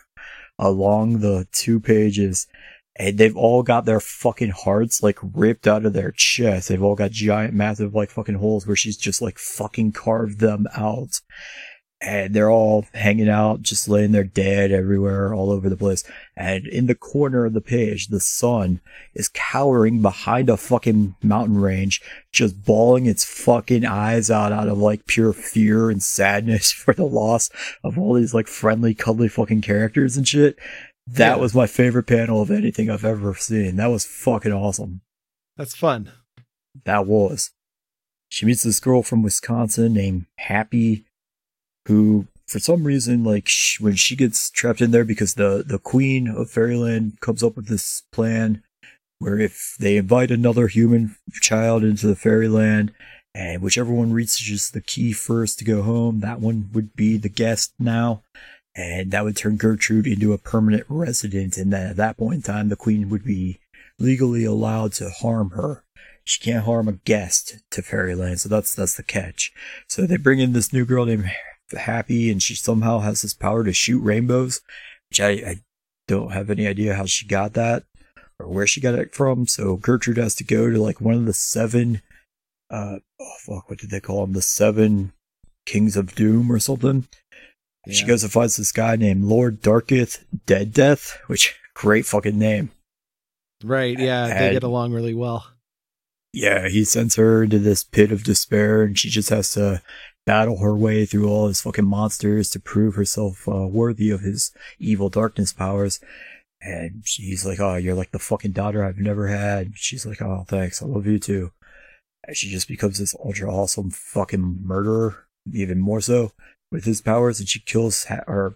along 0.59 1.21
the 1.21 1.47
two 1.53 1.79
pages 1.81 2.47
and 2.99 3.17
they've 3.17 3.37
all 3.37 3.63
got 3.63 3.85
their 3.85 4.01
fucking 4.01 4.51
hearts 4.51 5.03
like 5.03 5.19
ripped 5.23 5.69
out 5.69 5.87
of 5.87 5.93
their 5.93 6.11
chest. 6.11 6.69
They've 6.69 6.83
all 6.83 6.97
got 6.97 7.13
giant, 7.13 7.55
massive 7.55 7.95
like 7.95 8.11
fucking 8.11 8.35
holes 8.35 8.67
where 8.67 8.77
she's 8.77 8.97
just 8.97 9.23
like 9.23 9.39
fucking 9.39 9.93
carved 9.93 10.41
them 10.41 10.67
out. 10.77 11.21
And 12.01 12.33
they're 12.33 12.51
all 12.51 12.87
hanging 12.95 13.29
out, 13.29 13.61
just 13.63 13.89
laying 13.89 14.13
there 14.13 14.23
dead 14.23 14.71
everywhere, 14.71 15.35
all 15.35 15.51
over 15.51 15.69
the 15.69 15.77
place. 15.77 16.05
And 16.37 16.65
in 16.65 16.87
the 16.87 16.95
corner 16.95 17.45
of 17.45 17.55
the 17.55 17.61
page, 17.61 18.07
the 18.07 18.21
sun 18.21 18.81
is 19.15 19.29
cowering 19.35 20.01
behind 20.01 20.49
a 20.49 20.57
fucking 20.57 21.17
mountain 21.25 21.61
range, 21.61 22.01
just 22.31 22.65
bawling 22.65 23.07
its 23.07 23.25
fucking 23.25 23.85
eyes 23.85 24.31
out 24.31 24.53
out 24.53 24.69
of 24.69 24.79
like 24.79 25.07
pure 25.07 25.33
fear 25.33 25.91
and 25.91 26.01
sadness 26.01 26.71
for 26.85 26.95
the 26.95 27.05
loss 27.05 27.51
of 27.83 27.99
all 27.99 28.15
these 28.15 28.33
like 28.33 28.47
friendly, 28.47 28.95
cuddly 28.95 29.27
fucking 29.29 29.63
characters 29.63 30.17
and 30.17 30.29
shit. 30.29 30.57
That 31.05 31.37
Yeah. 31.37 31.43
was 31.43 31.53
my 31.53 31.67
favorite 31.67 32.07
panel 32.07 32.41
of 32.41 32.51
anything 32.53 32.89
I've 32.91 33.05
ever 33.05 33.35
seen. 33.35 33.75
That 33.75 33.87
was 33.91 34.05
fucking 34.05 34.53
awesome. 34.53 35.01
That's 35.57 35.75
fun. 35.75 36.13
That 36.85 37.07
was. 37.09 37.51
She 38.29 38.47
meets 38.47 38.63
this 38.63 38.79
girl 38.79 39.03
from 39.03 39.23
Wisconsin 39.25 39.95
named 39.95 40.27
Happy, 40.37 41.07
who, 41.89 42.27
for 42.47 42.59
some 42.59 42.85
reason, 42.85 43.25
like 43.25 43.51
when 43.81 43.95
she 43.95 44.15
gets 44.15 44.51
trapped 44.51 44.81
in 44.81 44.91
there, 44.91 45.05
because 45.05 45.35
the 45.35 45.65
the 45.67 45.79
queen 45.79 46.29
of 46.29 46.51
Fairyland 46.51 47.19
comes 47.21 47.43
up 47.43 47.57
with 47.57 47.67
this 47.67 48.03
plan, 48.13 48.63
where 49.19 49.39
if 49.39 49.75
they 49.81 49.97
invite 49.97 50.31
another 50.31 50.69
human 50.69 51.17
child 51.41 51.83
into 51.83 52.07
the 52.07 52.15
Fairyland, 52.15 52.93
and 53.35 53.63
whichever 53.63 53.93
one 53.93 54.13
reaches 54.13 54.71
the 54.71 54.83
key 54.83 55.13
first 55.13 55.59
to 55.59 55.65
go 55.65 55.83
home, 55.83 56.21
that 56.21 56.41
one 56.41 56.69
would 56.73 56.95
be 56.95 57.17
the 57.17 57.29
guest 57.29 57.73
now. 57.79 58.23
And 58.75 59.11
that 59.11 59.25
would 59.25 59.37
turn 59.37 59.57
Gertrude 59.57 60.07
into 60.07 60.33
a 60.33 60.39
permanent 60.39 60.85
resident, 60.89 61.57
and 61.57 61.73
then 61.73 61.91
at 61.91 61.97
that 61.97 62.17
point 62.17 62.35
in 62.35 62.43
time, 62.43 62.69
the 62.69 62.77
queen 62.77 63.09
would 63.09 63.25
be 63.25 63.59
legally 63.99 64.45
allowed 64.45 64.93
to 64.93 65.11
harm 65.11 65.51
her. 65.51 65.83
She 66.23 66.41
can't 66.41 66.65
harm 66.65 66.87
a 66.87 66.93
guest 66.93 67.59
to 67.71 67.83
Fairyland, 67.83 68.41
so 68.41 68.49
that's 68.51 68.75
that's 68.75 68.95
the 68.95 69.03
catch. 69.03 69.53
So 69.89 70.07
they 70.07 70.19
bring 70.19 70.39
in 70.39 70.53
this 70.53 70.73
new 70.73 70.85
girl 70.85 71.07
named 71.07 71.31
Happy, 71.77 72.31
and 72.31 72.43
she 72.43 72.55
somehow 72.55 73.01
has 73.01 73.23
this 73.23 73.35
power 73.35 73.65
to 73.65 73.73
shoot 73.73 74.01
rainbows, 74.01 74.61
which 75.11 75.21
I, 75.21 75.31
I 75.31 75.57
don't 76.07 76.33
have 76.33 76.51
any 76.51 76.67
idea 76.67 76.95
how 76.95 77.07
she 77.07 77.27
got 77.27 77.53
that 77.55 77.85
or 78.39 78.49
where 78.49 78.67
she 78.67 78.81
got 78.81 78.95
it 78.95 79.15
from. 79.15 79.47
So 79.47 79.77
Gertrude 79.77 80.17
has 80.17 80.35
to 80.37 80.45
go 80.45 80.71
to 80.71 80.81
like 80.81 81.01
one 81.01 81.15
of 81.15 81.27
the 81.27 81.33
seven, 81.33 82.03
uh, 82.71 82.99
oh 83.21 83.35
fuck, 83.41 83.69
what 83.69 83.79
did 83.79 83.91
they 83.91 84.01
call 84.01 84.23
them? 84.23 84.33
The 84.33 84.43
seven 84.43 85.13
kings 85.67 85.97
of 85.97 86.15
doom 86.15 86.51
or 86.51 86.59
something. 86.59 87.07
She 87.91 88.05
goes 88.05 88.23
and 88.23 88.31
finds 88.31 88.57
this 88.57 88.73
guy 88.73 88.97
named 88.97 89.25
Lord 89.25 89.63
Darketh 89.63 90.23
Dead 90.45 90.75
Death, 90.75 91.19
which 91.27 91.59
great 91.75 92.05
fucking 92.05 92.39
name. 92.39 92.71
Right. 93.65 93.99
Yeah, 93.99 94.39
they 94.39 94.53
get 94.53 94.63
along 94.63 94.93
really 94.93 95.15
well. 95.15 95.47
Yeah, 96.35 96.69
he 96.69 96.85
sends 96.85 97.17
her 97.17 97.45
into 97.45 97.59
this 97.59 97.83
pit 97.83 98.13
of 98.13 98.25
despair, 98.25 98.83
and 98.83 98.99
she 98.99 99.09
just 99.09 99.31
has 99.31 99.53
to 99.53 99.81
battle 100.29 100.59
her 100.59 100.77
way 100.77 101.07
through 101.07 101.27
all 101.27 101.49
his 101.49 101.63
fucking 101.63 101.87
monsters 101.87 102.51
to 102.51 102.61
prove 102.61 102.97
herself 102.97 103.49
uh, 103.49 103.67
worthy 103.67 104.11
of 104.11 104.21
his 104.21 104.53
evil 104.79 105.09
darkness 105.09 105.55
powers. 105.55 106.01
And 106.61 107.01
she's 107.07 107.47
like, 107.47 107.61
"Oh, 107.61 107.77
you're 107.77 107.95
like 107.95 108.11
the 108.11 108.19
fucking 108.19 108.53
daughter 108.53 108.85
I've 108.85 108.99
never 108.99 109.29
had." 109.29 109.73
She's 109.77 110.05
like, 110.05 110.21
"Oh, 110.21 110.45
thanks, 110.47 110.83
I 110.83 110.85
love 110.87 111.07
you 111.07 111.19
too." 111.19 111.53
And 112.27 112.37
she 112.37 112.51
just 112.51 112.69
becomes 112.69 112.99
this 112.99 113.15
ultra 113.25 113.51
awesome 113.51 113.91
fucking 113.91 114.59
murderer, 114.63 115.25
even 115.51 115.81
more 115.81 116.03
so 116.03 116.33
with 116.71 116.85
his 116.85 117.01
powers, 117.01 117.41
and 117.41 117.49
she 117.49 117.61
kills 117.61 118.05
ha- 118.05 118.51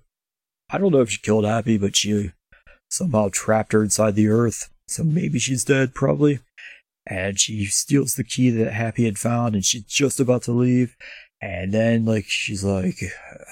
I 0.68 0.76
don't 0.76 0.92
know 0.92 1.00
if 1.00 1.08
she 1.08 1.22
killed 1.22 1.46
Happy, 1.46 1.78
but 1.78 1.96
she 1.96 2.32
somehow 2.90 3.30
trapped 3.32 3.72
her 3.72 3.82
inside 3.82 4.14
the 4.14 4.28
earth. 4.28 4.68
So 4.88 5.04
maybe 5.04 5.38
she's 5.38 5.64
dead, 5.64 5.94
probably 5.94 6.40
and 7.06 7.38
she 7.38 7.64
steals 7.66 8.14
the 8.14 8.24
key 8.24 8.50
that 8.50 8.72
Happy 8.72 9.04
had 9.04 9.18
found, 9.18 9.54
and 9.54 9.64
she's 9.64 9.84
just 9.84 10.20
about 10.20 10.42
to 10.42 10.52
leave. 10.52 10.96
And 11.42 11.74
then, 11.74 12.04
like, 12.04 12.26
she's 12.28 12.62
like, 12.62 13.02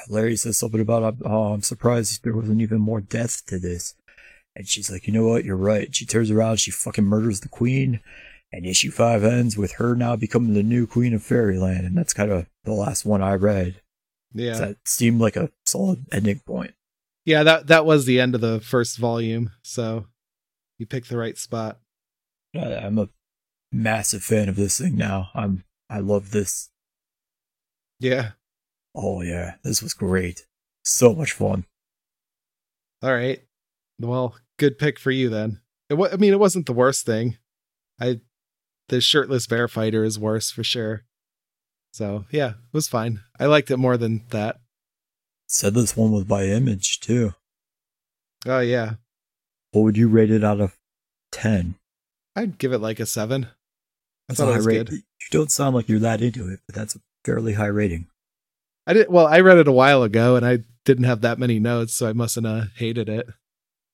Larry 0.09 0.37
says 0.37 0.57
something 0.57 0.81
about, 0.81 1.17
oh, 1.25 1.53
I'm 1.53 1.63
surprised 1.63 2.23
there 2.23 2.37
wasn't 2.37 2.63
even 2.63 2.81
more 2.81 3.01
death 3.01 3.45
to 3.47 3.59
this. 3.59 3.95
And 4.55 4.69
she's 4.69 4.91
like, 4.93 5.09
you 5.09 5.13
know 5.13 5.27
what? 5.27 5.45
You're 5.45 5.57
right. 5.57 5.93
She 5.93 6.07
turns 6.07 6.31
around, 6.31 6.61
she 6.61 6.71
fucking 6.71 7.05
murders 7.05 7.41
the 7.41 7.49
queen, 7.49 7.99
and 8.53 8.65
issue 8.65 8.93
five 8.93 9.25
ends 9.25 9.57
with 9.57 9.73
her 9.73 9.97
now 9.97 10.15
becoming 10.15 10.55
the 10.55 10.63
new 10.63 10.87
queen 10.87 11.15
of 11.15 11.25
Fairyland. 11.25 11.85
And 11.85 11.99
that's 11.99 12.13
kind 12.13 12.31
of 12.31 12.47
the 12.63 12.73
last 12.73 13.05
one 13.05 13.23
I 13.23 13.35
read. 13.35 13.83
Yeah. 14.33 14.59
That 14.59 14.77
seemed 14.85 15.21
like 15.21 15.35
a 15.35 15.51
solid 15.67 16.07
ending 16.13 16.41
point. 16.47 16.75
yeah, 17.25 17.43
that 17.43 17.67
that 17.67 17.85
was 17.85 18.07
the 18.07 18.21
end 18.21 18.35
of 18.35 18.41
the 18.41 18.61
first 18.61 18.99
volume, 18.99 19.51
so 19.63 20.07
you 20.79 20.87
picked 20.87 21.09
the 21.09 21.19
right 21.19 21.37
spot. 21.37 21.79
I'm 22.55 22.99
a 22.99 23.09
massive 23.71 24.23
fan 24.23 24.49
of 24.49 24.57
this 24.57 24.79
thing 24.79 24.97
now. 24.97 25.31
I'm 25.35 25.65
I 25.89 25.99
love 25.99 26.31
this. 26.31 26.70
Yeah. 28.01 28.33
Oh 28.95 29.23
yeah, 29.23 29.55
this 29.63 29.83
was 29.83 29.95
great. 29.95 30.47
So 30.85 31.15
much 31.15 31.33
fun. 31.33 31.65
All 33.03 33.13
right. 33.15 33.41
Well, 34.01 34.35
good 34.59 34.79
pick 34.79 34.99
for 34.99 35.11
you 35.11 35.29
then. 35.29 35.61
It 35.89 35.95
wa- 35.95 36.09
I 36.13 36.17
mean, 36.17 36.33
it 36.33 36.41
wasn't 36.41 36.67
the 36.67 36.73
worst 36.73 37.07
thing. 37.07 37.37
I 38.01 38.21
the 38.89 39.01
shirtless 39.01 39.47
bear 39.47 39.69
fighter 39.69 40.03
is 40.05 40.19
worse 40.19 40.51
for 40.51 40.65
sure. 40.65 41.05
So 41.93 42.25
yeah, 42.31 42.51
it 42.51 42.73
was 42.73 42.89
fine. 42.89 43.21
I 43.39 43.47
liked 43.47 43.71
it 43.71 43.77
more 43.77 43.97
than 43.97 44.25
that. 44.31 44.61
Said 45.47 45.75
this 45.75 45.97
one 45.97 46.13
was 46.13 46.25
by 46.25 46.45
Image 46.47 47.01
too. 47.01 47.35
Oh 48.47 48.61
yeah, 48.61 48.95
What 49.73 49.83
would 49.83 49.97
you 49.99 50.09
rate 50.09 50.31
it 50.31 50.43
out 50.43 50.61
of 50.61 50.77
ten? 51.31 51.75
I'd 52.35 52.59
give 52.59 52.73
it 52.73 52.79
like 52.79 52.99
a 53.01 53.07
seven. 53.07 53.45
I 53.45 53.49
That's 54.29 54.41
thought 54.41 54.53
it 54.53 54.57
was 54.57 54.67
rate. 54.67 54.87
good. 54.89 54.93
You 54.93 55.03
don't 55.31 55.51
sound 55.51 55.75
like 55.77 55.89
you're 55.89 55.99
that 55.99 56.23
into 56.23 56.49
it, 56.49 56.61
but 56.67 56.75
that's 56.75 56.95
a 56.97 57.01
fairly 57.25 57.55
high 57.55 57.67
rating. 57.67 58.07
I 58.87 58.93
did 58.95 59.09
well. 59.11 59.27
I 59.27 59.41
read 59.41 59.59
it 59.59 59.69
a 59.69 59.73
while 59.73 60.03
ago, 60.03 60.37
and 60.37 60.45
I 60.47 60.61
didn't 60.85 61.05
have 61.05 61.21
that 61.21 61.39
many 61.39 61.59
notes, 61.59 61.95
so 61.95 62.09
I 62.09 62.13
mustn't 62.13 62.47
have 62.47 62.69
hated 62.77 63.09
it. 63.09 63.27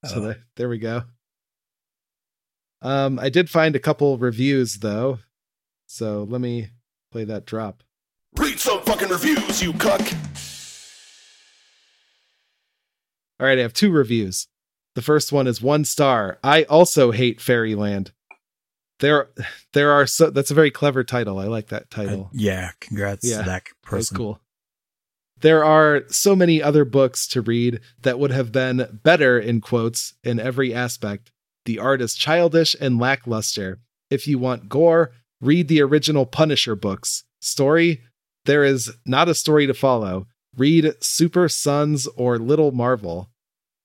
So 0.06 0.16
Oh. 0.16 0.20
there, 0.20 0.44
there 0.56 0.68
we 0.68 0.78
go. 0.78 1.02
Um, 2.82 3.18
I 3.18 3.28
did 3.28 3.50
find 3.50 3.74
a 3.74 3.80
couple 3.80 4.16
reviews 4.18 4.74
though, 4.76 5.18
so 5.86 6.24
let 6.28 6.40
me 6.40 6.68
play 7.10 7.24
that 7.24 7.46
drop. 7.46 7.82
Read 8.36 8.60
some 8.60 8.82
fucking 8.82 9.08
reviews, 9.08 9.62
you 9.62 9.72
cuck. 9.72 10.02
All 13.40 13.46
right, 13.46 13.58
I 13.58 13.62
have 13.62 13.72
two 13.74 13.90
reviews. 13.90 14.46
The 14.94 15.02
first 15.02 15.32
one 15.32 15.46
is 15.46 15.60
one 15.60 15.84
star. 15.84 16.38
I 16.42 16.62
also 16.64 17.10
hate 17.10 17.40
Fairyland. 17.40 18.12
There, 19.00 19.28
there 19.74 19.90
are 19.92 20.06
so. 20.06 20.30
That's 20.30 20.50
a 20.50 20.54
very 20.54 20.70
clever 20.70 21.04
title. 21.04 21.38
I 21.38 21.44
like 21.46 21.68
that 21.68 21.82
Uh, 21.84 21.86
title. 21.96 22.30
yeah, 22.32 22.70
congrats 22.80 23.28
Yeah, 23.28 23.38
to 23.38 23.44
that 23.44 23.64
That's 23.64 23.74
person. 23.82 24.16
cool. 24.16 24.40
There 25.40 25.62
are 25.62 26.04
so 26.08 26.34
many 26.34 26.62
other 26.62 26.84
books 26.86 27.26
to 27.28 27.42
read 27.42 27.80
that 28.02 28.18
would 28.18 28.30
have 28.30 28.52
been 28.52 29.00
better 29.02 29.38
in 29.38 29.60
quotes 29.60 30.14
in 30.24 30.40
every 30.40 30.72
aspect. 30.72 31.30
The 31.66 31.78
art 31.78 32.00
is 32.00 32.14
childish 32.14 32.74
and 32.80 32.98
lackluster. 32.98 33.80
If 34.08 34.26
you 34.26 34.38
want 34.38 34.68
gore, 34.70 35.12
read 35.42 35.68
the 35.68 35.82
original 35.82 36.24
Punisher 36.24 36.74
books. 36.74 37.24
Story, 37.40 38.00
there 38.46 38.64
is 38.64 38.90
not 39.04 39.28
a 39.28 39.34
story 39.34 39.66
to 39.66 39.74
follow. 39.74 40.26
Read 40.56 40.94
Super 41.02 41.50
Sons 41.50 42.06
or 42.16 42.38
Little 42.38 42.72
Marvel. 42.72 43.28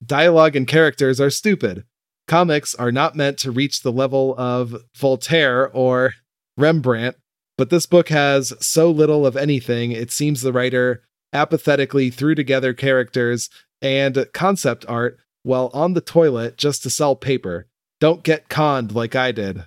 Dialogue 0.05 0.55
and 0.55 0.66
characters 0.68 1.20
are 1.20 1.30
stupid. 1.30 1.84
Comics 2.32 2.73
are 2.75 2.93
not 2.93 3.13
meant 3.13 3.38
to 3.39 3.51
reach 3.51 3.82
the 3.82 3.91
level 3.91 4.34
of 4.38 4.73
Voltaire 4.95 5.69
or 5.73 6.13
Rembrandt, 6.55 7.17
but 7.57 7.69
this 7.69 7.86
book 7.86 8.07
has 8.07 8.53
so 8.65 8.89
little 8.89 9.25
of 9.25 9.36
anything, 9.36 9.91
it 9.91 10.11
seems 10.11 10.39
the 10.39 10.53
writer 10.53 11.03
apathetically 11.34 12.09
threw 12.09 12.34
together 12.34 12.73
characters 12.73 13.49
and 13.82 14.27
concept 14.32 14.86
art 14.88 15.19
while 15.43 15.69
on 15.73 15.91
the 15.91 15.99
toilet 15.99 16.57
just 16.57 16.84
to 16.84 16.89
sell 16.89 17.17
paper. 17.17 17.67
Don't 17.99 18.23
get 18.23 18.47
conned 18.47 18.95
like 18.95 19.13
I 19.13 19.34
did. 19.34 19.65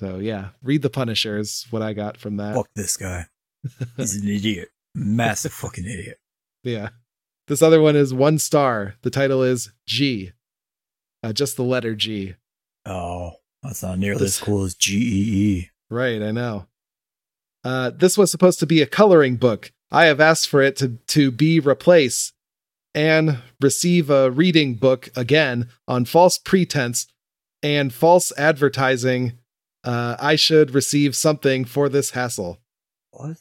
So 0.00 0.16
yeah, 0.16 0.52
read 0.62 0.80
the 0.80 0.88
Punisher 0.88 1.36
is 1.36 1.66
what 1.68 1.82
I 1.82 1.92
got 1.92 2.16
from 2.16 2.38
that. 2.38 2.54
Fuck 2.54 2.70
this 2.74 2.96
guy. 2.96 3.26
He's 3.98 4.16
an 4.16 4.26
idiot. 4.26 4.70
Massive 4.94 5.52
fucking 5.52 5.84
idiot. 5.84 6.16
Yeah. 6.62 6.88
This 7.46 7.60
other 7.60 7.82
one 7.82 7.94
is 7.94 8.14
one 8.14 8.38
star. 8.38 8.94
The 9.02 9.10
title 9.10 9.42
is 9.42 9.70
G. 9.86 10.32
Uh, 11.26 11.32
just 11.32 11.56
the 11.56 11.64
letter 11.64 11.96
G. 11.96 12.34
Oh, 12.84 13.32
that's 13.60 13.82
not 13.82 13.98
nearly 13.98 14.20
This- 14.20 14.38
as 14.38 14.44
cool 14.44 14.62
as 14.62 14.74
E. 14.74 14.76
GEE. 14.78 15.70
Right, 15.90 16.22
I 16.22 16.30
know. 16.30 16.68
Uh, 17.64 17.90
this 17.90 18.16
was 18.16 18.30
supposed 18.30 18.60
to 18.60 18.66
be 18.66 18.80
a 18.80 18.86
coloring 18.86 19.34
book. 19.36 19.72
I 19.90 20.04
have 20.06 20.20
asked 20.20 20.48
for 20.48 20.62
it 20.62 20.76
to, 20.76 20.98
to 21.08 21.32
be 21.32 21.58
replaced 21.58 22.32
and 22.94 23.38
receive 23.60 24.08
a 24.08 24.30
reading 24.30 24.74
book 24.74 25.08
again 25.16 25.68
on 25.88 26.04
false 26.04 26.38
pretense 26.38 27.08
and 27.60 27.92
false 27.92 28.32
advertising. 28.38 29.38
Uh, 29.82 30.16
I 30.20 30.36
should 30.36 30.74
receive 30.74 31.16
something 31.16 31.64
for 31.64 31.88
this 31.88 32.10
hassle. 32.10 32.60
What? 33.10 33.38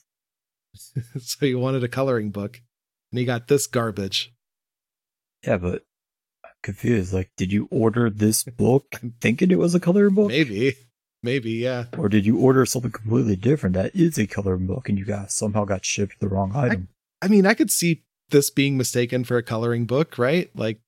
so 1.20 1.46
you 1.46 1.60
wanted 1.60 1.84
a 1.84 1.88
coloring 1.88 2.32
book, 2.32 2.62
and 3.12 3.20
you 3.20 3.28
got 3.28 3.48
this 3.48 3.68
garbage. 3.68 4.34
Yeah, 5.46 5.58
but 5.58 5.85
confused. 6.66 7.14
Like, 7.14 7.32
did 7.38 7.54
you 7.54 7.70
order 7.72 8.10
this 8.10 8.44
book 8.44 9.00
thinking 9.22 9.52
it 9.52 9.60
was 9.60 9.74
a 9.74 9.80
coloring 9.80 10.14
book? 10.16 10.28
Maybe, 10.28 10.76
maybe, 11.24 11.52
yeah. 11.52 11.86
Or 11.98 12.10
did 12.10 12.26
you 12.26 12.38
order 12.38 12.66
something 12.66 12.92
completely 12.92 13.38
different 13.38 13.76
that 13.76 13.96
is 13.96 14.18
a 14.18 14.28
coloring 14.28 14.68
book 14.68 14.90
and 14.90 14.98
you 15.00 15.06
got 15.06 15.32
somehow 15.32 15.64
got 15.64 15.86
shipped 15.86 16.20
the 16.20 16.28
wrong 16.28 16.52
item? 16.54 16.90
I 17.22 17.30
mean, 17.30 17.46
I 17.46 17.54
could 17.54 17.72
see 17.72 18.04
this 18.32 18.50
being 18.50 18.76
mistaken 18.76 19.24
for 19.24 19.38
a 19.38 19.44
coloring 19.44 19.86
book, 19.86 20.18
right? 20.18 20.50
Like, 20.56 20.80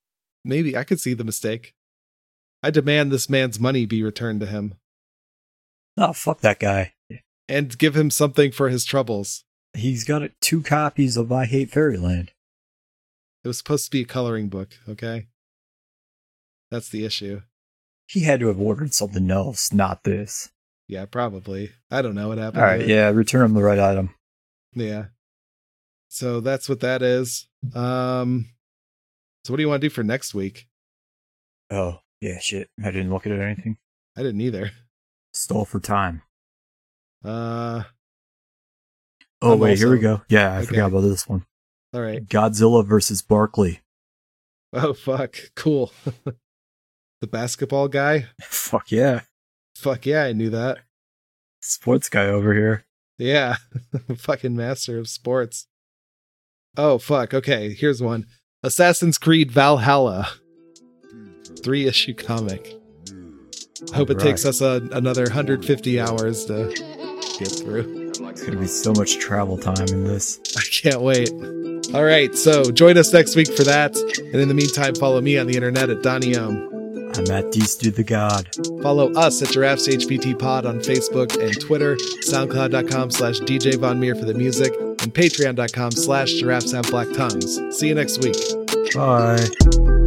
maybe 0.44 0.76
I 0.76 0.84
could 0.84 1.00
see 1.00 1.14
the 1.14 1.24
mistake. 1.24 1.74
I 2.64 2.72
demand 2.72 3.12
this 3.12 3.30
man's 3.30 3.60
money 3.60 3.86
be 3.86 4.02
returned 4.04 4.40
to 4.42 4.48
him 4.48 4.74
Oh, 5.96 6.12
fuck 6.14 6.42
that 6.42 6.60
guy. 6.60 6.94
and 7.48 7.78
give 7.78 7.96
him 7.96 8.10
something 8.10 8.52
for 8.52 8.70
his 8.70 8.84
troubles. 8.84 9.44
He's 9.74 10.04
got 10.04 10.30
two 10.42 10.62
copies 10.64 11.18
of 11.18 11.32
I 11.32 11.46
Hate 11.46 11.70
Fairyland. 11.72 12.32
It 13.44 13.48
was 13.48 13.58
supposed 13.60 13.86
to 13.86 13.92
be 13.92 14.02
a 14.02 14.06
coloring 14.06 14.50
book, 14.50 14.70
okay? 14.90 15.28
That's 16.72 16.89
the 16.89 17.05
issue. 17.05 17.41
He 18.07 18.22
had 18.22 18.39
to 18.41 18.47
have 18.47 18.59
ordered 18.59 18.93
something 18.93 19.30
else, 19.32 19.74
not 19.74 20.03
this. 20.03 20.49
Yeah, 20.88 21.05
probably. 21.05 21.72
I 21.91 22.01
don't 22.01 22.15
know 22.15 22.30
what 22.30 22.38
happened. 22.38 22.61
All 22.63 22.68
right, 22.70 22.86
yeah, 22.88 23.09
return 23.09 23.43
him 23.45 23.53
the 23.53 23.63
right 23.63 23.80
item. 23.80 24.11
Yeah. 24.74 25.05
So 26.09 26.39
that's 26.39 26.70
what 26.70 26.80
that 26.82 27.01
is. 27.01 27.47
Um 27.76 28.47
so 29.43 29.53
what 29.53 29.57
do 29.57 29.63
you 29.63 29.70
want 29.70 29.82
to 29.82 29.88
do 29.89 29.93
for 29.93 30.03
next 30.03 30.34
week? 30.34 30.68
Oh, 31.70 31.99
yeah, 32.22 32.39
shit. 32.39 32.70
I 32.84 32.91
didn't 32.91 33.11
look 33.11 33.26
at 33.26 33.32
it 33.34 33.39
or 33.39 33.43
anything. 33.43 33.78
I 34.18 34.22
didn't 34.24 34.41
either. 34.41 34.72
Stall 35.34 35.65
for 35.65 35.80
time. 35.80 36.22
Uh 37.24 37.84
Oh, 39.41 39.53
I'm 39.53 39.59
wait, 39.59 39.78
here 39.78 39.91
we 39.91 39.99
go. 39.99 40.22
Yeah, 40.30 40.53
I 40.53 40.57
Okay. 40.59 40.68
forgot 40.68 40.88
about 40.88 41.01
this 41.01 41.28
one. 41.28 41.45
all 41.93 42.01
right. 42.01 42.26
Godzilla 42.26 42.86
versus 42.86 43.22
Barkley. 43.22 43.82
Oh 44.74 44.93
fuck. 44.93 45.36
Cool. 45.55 45.91
the 47.22 47.28
basketball 47.28 47.88
guy? 47.88 48.28
Fuck 48.41 48.91
yeah. 48.91 49.22
Fuck 49.76 50.05
yeah, 50.05 50.24
I 50.24 50.34
knew 50.34 50.49
that. 50.49 50.80
Sports 51.61 52.09
guy 52.09 52.26
over 52.28 52.53
here. 52.53 52.86
Yeah. 53.18 53.57
Fucking 54.18 54.55
master 54.55 54.97
of 54.97 55.07
sports. 55.07 55.68
Oh, 56.78 56.99
fuck. 56.99 57.34
Okay, 57.34 57.74
here's 57.74 58.01
one 58.01 58.28
Assassin's 58.61 59.18
Creed 59.18 59.51
Valhalla. 59.51 60.30
Three 61.63 61.88
issue 61.88 62.13
comic. 62.13 62.76
I 63.91 63.95
Hope 63.95 64.09
it 64.11 64.20
takes 64.20 64.45
us 64.45 64.61
a, 64.61 64.88
another 64.91 65.24
150 65.24 65.99
hours 65.99 66.45
to 66.45 66.74
get 67.39 67.47
through. 67.47 68.09
It's 68.09 68.43
gonna 68.43 68.59
be 68.59 68.68
so 68.68 68.93
much 68.93 69.18
travel 69.18 69.57
time 69.57 69.88
in 69.89 70.03
this. 70.03 70.39
I 70.55 70.61
can't 70.61 71.01
wait. 71.01 71.32
All 71.93 72.03
right, 72.03 72.36
so 72.36 72.72
join 72.72 72.97
us 72.97 73.11
next 73.13 73.36
week 73.36 73.51
for 73.55 73.63
that. 73.63 73.95
And 73.95 74.36
in 74.36 74.47
the 74.47 74.53
meantime, 74.53 74.93
follow 74.95 75.22
me 75.22 75.38
on 75.38 75.47
the 75.47 75.55
internet 75.55 75.89
at 75.89 76.03
Donny 76.03 76.36
Ohm. 76.36 76.77
I'm 77.18 77.32
at 77.32 77.45
Deestu 77.45 77.93
the 77.93 78.03
God. 78.03 78.49
Follow 78.82 79.11
us 79.13 79.41
at 79.41 79.49
Giraffes 79.49 79.88
HBT 79.88 80.38
Pod 80.38 80.65
on 80.65 80.80
Facebook 80.80 81.36
and 81.41 81.59
Twitter, 81.59 81.95
SoundCloud.com 82.26 83.11
slash 83.11 83.39
DJ 83.39 83.76
Von 83.78 83.99
Meer 83.99 84.15
for 84.15 84.26
the 84.26 84.34
music, 84.34 84.74
and 84.80 85.13
Patreon.com 85.13 85.91
slash 85.91 86.34
Giraffes 86.34 86.72
Have 86.72 86.89
Black 86.89 87.11
Tongues. 87.13 87.59
See 87.78 87.88
you 87.88 87.95
next 87.95 88.24
week. 88.24 88.38
Bye. 88.93 90.07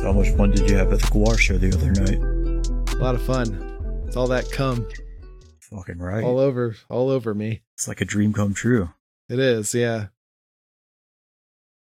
So 0.00 0.06
how 0.06 0.12
much 0.12 0.30
fun 0.30 0.50
did 0.50 0.70
you 0.70 0.78
have 0.78 0.90
at 0.94 1.00
the 1.00 1.06
Gwar 1.08 1.38
show 1.38 1.58
the 1.58 1.74
other 1.76 1.92
night? 1.92 2.94
A 2.94 3.04
lot 3.04 3.14
of 3.14 3.22
fun. 3.22 4.02
It's 4.06 4.16
all 4.16 4.28
that 4.28 4.50
cum 4.50 4.88
Fucking 5.60 5.98
right. 5.98 6.24
all 6.24 6.38
over, 6.38 6.74
all 6.88 7.10
over 7.10 7.34
me. 7.34 7.60
It's 7.74 7.86
like 7.86 8.00
a 8.00 8.06
dream 8.06 8.32
come 8.32 8.54
true. 8.54 8.94
It 9.28 9.38
is, 9.38 9.74
yeah. 9.74 10.06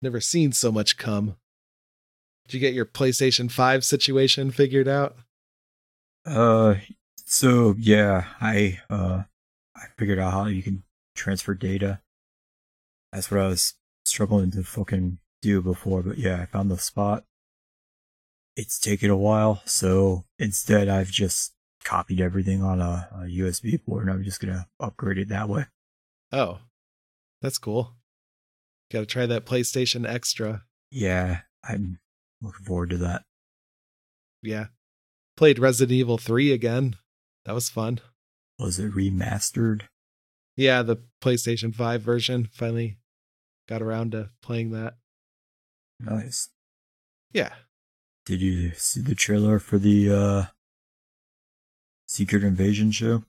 Never 0.02 0.20
seen 0.20 0.52
so 0.52 0.70
much 0.70 0.98
cum. 0.98 1.36
Did 2.46 2.52
you 2.52 2.60
get 2.60 2.74
your 2.74 2.84
PlayStation 2.84 3.50
5 3.50 3.82
situation 3.82 4.50
figured 4.50 4.88
out? 4.88 5.16
Uh, 6.26 6.74
so 7.24 7.74
yeah, 7.78 8.26
I 8.42 8.78
uh, 8.90 9.22
I 9.74 9.84
figured 9.96 10.18
out 10.18 10.34
how 10.34 10.44
you 10.44 10.62
can 10.62 10.82
transfer 11.14 11.54
data. 11.54 12.02
That's 13.10 13.30
what 13.30 13.40
I 13.40 13.48
was 13.48 13.72
struggling 14.04 14.50
to 14.50 14.64
fucking 14.64 15.16
do 15.40 15.62
before, 15.62 16.02
but 16.02 16.18
yeah, 16.18 16.42
I 16.42 16.44
found 16.44 16.70
the 16.70 16.76
spot. 16.76 17.24
It's 18.56 18.78
taken 18.78 19.10
a 19.10 19.16
while, 19.16 19.62
so 19.64 20.24
instead 20.38 20.88
I've 20.88 21.10
just 21.10 21.54
copied 21.84 22.20
everything 22.20 22.62
on 22.62 22.80
a, 22.80 23.08
a 23.12 23.18
USB 23.24 23.82
port, 23.84 24.02
and 24.02 24.12
I'm 24.12 24.24
just 24.24 24.40
gonna 24.40 24.66
upgrade 24.78 25.18
it 25.18 25.28
that 25.28 25.48
way. 25.48 25.66
Oh, 26.32 26.58
that's 27.40 27.58
cool. 27.58 27.96
Got 28.92 29.00
to 29.00 29.06
try 29.06 29.26
that 29.26 29.46
PlayStation 29.46 30.06
Extra. 30.08 30.64
Yeah, 30.90 31.40
I'm 31.64 31.98
looking 32.40 32.64
forward 32.64 32.90
to 32.90 32.98
that. 32.98 33.24
Yeah. 34.42 34.66
Played 35.36 35.58
Resident 35.58 35.92
Evil 35.92 36.18
3 36.18 36.52
again. 36.52 36.96
That 37.44 37.54
was 37.54 37.70
fun. 37.70 38.00
Was 38.58 38.78
it 38.78 38.92
remastered? 38.92 39.82
Yeah, 40.56 40.82
the 40.82 40.98
PlayStation 41.22 41.74
5 41.74 42.02
version 42.02 42.48
finally 42.52 42.98
got 43.68 43.82
around 43.82 44.12
to 44.12 44.30
playing 44.42 44.70
that. 44.72 44.94
Nice. 45.98 46.50
Yeah. 47.32 47.54
Did 48.24 48.40
you 48.40 48.72
see 48.74 49.00
the 49.00 49.14
trailer 49.14 49.58
for 49.58 49.78
the 49.78 50.10
uh 50.12 50.44
Secret 52.06 52.44
Invasion 52.44 52.90
show? 52.90 53.24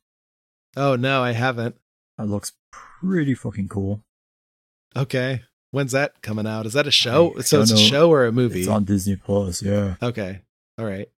Oh, 0.76 0.96
no, 0.96 1.24
I 1.24 1.32
haven't. 1.32 1.78
That 2.18 2.26
looks 2.28 2.54
pretty 2.72 3.34
fucking 3.34 3.70
cool. 3.70 4.02
Okay. 4.96 5.44
When's 5.72 5.94
that 5.94 6.22
coming 6.22 6.46
out? 6.46 6.66
Is 6.66 6.74
that 6.74 6.86
a 6.88 6.92
show? 6.92 7.34
I 7.38 7.42
so 7.42 7.62
it's 7.62 7.72
a 7.72 7.78
show 7.78 8.12
or 8.12 8.26
a 8.26 8.32
movie? 8.32 8.60
It's 8.60 8.70
on 8.70 8.84
Disney 8.84 9.16
Plus, 9.16 9.62
yeah. 9.62 9.96
okay. 10.02 10.42
All 10.78 10.86
right. 10.86 11.10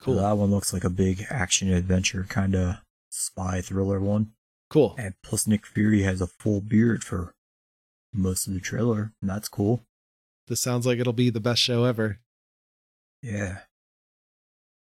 Cool. 0.00 0.14
That 0.14 0.36
one 0.36 0.50
looks 0.50 0.72
like 0.72 0.84
a 0.84 0.90
big 0.90 1.26
action 1.28 1.72
adventure 1.72 2.24
kind 2.28 2.54
of 2.54 2.76
spy 3.10 3.60
thriller 3.60 4.00
one. 4.00 4.32
Cool. 4.70 4.94
And 4.98 5.14
plus 5.22 5.46
Nick 5.46 5.66
Fury 5.66 6.02
has 6.02 6.20
a 6.20 6.26
full 6.26 6.60
beard 6.60 7.04
for 7.04 7.34
most 8.14 8.46
of 8.46 8.54
the 8.54 8.60
trailer, 8.60 9.12
and 9.20 9.28
that's 9.28 9.48
cool. 9.48 9.82
This 10.46 10.60
sounds 10.60 10.86
like 10.86 10.98
it'll 10.98 11.12
be 11.12 11.28
the 11.30 11.40
best 11.40 11.60
show 11.60 11.84
ever. 11.84 12.18
Yeah. 13.22 13.58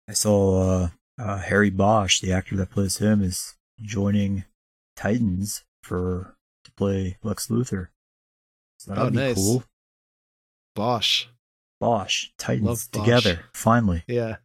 I 0.10 0.14
saw 0.14 0.62
uh, 0.62 0.88
uh, 1.20 1.38
Harry 1.40 1.70
Bosch, 1.70 2.20
the 2.20 2.32
actor 2.34 2.56
that 2.58 2.72
plays 2.72 2.98
him, 2.98 3.22
is 3.22 3.56
joining 3.82 4.44
Titans 4.96 5.64
for 5.82 6.36
to 6.66 6.72
play 6.74 7.18
Lex 7.24 7.48
Luthor. 7.48 7.88
So 8.78 8.92
that'll 8.92 9.08
Oh, 9.08 9.10
be 9.12 9.16
nice. 9.18 9.36
cool. 9.36 9.64
Bosch. 10.76 11.28
Bosch, 11.80 12.30
Titans 12.38 12.66
Love 12.68 12.88
Bosch. 12.92 13.02
together, 13.04 13.46
finally. 13.54 14.04
Yeah. 14.08 14.38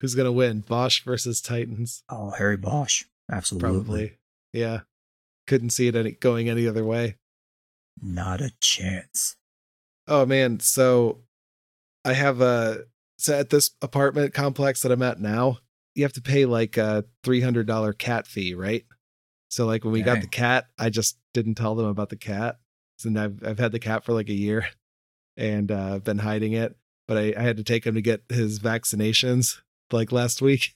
Who's 0.00 0.14
going 0.14 0.24
to 0.26 0.32
win? 0.32 0.60
Bosch 0.60 1.04
versus 1.04 1.40
Titans? 1.42 2.02
Oh, 2.08 2.30
Harry 2.30 2.56
Bosch, 2.56 3.04
absolutely. 3.30 3.68
Probably. 4.08 4.18
Yeah. 4.54 4.80
Couldn't 5.46 5.70
see 5.70 5.88
it 5.88 5.96
any, 5.96 6.12
going 6.12 6.48
any 6.48 6.66
other 6.66 6.84
way. 6.84 7.16
Not 8.00 8.40
a 8.40 8.52
chance. 8.60 9.36
Oh 10.08 10.24
man, 10.24 10.60
so 10.60 11.18
I 12.04 12.12
have 12.14 12.40
a 12.40 12.84
so 13.18 13.38
at 13.38 13.50
this 13.50 13.70
apartment 13.82 14.32
complex 14.32 14.82
that 14.82 14.92
I'm 14.92 15.02
at 15.02 15.20
now, 15.20 15.58
you 15.94 16.04
have 16.04 16.12
to 16.14 16.22
pay 16.22 16.46
like 16.46 16.76
a 16.76 17.04
three 17.22 17.40
hundred 17.40 17.66
dollar 17.66 17.92
cat 17.92 18.26
fee, 18.26 18.54
right? 18.54 18.84
So 19.48 19.66
like 19.66 19.84
when 19.84 19.92
we 19.92 20.02
got 20.02 20.20
the 20.20 20.28
cat, 20.28 20.66
I 20.78 20.90
just 20.90 21.18
didn't 21.34 21.56
tell 21.56 21.74
them 21.74 21.86
about 21.86 22.08
the 22.08 22.16
cat. 22.16 22.58
And 23.04 23.18
I've 23.18 23.44
I've 23.44 23.58
had 23.58 23.72
the 23.72 23.78
cat 23.78 24.04
for 24.04 24.12
like 24.12 24.28
a 24.28 24.34
year 24.34 24.66
and 25.36 25.70
uh 25.70 25.94
I've 25.94 26.04
been 26.04 26.18
hiding 26.18 26.52
it. 26.52 26.76
But 27.08 27.18
I, 27.18 27.34
I 27.36 27.42
had 27.42 27.56
to 27.56 27.64
take 27.64 27.84
him 27.84 27.96
to 27.96 28.02
get 28.02 28.22
his 28.28 28.60
vaccinations 28.60 29.60
like 29.90 30.12
last 30.12 30.40
week. 30.40 30.74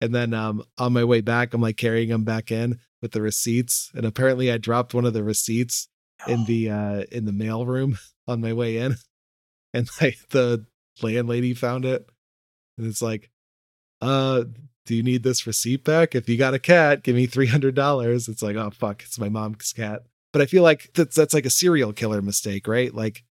And 0.00 0.14
then 0.14 0.34
um 0.34 0.62
on 0.78 0.92
my 0.92 1.04
way 1.04 1.20
back, 1.20 1.54
I'm 1.54 1.60
like 1.60 1.76
carrying 1.76 2.10
him 2.10 2.24
back 2.24 2.52
in 2.52 2.78
with 3.00 3.12
the 3.12 3.22
receipts. 3.22 3.90
And 3.94 4.04
apparently 4.04 4.52
I 4.52 4.58
dropped 4.58 4.94
one 4.94 5.06
of 5.06 5.14
the 5.14 5.24
receipts 5.24 5.88
in 6.28 6.44
the 6.46 6.70
uh 6.70 7.04
in 7.10 7.24
the 7.24 7.32
mail 7.32 7.64
room 7.66 7.98
on 8.28 8.40
my 8.40 8.52
way 8.52 8.76
in 8.76 8.96
and 9.72 9.88
like 10.00 10.18
the 10.30 10.66
landlady 11.02 11.54
found 11.54 11.84
it 11.84 12.08
and 12.76 12.86
it's 12.86 13.02
like 13.02 13.30
uh 14.00 14.44
do 14.84 14.96
you 14.96 15.02
need 15.04 15.22
this 15.22 15.46
receipt 15.46 15.84
back? 15.84 16.16
If 16.16 16.28
you 16.28 16.36
got 16.36 16.54
a 16.54 16.58
cat 16.58 17.02
give 17.04 17.14
me 17.14 17.26
$300 17.26 18.28
it's 18.28 18.42
like 18.42 18.56
oh 18.56 18.70
fuck 18.70 19.02
it's 19.02 19.18
my 19.18 19.28
mom's 19.28 19.72
cat. 19.72 20.02
But 20.32 20.42
i 20.42 20.46
feel 20.46 20.62
like 20.62 20.90
that's 20.94 21.14
that's 21.14 21.34
like 21.34 21.46
a 21.46 21.50
serial 21.50 21.92
killer 21.92 22.20
mistake 22.22 22.66
right? 22.66 22.92
Like 22.94 23.24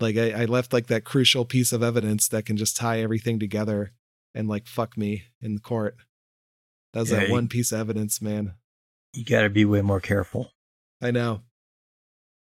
like 0.00 0.16
I, 0.16 0.30
I 0.42 0.44
left 0.46 0.72
like 0.72 0.86
that 0.86 1.04
crucial 1.04 1.44
piece 1.44 1.72
of 1.72 1.82
evidence 1.82 2.28
that 2.28 2.46
can 2.46 2.56
just 2.56 2.76
tie 2.76 3.00
everything 3.00 3.38
together 3.38 3.92
and 4.34 4.48
like 4.48 4.66
fuck 4.66 4.96
me 4.96 5.24
in 5.42 5.58
court. 5.58 5.96
That 6.94 7.00
was 7.00 7.10
Yeah, 7.10 7.20
that 7.20 7.30
one 7.30 7.48
piece 7.48 7.72
of 7.72 7.80
evidence 7.80 8.22
man. 8.22 8.54
You 9.12 9.24
gotta 9.24 9.50
be 9.50 9.64
way 9.64 9.82
more 9.82 10.00
careful. 10.00 10.50
i 11.02 11.10
know 11.10 11.42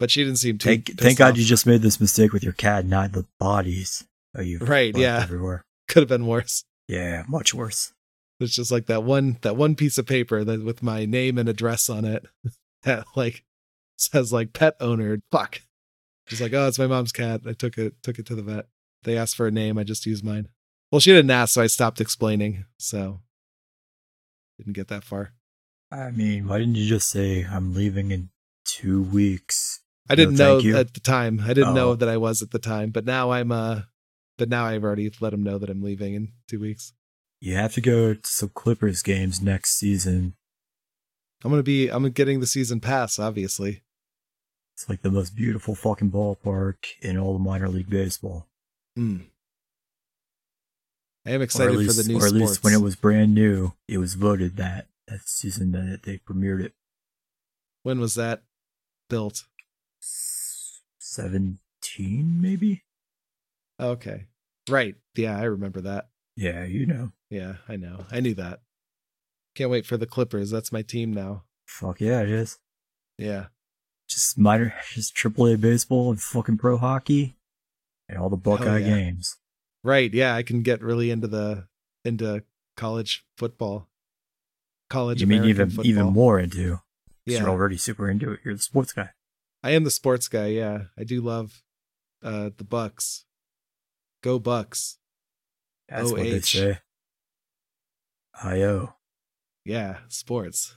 but 0.00 0.10
she 0.10 0.24
didn't 0.24 0.38
seem 0.38 0.58
too 0.58 0.70
Thank, 0.70 0.98
thank 0.98 1.18
God 1.18 1.32
off. 1.32 1.38
you 1.38 1.44
just 1.44 1.66
made 1.66 1.82
this 1.82 2.00
mistake 2.00 2.32
with 2.32 2.42
your 2.42 2.54
cat, 2.54 2.86
not 2.86 3.12
the 3.12 3.26
bodies. 3.38 4.04
Oh, 4.34 4.38
that 4.38 4.46
you've 4.46 4.68
Right, 4.68 4.96
yeah. 4.96 5.20
Everywhere. 5.22 5.62
could 5.88 6.00
have 6.00 6.08
been 6.08 6.26
worse 6.26 6.64
Yeah, 6.88 7.24
much 7.28 7.52
worse. 7.54 7.92
It's 8.40 8.54
just 8.54 8.72
like 8.72 8.86
that 8.86 9.04
one 9.04 9.36
that 9.42 9.56
one 9.56 9.74
piece 9.74 9.98
of 9.98 10.06
paper 10.06 10.42
that 10.42 10.64
with 10.64 10.82
my 10.82 11.04
name 11.04 11.36
and 11.36 11.48
address 11.48 11.90
on 11.90 12.06
it 12.06 12.26
that 12.82 13.04
like 13.14 13.44
says 13.98 14.32
like 14.32 14.54
pet 14.54 14.74
owner. 14.80 15.20
Fuck. 15.30 15.60
Just 16.26 16.40
like, 16.40 16.54
oh, 16.54 16.66
it's 16.66 16.78
my 16.78 16.86
mom's 16.86 17.12
cat. 17.12 17.42
I 17.46 17.52
took 17.52 17.76
it 17.76 18.02
took 18.02 18.18
it 18.18 18.24
to 18.26 18.34
the 18.34 18.42
vet. 18.42 18.66
They 19.04 19.18
asked 19.18 19.36
for 19.36 19.46
a 19.46 19.50
name, 19.50 19.76
I 19.76 19.84
just 19.84 20.06
used 20.06 20.24
mine. 20.24 20.48
Well, 20.90 21.00
she 21.00 21.12
didn't 21.12 21.30
ask, 21.30 21.54
so 21.54 21.62
I 21.62 21.66
stopped 21.66 22.00
explaining. 22.00 22.64
So 22.78 23.20
didn't 24.58 24.72
get 24.72 24.88
that 24.88 25.04
far. 25.04 25.32
I 25.92 26.10
mean, 26.10 26.46
why 26.46 26.58
didn't 26.58 26.76
you 26.76 26.88
just 26.88 27.10
say 27.10 27.44
I'm 27.44 27.74
leaving 27.74 28.10
in 28.10 28.30
two 28.64 29.02
weeks? 29.02 29.80
I 30.10 30.14
didn't 30.16 30.36
No, 30.36 30.54
know 30.56 30.58
you. 30.58 30.76
at 30.76 30.92
the 30.94 31.00
time. 31.00 31.40
I 31.44 31.54
didn't 31.54 31.74
know 31.74 31.90
Oh. 31.90 31.94
that 31.94 32.08
I 32.08 32.16
was 32.16 32.42
at 32.42 32.50
the 32.50 32.58
time, 32.58 32.90
but 32.90 33.04
now 33.04 33.30
I'm 33.30 33.50
uh 33.52 33.82
but 34.38 34.48
now 34.48 34.64
I've 34.66 34.82
already 34.84 35.10
let 35.20 35.32
him 35.34 35.42
know 35.42 35.58
that 35.58 35.68
I'm 35.70 35.82
leaving 35.82 36.14
in 36.14 36.32
two 36.48 36.58
weeks. 36.60 36.92
You 37.40 37.54
have 37.56 37.74
to 37.74 37.80
go 37.80 38.14
to 38.14 38.20
some 38.24 38.50
Clippers 38.54 39.02
games 39.02 39.40
next 39.40 39.78
season. 39.78 40.34
I'm 41.44 41.50
gonna 41.50 41.62
be 41.62 41.88
I'm 41.88 42.08
getting 42.10 42.40
the 42.40 42.46
season 42.46 42.80
pass, 42.80 43.18
obviously. 43.18 43.82
It's 44.74 44.88
like 44.88 45.02
the 45.02 45.10
most 45.10 45.36
beautiful 45.36 45.74
fucking 45.74 46.10
ballpark 46.10 46.76
in 47.02 47.16
all 47.18 47.34
of 47.36 47.40
minor 47.42 47.68
league 47.68 47.90
baseball. 47.90 48.48
Mm. 48.98 49.26
I 51.26 51.32
am 51.32 51.42
excited 51.42 51.76
least, 51.76 51.96
for 51.96 52.02
the 52.02 52.08
new 52.08 52.14
or 52.18 52.24
at 52.24 52.28
sports. 52.30 52.40
least 52.50 52.64
when 52.64 52.72
it 52.72 52.80
was 52.80 52.96
brand 52.96 53.34
new, 53.34 53.74
it 53.86 53.98
was 53.98 54.14
voted 54.14 54.56
that 54.56 54.88
that 55.06 55.20
season 55.26 55.72
that 55.72 56.02
they 56.04 56.18
premiered 56.18 56.62
it. 56.64 56.72
when 57.82 58.00
was 58.00 58.14
that 58.14 58.42
built? 59.08 59.44
Seventeen, 61.22 62.40
maybe. 62.40 62.84
Okay. 63.78 64.26
Right. 64.68 64.96
Yeah, 65.14 65.38
I 65.38 65.44
remember 65.44 65.80
that. 65.80 66.08
Yeah, 66.36 66.64
you 66.64 66.86
know. 66.86 67.12
Yeah, 67.30 67.56
I 67.68 67.76
know. 67.76 68.06
I 68.10 68.20
knew 68.20 68.34
that. 68.34 68.60
Can't 69.54 69.70
wait 69.70 69.86
for 69.86 69.96
the 69.96 70.06
Clippers. 70.06 70.50
That's 70.50 70.72
my 70.72 70.82
team 70.82 71.12
now. 71.12 71.44
Fuck 71.66 72.00
yeah, 72.00 72.20
it 72.22 72.30
is. 72.30 72.58
Yeah. 73.18 73.46
Just 74.08 74.38
minor, 74.38 74.74
just 74.92 75.14
AAA 75.14 75.60
baseball 75.60 76.10
and 76.10 76.20
fucking 76.20 76.58
pro 76.58 76.76
hockey, 76.76 77.36
and 78.08 78.18
all 78.18 78.28
the 78.28 78.36
Buckeye 78.36 78.78
yeah. 78.78 78.88
games. 78.88 79.36
Right. 79.82 80.12
Yeah, 80.12 80.34
I 80.34 80.42
can 80.42 80.62
get 80.62 80.82
really 80.82 81.10
into 81.10 81.26
the 81.26 81.66
into 82.04 82.42
college 82.76 83.24
football. 83.36 83.88
College 84.88 85.20
You 85.20 85.26
mean 85.26 85.38
American 85.38 85.50
even 85.50 85.70
football. 85.70 85.86
even 85.86 86.06
more 86.06 86.40
into? 86.40 86.80
Yeah. 87.24 87.40
You're 87.40 87.50
already 87.50 87.76
super 87.76 88.10
into 88.10 88.32
it. 88.32 88.40
You're 88.44 88.54
the 88.54 88.62
sports 88.62 88.92
guy. 88.92 89.10
I 89.62 89.70
am 89.70 89.84
the 89.84 89.90
sports 89.90 90.28
guy, 90.28 90.46
yeah. 90.48 90.84
I 90.98 91.04
do 91.04 91.20
love 91.20 91.62
uh 92.22 92.50
the 92.56 92.64
Bucks. 92.64 93.24
Go 94.22 94.38
Bucks. 94.38 94.98
That's 95.88 96.12
what 96.12 96.22
they 96.22 96.36
OH. 96.36 96.40
say. 96.40 96.78
IO. 98.42 98.94
Yeah, 99.64 99.98
sports. 100.08 100.76